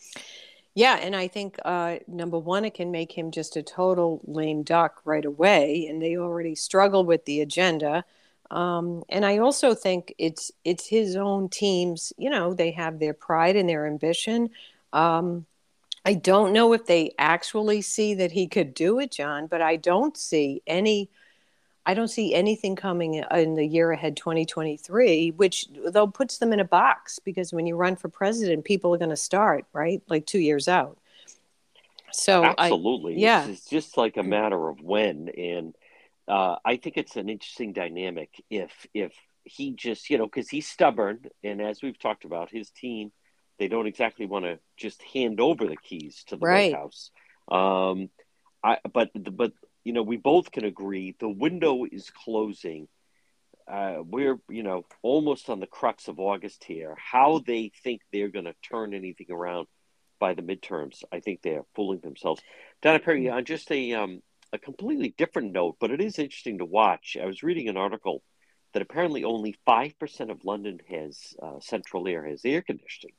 Yeah, 0.77 0.95
and 1.03 1.17
I 1.17 1.27
think 1.27 1.59
uh, 1.65 1.97
number 2.07 2.39
one, 2.39 2.65
it 2.65 2.75
can 2.75 2.93
make 2.93 3.19
him 3.19 3.33
just 3.33 3.57
a 3.57 3.65
total 3.65 4.21
lame 4.25 4.63
duck 4.63 5.03
right 5.05 5.25
away, 5.25 5.89
and 5.91 6.01
they 6.01 6.17
already 6.17 6.55
struggle 6.55 7.05
with 7.05 7.25
the 7.25 7.41
agenda. 7.41 8.05
Um, 8.51 9.05
and 9.09 9.25
I 9.25 9.39
also 9.39 9.75
think 9.75 10.15
it's 10.19 10.51
it's 10.65 10.87
his 10.87 11.17
own 11.17 11.49
teams. 11.49 12.13
You 12.19 12.31
know, 12.31 12.53
they 12.53 12.73
have 12.73 12.99
their 12.99 13.15
pride 13.15 13.57
and 13.57 13.69
their 13.69 13.87
ambition. 13.87 14.51
Um, 14.93 15.47
I 16.05 16.15
don't 16.15 16.53
know 16.53 16.73
if 16.73 16.87
they 16.87 17.15
actually 17.19 17.83
see 17.83 18.15
that 18.15 18.33
he 18.33 18.49
could 18.49 18.75
do 18.75 18.99
it, 18.99 19.13
John, 19.13 19.47
but 19.47 19.63
I 19.63 19.77
don't 19.77 20.17
see 20.17 20.63
any. 20.67 21.11
I 21.87 21.95
don't 21.95 22.09
see 22.09 22.35
anything 22.35 22.77
coming 22.77 23.15
in 23.15 23.55
the 23.55 23.67
year 23.67 23.91
ahead 23.91 24.17
2023, 24.17 25.31
which 25.31 25.67
though 25.87 26.07
puts 26.07 26.39
them 26.39 26.53
in 26.53 26.61
a 26.61 26.65
box 26.65 27.19
because 27.19 27.53
when 27.53 27.67
you 27.67 27.75
run 27.75 27.97
for 27.97 28.09
president, 28.09 28.65
people 28.65 28.95
are 28.95 28.99
going 28.99 29.11
to 29.11 29.17
start 29.17 29.65
right 29.73 30.03
like 30.09 30.27
two 30.27 30.39
years 30.39 30.69
out. 30.69 30.99
So 32.13 32.45
absolutely, 32.45 33.15
I, 33.15 33.19
yeah, 33.19 33.47
it's 33.47 33.69
just 33.69 33.97
like 33.97 34.17
a 34.17 34.23
matter 34.23 34.69
of 34.69 34.83
when, 34.83 35.29
and 35.31 35.75
uh, 36.31 36.57
I 36.65 36.77
think 36.77 36.97
it's 36.97 37.17
an 37.17 37.29
interesting 37.29 37.73
dynamic 37.73 38.31
if 38.51 38.87
if 38.95 39.13
he 39.45 39.73
just 39.73 40.11
you 40.11 40.19
know 40.19 40.27
because 40.27 40.49
he's 40.49 40.69
stubborn 40.69 41.25
and 41.43 41.61
as 41.61 41.83
we've 41.83 41.99
talked 41.99 42.25
about 42.25 42.51
his 42.51 42.71
team 42.71 43.11
they 43.59 43.69
don't 43.69 43.87
exactly 43.87 44.27
want 44.27 44.45
to 44.45 44.59
just 44.77 45.03
hand 45.03 45.41
over 45.41 45.67
the 45.67 45.77
keys 45.77 46.25
to 46.29 46.37
the 46.37 46.47
right. 46.47 46.73
White 46.73 46.79
House. 46.81 47.11
Um, 47.51 48.09
I 48.65 48.79
but 48.93 49.11
but 49.37 49.53
you 49.85 49.93
know 49.93 50.03
we 50.03 50.17
both 50.17 50.51
can 50.51 50.65
agree 50.65 51.15
the 51.19 51.29
window 51.29 51.85
is 51.85 52.11
closing. 52.11 52.89
Uh, 53.71 53.99
we're 54.03 54.39
you 54.49 54.63
know 54.63 54.87
almost 55.03 55.51
on 55.51 55.61
the 55.61 55.67
crux 55.67 56.09
of 56.09 56.19
August 56.19 56.65
here. 56.65 56.97
How 56.97 57.43
they 57.47 57.71
think 57.83 58.01
they're 58.13 58.29
going 58.29 58.47
to 58.47 58.55
turn 58.63 58.95
anything 58.95 59.31
around 59.31 59.67
by 60.21 60.35
the 60.35 60.43
midterms, 60.43 61.03
I 61.11 61.21
think 61.21 61.41
they're 61.43 61.65
fooling 61.75 62.01
themselves. 62.01 62.43
Donna 62.83 63.01
Perry, 63.01 63.29
on 63.29 63.45
just 63.45 63.73
a 63.73 63.95
um, 63.95 64.23
a 64.53 64.59
completely 64.59 65.15
different 65.17 65.53
note, 65.53 65.77
but 65.81 65.91
it 65.91 66.01
is 66.01 66.19
interesting 66.19 66.59
to 66.59 66.65
watch. 66.65 67.17
I 67.21 67.27
was 67.27 67.43
reading 67.43 67.69
an 67.69 67.77
article 67.77 68.23
that 68.73 68.83
apparently 68.83 69.25
only 69.25 69.57
5% 69.67 70.31
of 70.31 70.45
London 70.45 70.81
has 70.89 71.35
uh, 71.43 71.61
central 71.61 72.07
air, 72.07 72.25
has 72.27 72.45
air 72.45 72.63
conditioning. 72.63 73.15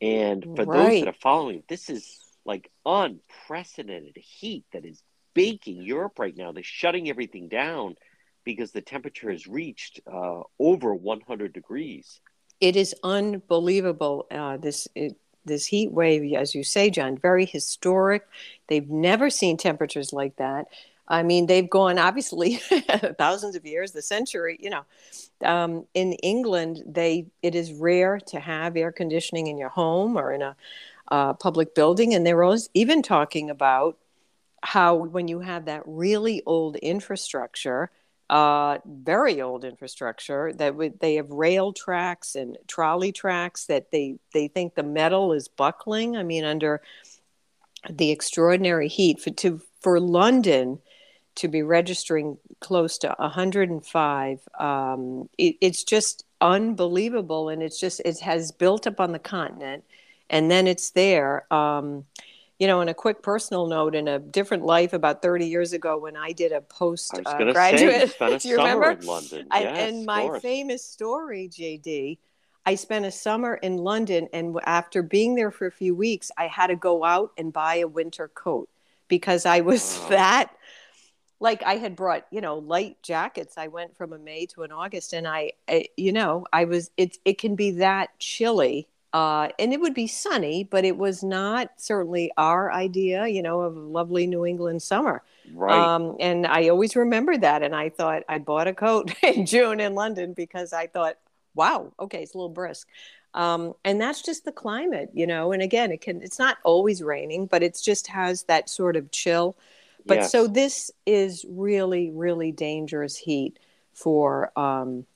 And 0.00 0.44
for 0.44 0.64
right. 0.64 0.90
those 0.90 1.00
that 1.00 1.08
are 1.08 1.20
following, 1.20 1.62
this 1.68 1.90
is 1.90 2.20
like 2.44 2.70
unprecedented 2.84 4.16
heat 4.16 4.64
that 4.72 4.84
is 4.84 5.02
baking 5.34 5.82
Europe 5.82 6.18
right 6.18 6.36
now. 6.36 6.52
They're 6.52 6.62
shutting 6.62 7.08
everything 7.08 7.48
down 7.48 7.96
because 8.44 8.72
the 8.72 8.82
temperature 8.82 9.30
has 9.30 9.46
reached 9.46 10.00
uh, 10.10 10.42
over 10.58 10.94
100 10.94 11.52
degrees. 11.52 12.20
It 12.60 12.76
is 12.76 12.94
unbelievable. 13.02 14.26
Uh, 14.30 14.58
this 14.58 14.86
it, 14.94 15.16
this 15.44 15.66
heat 15.66 15.92
wave, 15.92 16.32
as 16.34 16.54
you 16.54 16.64
say, 16.64 16.90
John, 16.90 17.16
very 17.16 17.44
historic. 17.44 18.26
They've 18.68 18.88
never 18.88 19.30
seen 19.30 19.56
temperatures 19.56 20.12
like 20.12 20.36
that. 20.36 20.66
I 21.06 21.22
mean, 21.22 21.46
they've 21.46 21.68
gone 21.68 21.98
obviously 21.98 22.56
thousands 23.18 23.56
of 23.56 23.66
years, 23.66 23.92
the 23.92 24.02
century. 24.02 24.56
You 24.60 24.70
know, 24.70 24.84
um, 25.44 25.86
in 25.94 26.14
England, 26.14 26.82
they 26.86 27.26
it 27.42 27.54
is 27.54 27.72
rare 27.72 28.18
to 28.28 28.40
have 28.40 28.76
air 28.76 28.92
conditioning 28.92 29.46
in 29.48 29.58
your 29.58 29.68
home 29.68 30.16
or 30.16 30.32
in 30.32 30.42
a 30.42 30.56
uh, 31.08 31.34
public 31.34 31.74
building, 31.74 32.14
and 32.14 32.26
they're 32.26 32.42
always 32.42 32.70
even 32.72 33.02
talking 33.02 33.50
about 33.50 33.98
how 34.62 34.94
when 34.94 35.28
you 35.28 35.40
have 35.40 35.66
that 35.66 35.82
really 35.84 36.42
old 36.46 36.76
infrastructure, 36.76 37.90
uh, 38.30 38.78
very 38.86 39.40
old 39.42 39.64
infrastructure 39.64 40.52
that 40.54 40.74
they 41.00 41.16
have 41.16 41.30
rail 41.30 41.72
tracks 41.72 42.34
and 42.34 42.56
trolley 42.66 43.12
tracks 43.12 43.66
that 43.66 43.90
they 43.90 44.16
they 44.32 44.48
think 44.48 44.74
the 44.74 44.82
metal 44.82 45.32
is 45.32 45.48
buckling. 45.48 46.16
I 46.16 46.22
mean, 46.22 46.44
under 46.44 46.80
the 47.88 48.10
extraordinary 48.10 48.88
heat 48.88 49.20
for 49.20 49.30
to 49.30 49.60
for 49.80 50.00
London 50.00 50.78
to 51.36 51.48
be 51.48 51.62
registering 51.62 52.38
close 52.60 52.96
to 52.98 53.12
105, 53.18 54.40
um, 54.58 55.28
it, 55.36 55.56
it's 55.60 55.84
just 55.84 56.24
unbelievable, 56.40 57.48
and 57.48 57.62
it's 57.62 57.78
just 57.78 58.00
it 58.04 58.20
has 58.20 58.52
built 58.52 58.86
up 58.86 59.00
on 59.00 59.12
the 59.12 59.18
continent, 59.18 59.84
and 60.30 60.50
then 60.50 60.66
it's 60.66 60.90
there. 60.90 61.52
Um, 61.52 62.06
you 62.64 62.68
know, 62.68 62.80
in 62.80 62.88
a 62.88 62.94
quick 62.94 63.20
personal 63.20 63.66
note, 63.66 63.94
in 63.94 64.08
a 64.08 64.18
different 64.18 64.64
life 64.64 64.94
about 64.94 65.20
30 65.20 65.44
years 65.44 65.74
ago 65.74 65.98
when 65.98 66.16
I 66.16 66.32
did 66.32 66.50
a 66.50 66.62
post 66.62 67.12
uh, 67.26 67.52
graduate, 67.52 68.16
say, 68.18 68.38
do 68.38 68.48
you 68.48 68.56
remember? 68.56 68.92
In 68.92 69.04
London. 69.04 69.48
I, 69.50 69.60
yes, 69.60 69.90
and 69.90 70.06
my 70.06 70.38
famous 70.40 70.82
story, 70.82 71.50
JD, 71.52 72.16
I 72.64 72.74
spent 72.76 73.04
a 73.04 73.10
summer 73.10 73.52
in 73.56 73.76
London, 73.76 74.28
and 74.32 74.58
after 74.64 75.02
being 75.02 75.34
there 75.34 75.50
for 75.50 75.66
a 75.66 75.70
few 75.70 75.94
weeks, 75.94 76.30
I 76.38 76.46
had 76.46 76.68
to 76.68 76.76
go 76.76 77.04
out 77.04 77.32
and 77.36 77.52
buy 77.52 77.74
a 77.80 77.86
winter 77.86 78.28
coat 78.28 78.70
because 79.08 79.44
I 79.44 79.60
was 79.60 80.00
oh. 80.04 80.08
that 80.08 80.50
like 81.40 81.62
I 81.64 81.76
had 81.76 81.94
brought, 81.94 82.26
you 82.30 82.40
know, 82.40 82.56
light 82.56 82.96
jackets. 83.02 83.58
I 83.58 83.68
went 83.68 83.94
from 83.94 84.14
a 84.14 84.18
May 84.18 84.46
to 84.54 84.62
an 84.62 84.72
August, 84.72 85.12
and 85.12 85.28
I, 85.28 85.52
I 85.68 85.88
you 85.98 86.12
know, 86.12 86.46
I 86.50 86.64
was. 86.64 86.90
It 86.96 87.18
it 87.26 87.36
can 87.36 87.56
be 87.56 87.72
that 87.72 88.18
chilly 88.18 88.88
uh, 89.14 89.48
and 89.60 89.72
it 89.72 89.80
would 89.80 89.94
be 89.94 90.08
sunny, 90.08 90.64
but 90.64 90.84
it 90.84 90.96
was 90.96 91.22
not 91.22 91.70
certainly 91.76 92.32
our 92.36 92.72
idea, 92.72 93.28
you 93.28 93.42
know, 93.42 93.60
of 93.60 93.76
a 93.76 93.80
lovely 93.80 94.26
New 94.26 94.44
England 94.44 94.82
summer. 94.82 95.22
Right. 95.52 95.72
Um, 95.72 96.16
and 96.18 96.44
I 96.44 96.68
always 96.68 96.96
remember 96.96 97.38
that. 97.38 97.62
And 97.62 97.76
I 97.76 97.90
thought 97.90 98.24
I 98.28 98.38
bought 98.38 98.66
a 98.66 98.74
coat 98.74 99.14
in 99.22 99.46
June 99.46 99.78
in 99.78 99.94
London 99.94 100.32
because 100.32 100.72
I 100.72 100.88
thought, 100.88 101.16
wow, 101.54 101.92
okay, 102.00 102.24
it's 102.24 102.34
a 102.34 102.38
little 102.38 102.48
brisk. 102.48 102.88
Um, 103.34 103.74
and 103.84 104.00
that's 104.00 104.20
just 104.20 104.44
the 104.44 104.52
climate, 104.52 105.10
you 105.14 105.28
know. 105.28 105.52
And 105.52 105.62
again, 105.62 105.92
it 105.92 106.00
can 106.00 106.20
it's 106.20 106.40
not 106.40 106.58
always 106.64 107.00
raining, 107.00 107.46
but 107.46 107.62
it 107.62 107.78
just 107.80 108.08
has 108.08 108.42
that 108.44 108.68
sort 108.68 108.96
of 108.96 109.12
chill. 109.12 109.56
But 110.04 110.18
yes. 110.18 110.32
so 110.32 110.48
this 110.48 110.90
is 111.06 111.46
really, 111.48 112.10
really 112.10 112.50
dangerous 112.50 113.16
heat 113.16 113.60
for 113.92 114.50
um, 114.58 115.06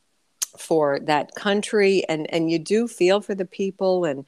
for 0.57 0.99
that 1.01 1.34
country 1.34 2.05
and 2.09 2.32
and 2.32 2.51
you 2.51 2.59
do 2.59 2.88
feel 2.88 3.20
for 3.20 3.34
the 3.34 3.44
people 3.44 4.05
and 4.05 4.24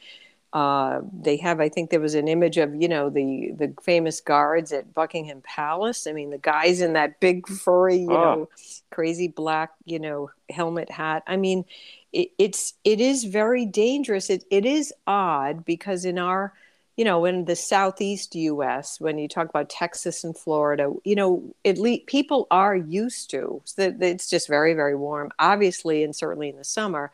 uh, 0.52 1.00
they 1.12 1.36
have 1.36 1.60
i 1.60 1.68
think 1.68 1.90
there 1.90 2.00
was 2.00 2.14
an 2.14 2.26
image 2.26 2.56
of 2.56 2.74
you 2.74 2.88
know 2.88 3.08
the 3.08 3.52
the 3.56 3.72
famous 3.82 4.20
guards 4.20 4.72
at 4.72 4.92
buckingham 4.92 5.40
palace. 5.42 6.06
I 6.08 6.12
mean 6.12 6.30
the 6.30 6.38
guys 6.38 6.80
in 6.80 6.94
that 6.94 7.20
big 7.20 7.46
furry 7.46 7.98
you 7.98 8.10
oh. 8.10 8.34
know 8.34 8.48
crazy 8.90 9.28
black 9.28 9.70
you 9.84 10.00
know 10.00 10.30
helmet 10.48 10.90
hat. 10.90 11.22
I 11.26 11.36
mean 11.36 11.64
it, 12.12 12.32
it's 12.38 12.74
it 12.84 13.00
is 13.00 13.24
very 13.24 13.64
dangerous. 13.64 14.28
It, 14.28 14.44
it 14.50 14.66
is 14.66 14.92
odd 15.06 15.64
because 15.64 16.04
in 16.04 16.18
our 16.18 16.52
you 16.96 17.04
know, 17.04 17.24
in 17.24 17.44
the 17.44 17.56
southeast 17.56 18.34
U.S., 18.34 19.00
when 19.00 19.18
you 19.18 19.28
talk 19.28 19.48
about 19.48 19.70
Texas 19.70 20.24
and 20.24 20.36
Florida, 20.36 20.92
you 21.04 21.14
know, 21.14 21.54
at 21.64 21.78
least 21.78 22.06
people 22.06 22.46
are 22.50 22.76
used 22.76 23.30
to. 23.30 23.62
So 23.64 23.94
it's 24.00 24.28
just 24.28 24.48
very, 24.48 24.74
very 24.74 24.94
warm, 24.94 25.30
obviously, 25.38 26.04
and 26.04 26.14
certainly 26.14 26.50
in 26.50 26.56
the 26.56 26.64
summer. 26.64 27.10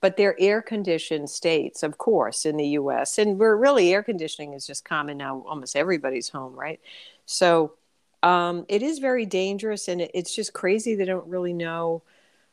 But 0.00 0.16
they're 0.16 0.36
air 0.38 0.60
conditioned 0.60 1.30
states, 1.30 1.82
of 1.82 1.96
course, 1.98 2.44
in 2.44 2.58
the 2.58 2.66
U.S. 2.68 3.18
And 3.18 3.38
we're 3.38 3.56
really 3.56 3.92
air 3.92 4.02
conditioning 4.02 4.52
is 4.52 4.66
just 4.66 4.84
common 4.84 5.16
now, 5.16 5.44
almost 5.48 5.74
everybody's 5.74 6.28
home, 6.28 6.54
right? 6.54 6.78
So 7.24 7.72
um, 8.22 8.66
it 8.68 8.82
is 8.82 8.98
very 8.98 9.26
dangerous, 9.26 9.88
and 9.88 10.02
it's 10.12 10.34
just 10.34 10.52
crazy. 10.52 10.94
They 10.94 11.06
don't 11.06 11.26
really 11.26 11.52
know 11.52 12.02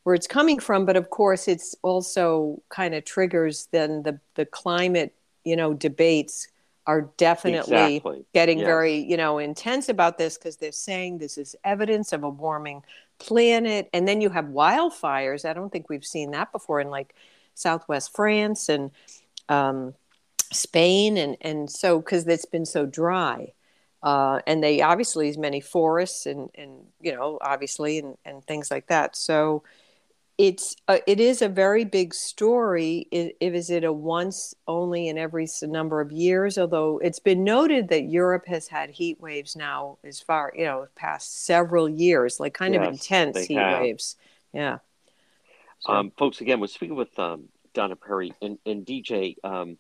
where 0.04 0.16
it's 0.16 0.28
coming 0.28 0.60
from, 0.60 0.86
but 0.86 0.96
of 0.96 1.10
course, 1.10 1.48
it's 1.48 1.76
also 1.82 2.62
kind 2.70 2.96
of 2.96 3.06
triggers 3.06 3.68
then 3.72 4.04
the 4.04 4.20
the 4.36 4.46
climate, 4.46 5.14
you 5.44 5.56
know, 5.56 5.74
debates 5.74 6.48
are 6.92 7.10
definitely 7.16 7.96
exactly. 7.96 8.26
getting 8.34 8.60
yes. 8.60 8.66
very 8.66 8.96
you 8.98 9.16
know 9.16 9.38
intense 9.38 9.88
about 9.88 10.18
this 10.18 10.38
because 10.38 10.58
they're 10.58 10.74
saying 10.74 11.18
this 11.18 11.38
is 11.38 11.56
evidence 11.64 12.12
of 12.12 12.24
a 12.24 12.30
warming 12.30 12.84
planet. 13.18 13.90
And 13.94 14.06
then 14.06 14.20
you 14.20 14.30
have 14.30 14.46
wildfires. 14.46 15.48
I 15.48 15.54
don't 15.54 15.72
think 15.72 15.90
we've 15.90 16.06
seen 16.06 16.32
that 16.32 16.52
before 16.52 16.82
in 16.82 16.90
like 16.90 17.16
southwest 17.54 18.16
france 18.16 18.68
and 18.68 18.92
um, 19.48 19.94
spain. 20.52 21.16
And 21.16 21.38
and 21.40 21.70
so 21.70 22.00
because 22.00 22.28
it's 22.28 22.46
been 22.46 22.66
so 22.66 22.86
dry. 22.86 23.54
Uh, 24.04 24.40
and 24.48 24.62
they 24.62 24.82
obviously 24.82 25.30
as 25.30 25.38
many 25.38 25.62
forests 25.62 26.26
and 26.26 26.50
and 26.56 26.72
you 27.00 27.16
know 27.16 27.38
obviously 27.40 28.00
and, 28.00 28.18
and 28.26 28.44
things 28.44 28.70
like 28.70 28.88
that. 28.88 29.16
So 29.16 29.64
it's 30.38 30.76
a, 30.88 31.00
it 31.10 31.20
is 31.20 31.42
a 31.42 31.50
very 31.50 31.86
big 31.86 32.14
story. 32.14 33.08
It, 33.12 33.38
is 33.40 33.70
it 33.70 33.84
a 33.84 33.94
once 33.94 34.54
only 34.68 35.08
in 35.08 35.18
every 35.18 35.48
number 35.64 36.02
of 36.02 36.12
years? 36.12 36.58
Although 36.58 37.00
it's 37.00 37.20
been 37.20 37.44
noted 37.44 37.90
that 37.90 38.10
Europe 38.10 38.46
has 38.48 38.68
had 38.68 38.90
heat 38.90 39.20
waves 39.20 39.56
now 39.56 39.98
as 40.04 40.20
far 40.20 40.52
you 40.56 40.66
know 40.66 40.88
past 40.96 41.46
several 41.46 41.88
years, 41.88 42.40
like 42.40 42.54
kind 42.54 42.74
yes, 42.74 42.88
of 42.88 42.94
intense 42.94 43.46
heat 43.46 43.58
have. 43.58 43.82
waves. 43.82 44.16
Yeah. 44.54 44.80
So. 45.80 45.94
Um, 45.94 46.12
folks, 46.18 46.42
again, 46.42 46.60
we're 46.60 46.68
speaking 46.68 46.96
with 46.96 47.18
um, 47.18 47.50
Donna 47.74 47.96
Perry 47.96 48.34
and, 48.42 48.58
and 48.66 48.86
DJ 48.86 49.36
um, 49.44 49.78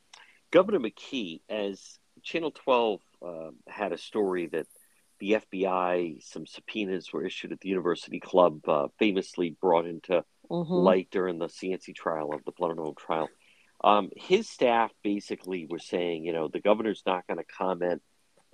Governor 0.52 0.80
McKee. 0.80 1.41
As 1.49 1.97
Channel 2.24 2.52
Twelve 2.52 3.02
uh, 3.26 3.52
had 3.68 3.93
a 3.93 3.97
story 3.97 4.47
that 4.47 4.68
the 5.20 5.34
FBI, 5.34 6.22
some 6.24 6.47
subpoenas 6.47 7.14
were 7.14 7.24
issued 7.24 7.52
at 7.52 7.62
the 7.62 7.70
University 7.70 8.20
Club, 8.20 8.68
uh, 8.68 8.88
famously 8.97 9.56
brought 9.62 9.86
into 9.86 10.24
mm-hmm. 10.52 10.74
light 10.74 11.08
during 11.12 11.39
the 11.39 11.47
CNC 11.47 11.95
trial 11.95 12.34
of 12.34 12.43
the 12.45 12.52
Blood 12.52 12.78
and 12.78 12.97
trial. 12.97 13.30
Um, 13.84 14.10
his 14.16 14.49
staff 14.49 14.91
basically 15.04 15.66
were 15.68 15.80
saying, 15.80 16.26
you 16.26 16.34
know, 16.34 16.47
the 16.47 16.60
governor's 16.60 17.02
not 17.06 17.26
going 17.26 17.38
to 17.39 17.43
comment 17.43 18.02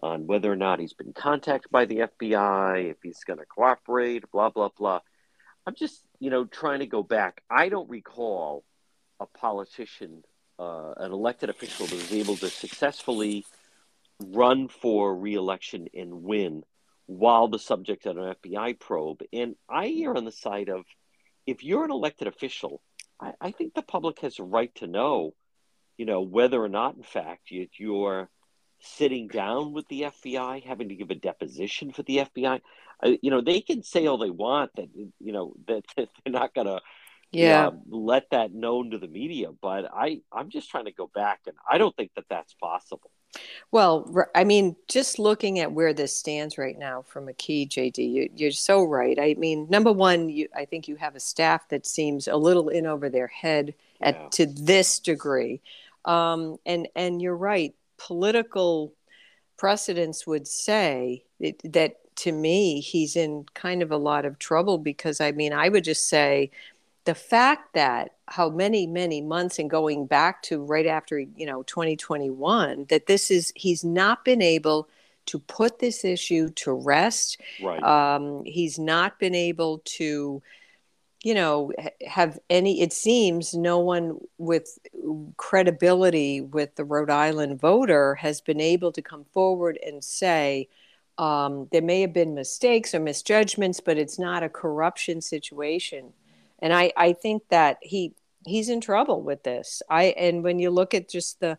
on 0.02 0.28
whether 0.28 0.52
or 0.52 0.56
not 0.56 0.80
he's 0.80 0.93
been 0.93 1.12
contacted 1.12 1.72
by 1.72 1.86
the 1.86 2.08
FBI, 2.22 2.91
if 2.91 2.98
he's 3.04 3.24
going 3.26 3.39
to 3.39 3.45
cooperate, 3.45 4.24
blah, 4.32 4.50
blah, 4.50 4.70
blah. 4.78 5.00
I'm 5.66 5.76
just, 5.76 6.02
you 6.20 6.30
know, 6.30 6.45
trying 6.45 6.80
to 6.80 6.86
go 6.86 7.04
back. 7.04 7.41
I 7.50 7.70
don't 7.70 7.89
recall 7.89 8.64
a 9.20 9.26
politician, 9.26 10.24
uh, 10.60 10.93
an 10.98 11.12
elected 11.12 11.50
official 11.50 11.88
that 11.88 11.95
was 11.95 12.14
able 12.14 12.38
to 12.38 12.50
successfully 12.50 13.45
run 14.24 14.68
for 14.68 15.16
reelection 15.16 15.88
and 15.93 16.24
win 16.24 16.64
while 17.08 17.48
the 17.48 17.60
subject 17.60 18.06
of 18.06 18.18
an 18.18 18.36
FBI 18.43 18.80
probe. 18.80 19.24
And 19.34 19.56
I 19.68 19.88
err 20.04 20.16
on 20.16 20.26
the 20.26 20.32
side 20.32 20.70
of 20.70 20.86
if 21.48 21.64
you're 21.64 21.86
an 21.86 21.91
elected 21.91 22.28
official, 22.28 22.82
I, 23.20 23.34
I, 23.41 23.52
think 23.52 23.74
the 23.74 23.82
public 23.82 24.20
has 24.20 24.38
a 24.38 24.43
right 24.43 24.74
to 24.76 24.88
know, 24.88 25.34
you 25.98 26.06
know, 26.06 26.22
whether 26.22 26.62
or 26.62 26.70
not, 26.70 26.95
in 26.95 27.04
fact, 27.04 27.50
you, 27.50 27.68
you're 27.78 28.30
sitting 28.80 29.28
down 29.28 29.74
with 29.74 29.88
the 29.88 30.02
FBI, 30.02 30.64
having 30.64 30.89
to 30.89 30.95
give 30.95 31.10
a 31.10 31.16
deposition 31.16 31.91
for 31.91 32.04
the 32.04 32.18
FBI. 32.18 32.62
Uh, 33.04 33.12
you 33.22 33.32
know, 33.32 33.41
they 33.41 33.62
can 33.62 33.82
say 33.82 34.06
all 34.06 34.18
they 34.18 34.30
want 34.30 34.72
that, 34.76 34.89
you 34.95 35.32
know, 35.32 35.54
that, 35.68 35.84
that 35.98 36.10
they're 36.24 36.34
not 36.34 36.54
going 36.54 36.68
to 36.68 36.82
yeah 37.32 37.72
let 37.89 38.24
that 38.32 38.54
known 38.54 38.91
to 38.91 38.98
the 38.98 39.08
media 39.08 39.50
but 39.62 39.86
i 39.93 40.22
i'm 40.32 40.50
just 40.50 40.70
trying 40.70 40.86
to 40.86 40.93
go 40.93 41.12
back 41.14 41.41
and 41.45 41.58
i 41.70 41.78
don't 41.78 41.95
think 41.98 42.10
that 42.16 42.24
that's 42.30 42.54
possible 42.54 43.12
well, 43.72 44.28
I 44.34 44.44
mean, 44.44 44.76
just 44.88 45.20
looking 45.20 45.60
at 45.60 45.72
where 45.72 45.94
this 45.94 46.16
stands 46.16 46.58
right 46.58 46.78
now 46.78 47.04
from 47.04 47.28
a 47.28 47.34
key, 47.34 47.68
JD, 47.68 48.32
you, 48.36 48.48
are 48.48 48.52
so 48.52 48.84
right. 48.84 49.18
I 49.20 49.36
mean, 49.38 49.68
number 49.70 49.92
one, 49.92 50.30
you, 50.30 50.48
I 50.56 50.66
think 50.66 50.88
you 50.88 50.96
have 50.96 51.16
a 51.16 51.20
staff 51.20 51.68
that 51.70 51.86
seems 51.86 52.28
a 52.28 52.38
little 52.38 52.70
in 52.70 52.86
over 52.86 53.10
their 53.10 53.28
head 53.28 53.74
at 54.02 54.16
yeah. 54.16 54.28
to 54.32 54.46
this 54.46 55.00
degree, 55.00 55.62
um, 56.06 56.58
and 56.66 56.88
and 56.96 57.22
you're 57.22 57.36
right. 57.36 57.76
Political 57.98 58.94
precedents 59.58 60.28
would 60.28 60.48
say 60.48 61.24
it, 61.40 61.62
that 61.74 61.96
to 62.18 62.32
me, 62.32 62.80
he's 62.80 63.16
in 63.16 63.46
kind 63.54 63.82
of 63.82 63.92
a 63.92 63.98
lot 63.98 64.26
of 64.26 64.40
trouble 64.40 64.78
because 64.78 65.22
I 65.22 65.32
mean, 65.32 65.54
I 65.54 65.70
would 65.70 65.84
just 65.84 66.08
say 66.08 66.52
the 67.08 67.16
fact 67.16 67.74
that 67.74 68.18
how 68.28 68.49
many 68.49 68.86
many 68.86 69.22
months 69.22 69.60
and 69.60 69.70
going 69.70 70.05
back 70.05 70.43
to 70.43 70.62
right 70.62 70.86
after 70.86 71.18
you 71.20 71.45
know 71.45 71.64
2021 71.64 72.86
that 72.89 73.05
this 73.05 73.32
is 73.32 73.53
he's 73.55 73.86
not 73.86 74.26
been 74.26 74.41
able 74.41 74.89
to 75.28 75.39
put 75.39 75.80
this 75.80 76.03
issue 76.03 76.49
to 76.49 76.74
rest. 76.74 77.39
Right. 77.64 77.82
Um, 77.82 78.43
he's 78.43 78.78
not 78.78 79.20
been 79.20 79.36
able 79.36 79.82
to 79.86 80.41
you 81.24 81.34
know 81.34 81.72
have 82.05 82.38
any 82.49 82.82
it 82.82 82.91
seems 82.91 83.53
no 83.53 83.80
one 83.80 84.18
with 84.38 84.78
credibility 85.38 86.41
with 86.41 86.76
the 86.76 86.84
rhode 86.84 87.10
island 87.10 87.58
voter 87.58 88.16
has 88.16 88.41
been 88.41 88.60
able 88.60 88.91
to 88.91 89.01
come 89.01 89.24
forward 89.32 89.80
and 89.86 90.03
say 90.03 90.68
um, 91.18 91.70
there 91.72 91.82
may 91.82 92.01
have 92.01 92.14
been 92.14 92.36
mistakes 92.36 92.93
or 92.93 92.99
misjudgments 92.99 93.80
but 93.80 93.97
it's 93.97 94.20
not 94.20 94.43
a 94.43 94.49
corruption 94.49 95.20
situation 95.22 96.14
and 96.60 96.74
I 96.74 96.91
I 96.95 97.14
think 97.14 97.43
that 97.49 97.78
he 97.82 98.14
he's 98.45 98.70
in 98.70 98.82
trouble 98.82 99.22
with 99.22 99.43
this. 99.43 99.82
I 99.89 100.05
and 100.05 100.43
when 100.43 100.60
you 100.60 100.70
look 100.70 100.93
at 100.93 101.10
just 101.10 101.39
the 101.39 101.58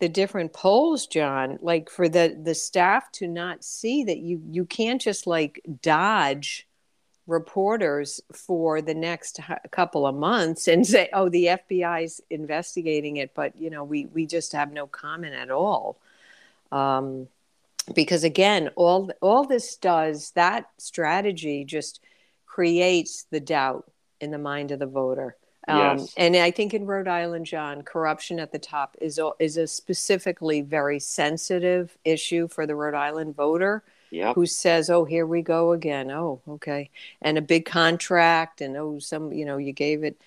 the 0.00 0.08
different 0.08 0.52
polls, 0.52 1.06
John, 1.06 1.58
like 1.62 1.88
for 1.90 2.08
the 2.08 2.38
the 2.42 2.54
staff 2.54 3.10
to 3.12 3.26
not 3.26 3.64
see 3.64 4.04
that 4.04 4.18
you 4.18 4.42
you 4.50 4.64
can't 4.64 5.00
just 5.00 5.26
like 5.26 5.60
dodge 5.82 6.66
reporters 7.26 8.20
for 8.32 8.82
the 8.82 8.94
next 8.94 9.40
couple 9.70 10.06
of 10.06 10.14
months 10.14 10.68
and 10.68 10.86
say, 10.86 11.08
"Oh, 11.12 11.28
the 11.28 11.46
FBI's 11.46 12.20
investigating 12.30 13.16
it," 13.16 13.32
but 13.34 13.56
you 13.56 13.70
know, 13.70 13.84
we 13.84 14.06
we 14.06 14.26
just 14.26 14.52
have 14.52 14.72
no 14.72 14.86
comment 14.86 15.34
at 15.34 15.50
all. 15.50 15.96
Um, 16.72 17.28
because 17.94 18.24
again, 18.24 18.70
all 18.76 19.10
all 19.20 19.44
this 19.44 19.76
does 19.76 20.32
that 20.32 20.70
strategy 20.78 21.64
just 21.64 22.00
creates 22.46 23.24
the 23.30 23.40
doubt 23.40 23.90
in 24.24 24.32
the 24.32 24.38
mind 24.38 24.72
of 24.72 24.80
the 24.80 24.86
voter. 24.86 25.36
Um, 25.68 25.98
yes. 25.98 26.14
And 26.16 26.36
I 26.36 26.50
think 26.50 26.74
in 26.74 26.86
Rhode 26.86 27.08
Island, 27.08 27.46
John, 27.46 27.82
corruption 27.82 28.38
at 28.38 28.52
the 28.52 28.58
top 28.58 28.96
is 29.00 29.18
a, 29.18 29.30
is 29.38 29.56
a 29.56 29.66
specifically 29.66 30.60
very 30.60 30.98
sensitive 30.98 31.96
issue 32.04 32.48
for 32.48 32.66
the 32.66 32.74
Rhode 32.74 32.94
Island 32.94 33.36
voter. 33.36 33.82
Yep. 34.10 34.36
Who 34.36 34.46
says, 34.46 34.90
"Oh, 34.90 35.04
here 35.04 35.26
we 35.26 35.42
go 35.42 35.72
again." 35.72 36.10
Oh, 36.10 36.40
okay, 36.48 36.90
and 37.20 37.36
a 37.36 37.42
big 37.42 37.64
contract, 37.64 38.60
and 38.60 38.76
oh, 38.76 39.00
some, 39.00 39.32
you 39.32 39.44
know, 39.44 39.56
you 39.56 39.72
gave 39.72 40.04
it, 40.04 40.20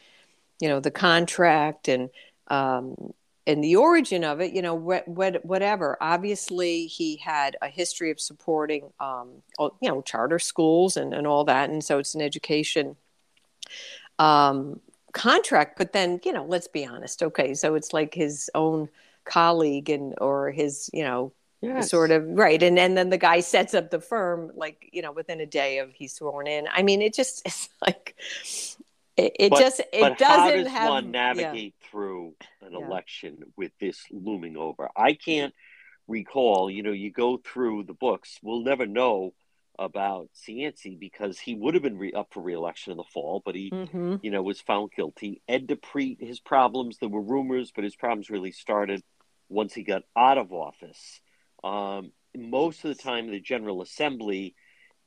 you 0.60 0.68
know, 0.68 0.82
the 0.82 0.91
contract, 0.91 1.88
and 1.88 2.10
um, 2.48 3.14
and 3.45 3.64
the 3.64 3.78
origin 3.78 4.26
of 4.26 4.41
it, 4.41 4.52
you 4.52 4.62
know, 4.62 4.76
what, 4.76 5.08
what, 5.08 5.45
whatever. 5.45 5.98
Obviously, 6.02 6.86
he 6.88 7.16
had 7.16 7.56
a 7.62 7.70
history 7.70 8.12
of 8.12 8.20
supporting, 8.20 8.91
um, 9.00 9.30
you 9.58 9.88
know, 9.88 10.02
charter 10.02 10.38
schools 10.38 10.98
and, 10.98 11.14
and 11.14 11.26
all 11.26 11.45
that, 11.45 11.70
and 11.70 11.82
so 11.82 11.98
it's 11.98 12.14
an 12.14 12.22
education 12.22 12.98
um, 14.20 14.80
contract. 15.13 15.78
But 15.78 15.93
then, 15.93 16.20
you 16.24 16.34
know, 16.34 16.45
let's 16.45 16.68
be 16.68 16.86
honest. 16.86 17.24
Okay, 17.24 17.53
so 17.53 17.76
it's 17.76 17.93
like 17.93 18.13
his 18.13 18.49
own 18.55 18.89
colleague 19.26 19.89
and 19.89 20.15
or 20.20 20.51
his, 20.51 20.89
you 20.93 21.03
know, 21.03 21.32
yes. 21.61 21.89
sort 21.89 22.11
of 22.11 22.26
right. 22.28 22.61
And 22.61 22.78
and 22.80 22.97
then 22.97 23.09
the 23.09 23.18
guy 23.18 23.39
sets 23.39 23.74
up 23.74 23.89
the 23.89 23.99
firm 23.99 24.51
like 24.55 24.89
you 24.91 25.01
know 25.01 25.11
within 25.11 25.39
a 25.41 25.45
day 25.45 25.80
of 25.80 25.91
he's 25.93 26.13
sworn 26.13 26.47
in. 26.47 26.68
I 26.72 26.84
mean, 26.84 27.01
it 27.01 27.13
just 27.13 27.41
it's 27.45 27.70
like 27.82 28.15
it, 29.15 29.36
it 29.39 29.49
but, 29.49 29.59
just 29.59 29.80
it 29.80 30.01
but 30.01 30.18
doesn't 30.18 30.57
how 30.57 30.63
does 30.63 30.68
have, 30.68 30.89
one 30.89 31.11
navigate 31.11 31.76
yeah. 31.82 31.89
through 31.89 32.34
an 32.61 32.74
yeah. 32.74 32.86
election 32.86 33.38
with 33.55 33.72
this 33.80 34.03
looming 34.11 34.57
over. 34.57 34.89
I 34.95 35.13
can't 35.13 35.53
recall. 36.07 36.70
You 36.70 36.84
know, 36.84 36.91
you 36.91 37.11
go 37.11 37.38
through 37.38 37.84
the 37.84 37.93
books. 37.93 38.39
We'll 38.41 38.61
never 38.61 38.86
know 38.86 39.34
about 39.80 40.30
Cianci 40.36 41.00
because 41.00 41.40
he 41.40 41.54
would 41.54 41.76
have 41.76 41.84
been 41.84 41.98
re- 41.98 42.14
up 42.14 42.30
for 42.34 42.42
reelection 42.42 42.92
in 42.92 42.98
the 42.98 43.04
fall, 43.04 43.42
but 43.46 43.56
he, 43.56 43.70
mm-hmm. 43.70 44.16
you 44.22 44.32
know, 44.32 44.42
was 44.42 44.60
found 44.62 44.92
guilty. 44.96 45.42
Ed 45.48 45.68
DiPrete, 45.68 46.20
his 46.20 46.40
problems, 46.40 46.98
there 46.98 47.10
were 47.10 47.22
rumors, 47.22 47.72
but 47.74 47.84
his 47.84 47.96
problems 47.96 48.30
really 48.30 48.52
started 48.52 49.04
once 49.50 49.74
he 49.74 49.84
got 49.84 50.04
out 50.16 50.38
of 50.38 50.52
office. 50.52 51.22
Um, 51.64 52.12
most 52.36 52.84
of 52.84 52.96
the 52.96 53.02
time, 53.02 53.30
the 53.30 53.40
General 53.40 53.82
Assembly, 53.82 54.56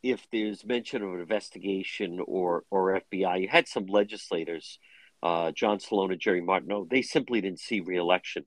if 0.03 0.27
there's 0.33 0.64
mention 0.64 1.03
of 1.03 1.14
an 1.14 1.21
investigation 1.21 2.21
or, 2.25 2.64
or 2.71 3.01
FBI, 3.12 3.43
you 3.43 3.49
had 3.49 3.66
some 3.66 3.87
legislators, 3.87 4.79
uh, 5.23 5.51
John 5.53 5.79
Celona, 5.79 6.18
Jerry 6.18 6.41
Martineau, 6.41 6.87
they 6.89 7.03
simply 7.03 7.41
didn't 7.41 7.61
see 7.61 7.81
reelection. 7.81 8.47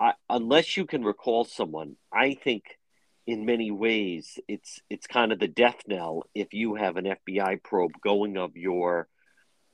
I, 0.00 0.14
unless 0.28 0.76
you 0.76 0.86
can 0.86 1.04
recall 1.04 1.44
someone, 1.44 1.96
I 2.12 2.34
think– 2.34 2.64
in 3.26 3.44
many 3.44 3.70
ways 3.70 4.38
it's 4.48 4.80
it's 4.90 5.06
kind 5.06 5.32
of 5.32 5.38
the 5.38 5.48
death 5.48 5.80
knell 5.86 6.24
if 6.34 6.52
you 6.52 6.74
have 6.74 6.96
an 6.96 7.04
FBI 7.04 7.62
probe 7.62 7.92
going 8.02 8.36
of 8.36 8.56
your 8.56 9.08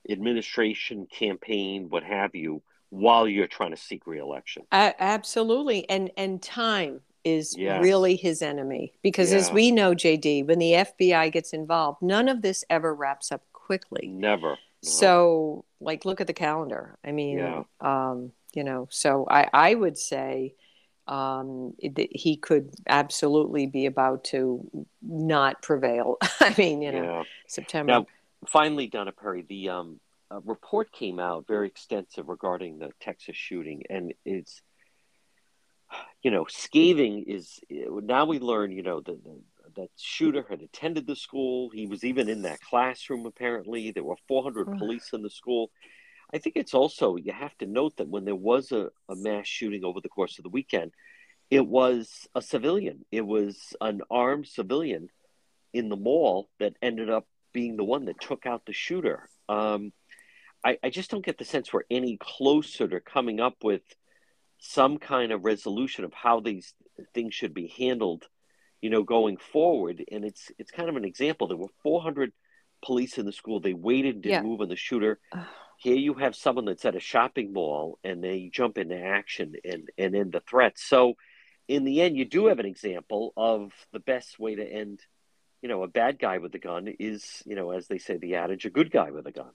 administration 0.09 1.07
campaign 1.07 1.89
what 1.89 2.03
have 2.03 2.35
you 2.35 2.63
while 2.91 3.29
you're 3.29 3.47
trying 3.47 3.71
to 3.71 3.77
seek 3.77 4.07
reelection 4.07 4.63
uh, 4.73 4.93
absolutely 4.99 5.89
and 5.89 6.11
and 6.17 6.43
time 6.43 7.01
is 7.23 7.55
yes. 7.59 7.83
really 7.83 8.17
his 8.17 8.41
enemy 8.41 8.93
because 9.03 9.31
yeah. 9.31 9.39
as 9.39 9.53
we 9.53 9.71
know 9.71 9.95
JD 9.95 10.47
when 10.47 10.59
the 10.59 10.73
FBI 10.73 11.31
gets 11.33 11.53
involved 11.53 12.01
none 12.03 12.29
of 12.29 12.43
this 12.43 12.65
ever 12.71 12.95
wraps 12.95 13.31
up 13.31 13.43
quickly 13.53 14.09
never 14.09 14.51
no. 14.51 14.57
so 14.81 15.65
like 15.81 16.05
look 16.05 16.21
at 16.21 16.27
the 16.27 16.33
calendar 16.33 16.97
i 17.05 17.13
mean 17.13 17.39
yeah. 17.39 17.63
um 17.81 18.33
you 18.55 18.65
know 18.65 18.89
so 18.91 19.27
i 19.31 19.49
i 19.53 19.75
would 19.75 19.97
say 19.99 20.55
um, 21.11 21.75
it, 21.79 22.09
he 22.13 22.37
could 22.37 22.71
absolutely 22.89 23.67
be 23.67 23.87
about 23.87 24.25
to 24.25 24.87
not 25.03 25.61
prevail. 25.61 26.17
I 26.41 26.55
mean, 26.57 26.83
you 26.83 26.93
know, 26.93 27.03
yeah. 27.03 27.23
September. 27.49 27.93
Now, 27.93 28.07
finally, 28.47 28.87
Donna 28.87 29.13
Perry, 29.13 29.45
the 29.47 29.71
um, 29.71 30.01
report 30.45 30.93
came 30.93 31.19
out 31.19 31.47
very 31.49 31.67
extensive 31.67 32.29
regarding 32.29 32.79
the 32.79 32.93
Texas 33.01 33.37
shooting, 33.37 33.83
and 33.91 34.15
it's, 34.25 34.63
you 36.23 36.31
know, 36.31 36.47
scathing 36.49 37.25
is 37.27 37.59
now 37.69 38.25
we 38.25 38.39
learn, 38.39 38.71
you 38.71 38.85
know, 38.85 39.01
the, 39.01 39.13
the 39.13 39.41
the 39.75 39.89
shooter 39.97 40.45
had 40.49 40.63
attended 40.63 41.07
the 41.07 41.17
school. 41.17 41.71
He 41.71 41.87
was 41.87 42.05
even 42.05 42.29
in 42.29 42.43
that 42.43 42.61
classroom, 42.61 43.27
apparently. 43.27 43.91
There 43.91 44.05
were 44.05 44.17
400 44.29 44.79
police 44.79 45.11
in 45.13 45.23
the 45.23 45.31
school. 45.31 45.71
I 46.33 46.39
think 46.39 46.57
it's 46.57 46.75
also, 46.75 47.17
you 47.17 47.33
have 47.33 47.57
to 47.59 47.67
note 47.67 47.97
that 47.97 48.09
when 48.09 48.25
there 48.25 48.35
was 48.37 48.73
a, 48.73 48.91
a 49.09 49.17
mass 49.17 49.47
shooting 49.47 49.85
over 49.85 50.01
the 50.01 50.09
course 50.09 50.39
of 50.39 50.45
the 50.45 50.49
weekend, 50.51 50.93
it 51.51 51.67
was 51.67 52.29
a 52.35 52.43
civilian. 52.43 53.05
It 53.11 53.27
was 53.27 53.75
an 53.81 54.03
armed 54.11 54.47
civilian 54.47 55.09
in 55.73 55.89
the 55.89 55.97
mall 55.97 56.49
that 56.61 56.75
ended 56.81 57.11
up 57.11 57.27
being 57.53 57.77
the 57.77 57.85
one 57.85 58.05
that 58.05 58.21
took 58.21 58.47
out 58.47 58.65
the 58.65 58.73
shooter. 58.73 59.29
Um, 59.49 59.93
I, 60.65 60.79
I 60.85 60.91
just 60.91 61.11
don't 61.11 61.25
get 61.25 61.39
the 61.39 61.45
sense 61.45 61.73
we're 61.73 61.83
any 61.91 62.17
closer 62.21 62.87
to 62.87 63.01
coming 63.01 63.41
up 63.41 63.57
with 63.65 63.83
some 64.59 64.99
kind 64.99 65.33
of 65.33 65.45
resolution 65.45 66.05
of 66.05 66.13
how 66.13 66.41
these 66.41 66.75
things 67.15 67.35
should 67.35 67.55
be 67.55 67.73
handled, 67.79 68.29
you 68.81 68.91
know, 68.91 69.03
going 69.03 69.37
forward. 69.39 70.05
And 70.13 70.25
it's 70.25 70.53
it's 70.59 70.71
kind 70.71 70.89
of 70.89 70.97
an 70.97 71.05
example. 71.05 71.49
There 71.49 71.57
were 71.57 71.73
400 71.83 72.33
police 72.85 73.19
in 73.19 73.27
the 73.27 73.33
school. 73.33 73.59
They 73.61 73.73
waited 73.73 74.17
and 74.17 74.23
didn't 74.23 74.45
Yeah. 74.45 74.49
move 74.49 74.61
on 74.61 74.69
the 74.69 74.77
shooter. 74.77 75.19
Here 75.81 75.97
you 75.97 76.13
have 76.15 76.37
someone 76.37 76.67
that's 76.67 76.85
at 76.85 76.95
a 76.95 77.01
shopping 77.01 77.55
mall 77.55 77.99
and 78.05 78.23
they 78.23 78.51
jump 78.53 78.77
into 78.77 78.99
action 78.99 79.55
and 79.65 79.91
and 79.97 80.15
end 80.15 80.33
the 80.33 80.41
threat. 80.41 80.79
So 80.79 81.15
in 81.69 81.85
the 81.85 82.03
end, 82.03 82.19
you 82.19 82.27
do 82.27 82.47
have 82.47 82.59
an 82.59 82.67
example 82.67 83.33
of 83.35 83.73
the 83.91 83.99
best 84.01 84.39
way 84.39 84.57
to 84.57 84.65
end. 84.65 85.01
You 85.63 85.71
know, 85.71 85.83
a 85.83 85.89
bad 85.89 86.19
guy 86.19 86.37
with 86.39 86.55
a 86.55 86.59
gun 86.59 86.87
is, 86.99 87.43
you 87.47 87.55
know, 87.55 87.71
as 87.71 87.87
they 87.87 87.99
say, 87.99 88.19
the 88.19 88.35
adage, 88.37 88.67
a 88.67 88.71
good 88.71 88.91
guy 88.91 89.11
with 89.11 89.27
a 89.27 89.33
gun. 89.33 89.51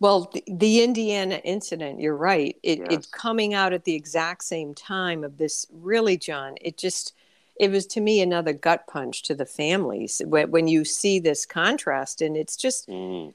Well, 0.00 0.28
the, 0.32 0.42
the 0.48 0.82
Indiana 0.82 1.40
incident, 1.44 2.00
you're 2.00 2.16
right. 2.16 2.56
It, 2.64 2.78
Yes. 2.80 2.88
It's 2.90 3.06
coming 3.06 3.54
out 3.54 3.72
at 3.72 3.84
the 3.84 3.94
exact 3.94 4.42
same 4.42 4.74
time 4.74 5.22
of 5.22 5.38
this. 5.38 5.66
Really, 5.70 6.16
John, 6.16 6.56
it 6.60 6.76
just, 6.76 7.14
it 7.60 7.70
was 7.70 7.86
to 7.88 8.00
me 8.00 8.20
another 8.20 8.52
gut 8.52 8.88
punch 8.88 9.22
to 9.24 9.34
the 9.36 9.46
families 9.46 10.20
when, 10.24 10.50
when 10.50 10.66
you 10.66 10.84
see 10.84 11.20
this 11.20 11.46
contrast. 11.46 12.22
And 12.22 12.36
it's 12.36 12.56
just, 12.56 12.88
Mm. 12.88 13.34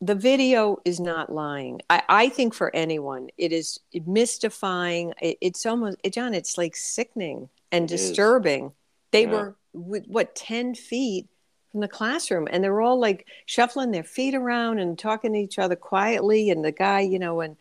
The, 0.00 0.14
video 0.14 0.78
is 0.84 1.00
not 1.00 1.32
lying. 1.32 1.80
I, 1.90 2.02
I 2.08 2.28
think 2.28 2.54
for 2.54 2.74
anyone, 2.74 3.28
it 3.36 3.52
is 3.52 3.80
mystifying. 4.06 5.12
It, 5.20 5.38
it's 5.40 5.66
almost, 5.66 5.98
it, 6.02 6.12
John, 6.12 6.34
it's 6.34 6.56
like 6.58 6.76
sickening 6.76 7.48
and 7.72 7.84
It 7.90 7.94
is. 7.94 8.08
disturbing. 8.08 8.72
They 9.10 9.24
Yeah. 9.24 9.32
were, 9.32 9.56
with, 9.72 10.06
what, 10.06 10.34
10 10.34 10.74
feet 10.74 11.28
from 11.70 11.80
the 11.80 11.88
classroom 11.88 12.48
and 12.50 12.64
they're 12.64 12.80
all 12.80 12.98
like 12.98 13.26
shuffling 13.46 13.92
their 13.92 14.02
feet 14.02 14.34
around 14.34 14.80
and 14.80 14.98
talking 14.98 15.32
to 15.34 15.38
each 15.38 15.58
other 15.58 15.76
quietly. 15.76 16.50
And 16.50 16.64
the 16.64 16.72
guy, 16.72 17.00
you 17.00 17.18
know, 17.18 17.40
and 17.40 17.56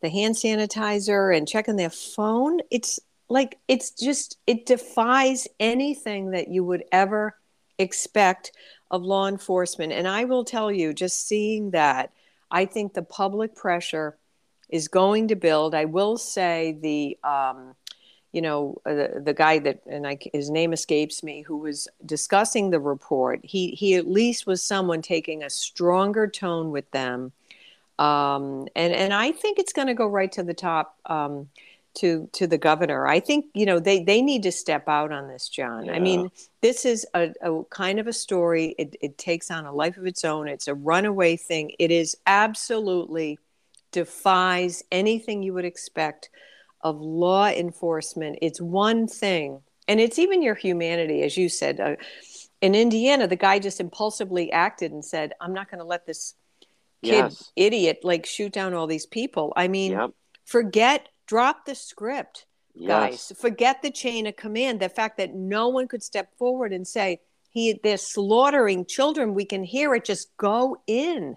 the 0.00 0.08
hand 0.08 0.34
sanitizer 0.34 1.34
and 1.36 1.46
checking 1.46 1.76
their 1.76 1.90
phone. 1.90 2.60
It's 2.70 2.98
like, 3.28 3.58
it's 3.68 3.90
just, 3.90 4.38
it 4.46 4.66
defies 4.66 5.46
anything 5.60 6.32
that 6.32 6.48
you 6.48 6.64
would 6.64 6.84
ever 6.90 7.36
expect 7.78 8.52
of 8.92 9.02
law 9.02 9.26
enforcement. 9.26 9.92
And 9.92 10.06
I 10.06 10.24
will 10.24 10.44
tell 10.44 10.70
you, 10.70 10.92
just 10.92 11.26
seeing 11.26 11.70
that, 11.70 12.12
I 12.50 12.66
think 12.66 12.92
the 12.92 13.02
public 13.02 13.56
pressure 13.56 14.18
is 14.68 14.86
going 14.88 15.28
to 15.28 15.34
build. 15.34 15.74
I 15.74 15.86
will 15.86 16.18
say 16.18 16.78
the, 16.80 17.18
um, 17.28 17.74
you 18.32 18.42
know, 18.42 18.80
uh, 18.86 18.94
the, 18.94 19.22
the 19.24 19.34
guy 19.34 19.58
that, 19.60 19.80
and 19.86 20.06
I, 20.06 20.18
his 20.32 20.50
name 20.50 20.72
escapes 20.72 21.22
me, 21.22 21.42
who 21.42 21.56
was 21.56 21.88
discussing 22.04 22.70
the 22.70 22.80
report. 22.80 23.40
He 23.42 23.70
he 23.70 23.94
at 23.94 24.06
least 24.06 24.46
was 24.46 24.62
someone 24.62 25.02
taking 25.02 25.42
a 25.42 25.50
stronger 25.50 26.26
tone 26.26 26.70
with 26.70 26.90
them, 26.90 27.32
um, 27.98 28.68
and 28.74 28.92
and 28.92 29.12
I 29.12 29.32
think 29.32 29.58
it's 29.58 29.72
going 29.72 29.88
to 29.88 29.94
go 29.94 30.06
right 30.06 30.32
to 30.32 30.42
the 30.42 30.54
top. 30.54 30.96
Um, 31.06 31.48
to 31.94 32.28
to 32.32 32.46
the 32.46 32.58
governor. 32.58 33.06
I 33.06 33.20
think 33.20 33.46
you 33.54 33.66
know 33.66 33.78
they 33.78 34.02
they 34.02 34.22
need 34.22 34.42
to 34.44 34.52
step 34.52 34.88
out 34.88 35.12
on 35.12 35.28
this, 35.28 35.48
John. 35.48 35.90
I 35.90 35.98
mean, 35.98 36.30
this 36.60 36.84
is 36.84 37.06
a, 37.14 37.32
a 37.42 37.64
kind 37.70 37.98
of 37.98 38.06
a 38.06 38.12
story. 38.12 38.74
It, 38.78 38.96
it 39.00 39.18
takes 39.18 39.50
on 39.50 39.66
a 39.66 39.72
life 39.72 39.96
of 39.96 40.06
its 40.06 40.24
own. 40.24 40.48
It's 40.48 40.68
a 40.68 40.74
runaway 40.74 41.36
thing. 41.36 41.72
It 41.78 41.90
is 41.90 42.16
absolutely 42.26 43.38
defies 43.90 44.82
anything 44.90 45.42
you 45.42 45.52
would 45.52 45.66
expect 45.66 46.30
of 46.80 47.00
law 47.00 47.46
enforcement. 47.48 48.38
It's 48.42 48.60
one 48.60 49.06
thing, 49.06 49.60
and 49.86 50.00
it's 50.00 50.18
even 50.18 50.42
your 50.42 50.54
humanity, 50.54 51.22
as 51.22 51.36
you 51.36 51.48
said. 51.48 51.78
Uh, 51.78 51.96
in 52.60 52.74
Indiana, 52.74 53.26
the 53.26 53.36
guy 53.36 53.58
just 53.58 53.80
impulsively 53.80 54.50
acted 54.50 54.92
and 54.92 55.04
said, 55.04 55.34
"I'm 55.40 55.52
not 55.52 55.70
going 55.70 55.80
to 55.80 55.84
let 55.84 56.06
this 56.06 56.34
kid 57.02 57.10
Yes. 57.10 57.52
idiot 57.56 58.00
like 58.02 58.24
shoot 58.24 58.52
down 58.52 58.72
all 58.74 58.86
these 58.86 59.06
people." 59.06 59.52
I 59.56 59.68
mean, 59.68 59.92
Yep. 59.92 60.10
forget, 60.44 61.08
drop 61.26 61.64
the 61.66 61.74
script 61.74 62.46
guys. 62.86 63.28
Yes. 63.30 63.40
Forget 63.40 63.82
the 63.82 63.90
chain 63.90 64.26
of 64.26 64.36
command. 64.36 64.80
The 64.80 64.88
fact 64.88 65.16
that 65.18 65.34
no 65.34 65.68
one 65.68 65.88
could 65.88 66.02
step 66.02 66.36
forward 66.38 66.72
and 66.72 66.86
say, 66.86 67.20
"He, 67.50 67.78
they're 67.82 67.96
slaughtering 67.96 68.86
children. 68.86 69.34
We 69.34 69.44
can 69.44 69.64
hear 69.64 69.94
it. 69.94 70.04
Just 70.04 70.36
go 70.36 70.78
in." 70.86 71.36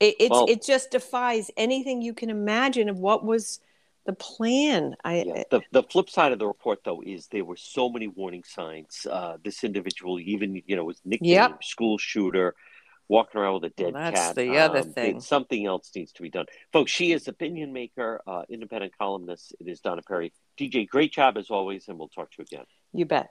It, 0.00 0.16
it's 0.20 0.30
Well- 0.30 0.46
it 0.48 0.62
just 0.64 0.90
defies 0.90 1.50
anything 1.56 2.02
you 2.02 2.14
can 2.14 2.30
imagine 2.30 2.88
of 2.88 2.98
what 2.98 3.24
was 3.24 3.60
the 4.04 4.12
plan. 4.12 4.94
I 5.04 5.22
Yeah. 5.22 5.42
The, 5.50 5.60
the 5.72 5.82
flip 5.82 6.08
side 6.08 6.32
of 6.32 6.38
the 6.38 6.46
report, 6.46 6.84
though, 6.84 7.02
is 7.02 7.26
there 7.28 7.44
were 7.44 7.56
so 7.56 7.88
many 7.88 8.06
warning 8.06 8.44
signs. 8.44 9.06
Uh, 9.10 9.38
this 9.42 9.64
individual, 9.64 10.20
even 10.20 10.62
you 10.66 10.76
know, 10.76 10.84
was 10.84 11.00
nicknamed 11.04 11.32
Yep. 11.32 11.64
school 11.64 11.98
shooter, 11.98 12.54
walking 13.08 13.40
around 13.40 13.54
with 13.54 13.64
a 13.64 13.68
dead 13.70 13.94
Well, 13.94 14.02
that's 14.10 14.20
cat. 14.20 14.36
the 14.36 14.58
other 14.58 14.80
Um, 14.80 14.92
thing. 14.92 15.20
Something 15.20 15.66
else 15.66 15.90
needs 15.94 16.12
to 16.12 16.22
be 16.22 16.30
done, 16.30 16.46
folks. 16.72 16.90
She 16.90 17.12
is 17.12 17.28
opinion 17.28 17.72
maker, 17.72 18.20
uh, 18.26 18.42
independent 18.48 18.96
columnist. 18.98 19.54
It 19.60 19.68
is 19.68 19.80
Donna 19.80 20.02
Perry. 20.02 20.32
DJ, 20.58 20.86
great 20.88 21.12
job 21.12 21.36
as 21.36 21.50
always, 21.50 21.88
and 21.88 21.98
we'll 21.98 22.08
talk 22.08 22.30
to 22.32 22.36
you 22.38 22.44
again. 22.50 22.66
you 22.92 23.04
bet. 23.04 23.30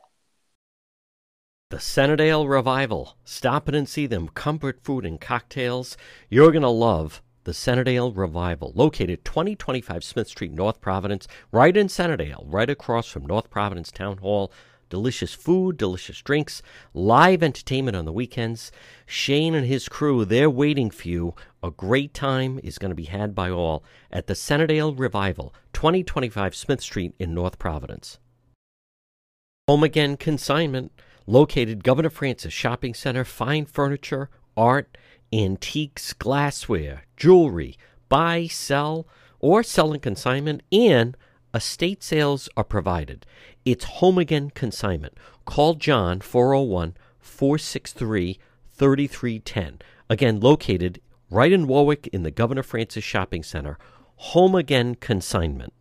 The 1.72 1.80
Centredale 1.80 2.48
Revival. 2.48 3.18
Stop 3.24 3.68
in 3.68 3.76
and 3.76 3.90
see 3.90 4.06
them. 4.06 4.30
Comfort 4.30 4.84
food 4.84 5.06
and 5.06 5.20
cocktails. 5.20 5.98
You're 6.30 6.52
going 6.52 6.62
to 6.62 6.70
love 6.70 7.22
the 7.44 7.54
Centredale 7.54 8.12
Revival, 8.14 8.72
located 8.76 9.26
2025 9.26 10.04
Smith 10.04 10.28
Street, 10.28 10.52
North 10.52 10.80
Providence, 10.82 11.28
right 11.52 11.76
in 11.76 11.90
Centredale, 11.90 12.44
right 12.48 12.70
across 12.70 13.08
from 13.08 13.26
North 13.26 13.50
Providence 13.50 13.92
Town 13.92 14.18
Hall. 14.18 14.52
Delicious 14.90 15.34
food, 15.34 15.78
delicious 15.78 16.22
drinks, 16.22 16.62
live 16.94 17.42
entertainment 17.42 17.98
on 17.98 18.06
the 18.06 18.14
weekends. 18.14 18.72
Shane 19.06 19.56
and 19.56 19.66
his 19.66 19.90
crew, 19.90 20.26
they're 20.26 20.50
waiting 20.50 20.92
for 20.92 21.08
you. 21.08 21.36
A 21.64 21.72
great 21.72 22.14
time 22.14 22.60
is 22.64 22.78
going 22.78 22.92
to 22.92 22.96
be 22.96 23.06
had 23.06 23.34
by 23.34 23.50
all 23.50 23.84
at 24.12 24.28
the 24.28 24.36
Centredale 24.36 24.94
Revival, 24.94 25.54
2025 25.74 26.56
Smith 26.56 26.82
Street 26.82 27.14
in 27.18 27.34
North 27.34 27.58
Providence. 27.58 28.20
Home 29.68 29.84
Again 29.84 30.18
Consignment, 30.18 30.92
located 31.26 31.84
Governor 31.84 32.12
Francis 32.12 32.54
Shopping 32.54 32.94
Center, 32.94 33.26
fine 33.26 33.66
furniture, 33.66 34.30
art, 34.56 34.96
antiques, 35.34 36.14
glassware, 36.14 37.04
jewelry, 37.18 37.76
buy, 38.08 38.46
sell, 38.46 39.08
or 39.40 39.64
sell 39.64 39.94
in 39.94 40.00
consignment, 40.00 40.62
and 40.72 41.18
estate 41.56 42.04
sales 42.04 42.50
are 42.58 42.64
provided. 42.64 43.26
It's 43.64 43.86
Home 43.86 44.18
Again 44.18 44.52
Consignment. 44.52 45.18
Call 45.46 45.76
John 45.76 46.20
401 46.20 46.96
463 47.20 48.38
3310. 48.74 49.80
Again, 50.10 50.40
located 50.40 51.02
right 51.30 51.52
in 51.52 51.66
Warwick 51.66 52.08
in 52.08 52.24
the 52.24 52.32
Governor 52.32 52.62
Francis 52.62 53.04
Shopping 53.04 53.42
Center. 53.42 53.78
Home 54.18 54.54
Again 54.54 54.96
Consignment. 54.96 55.74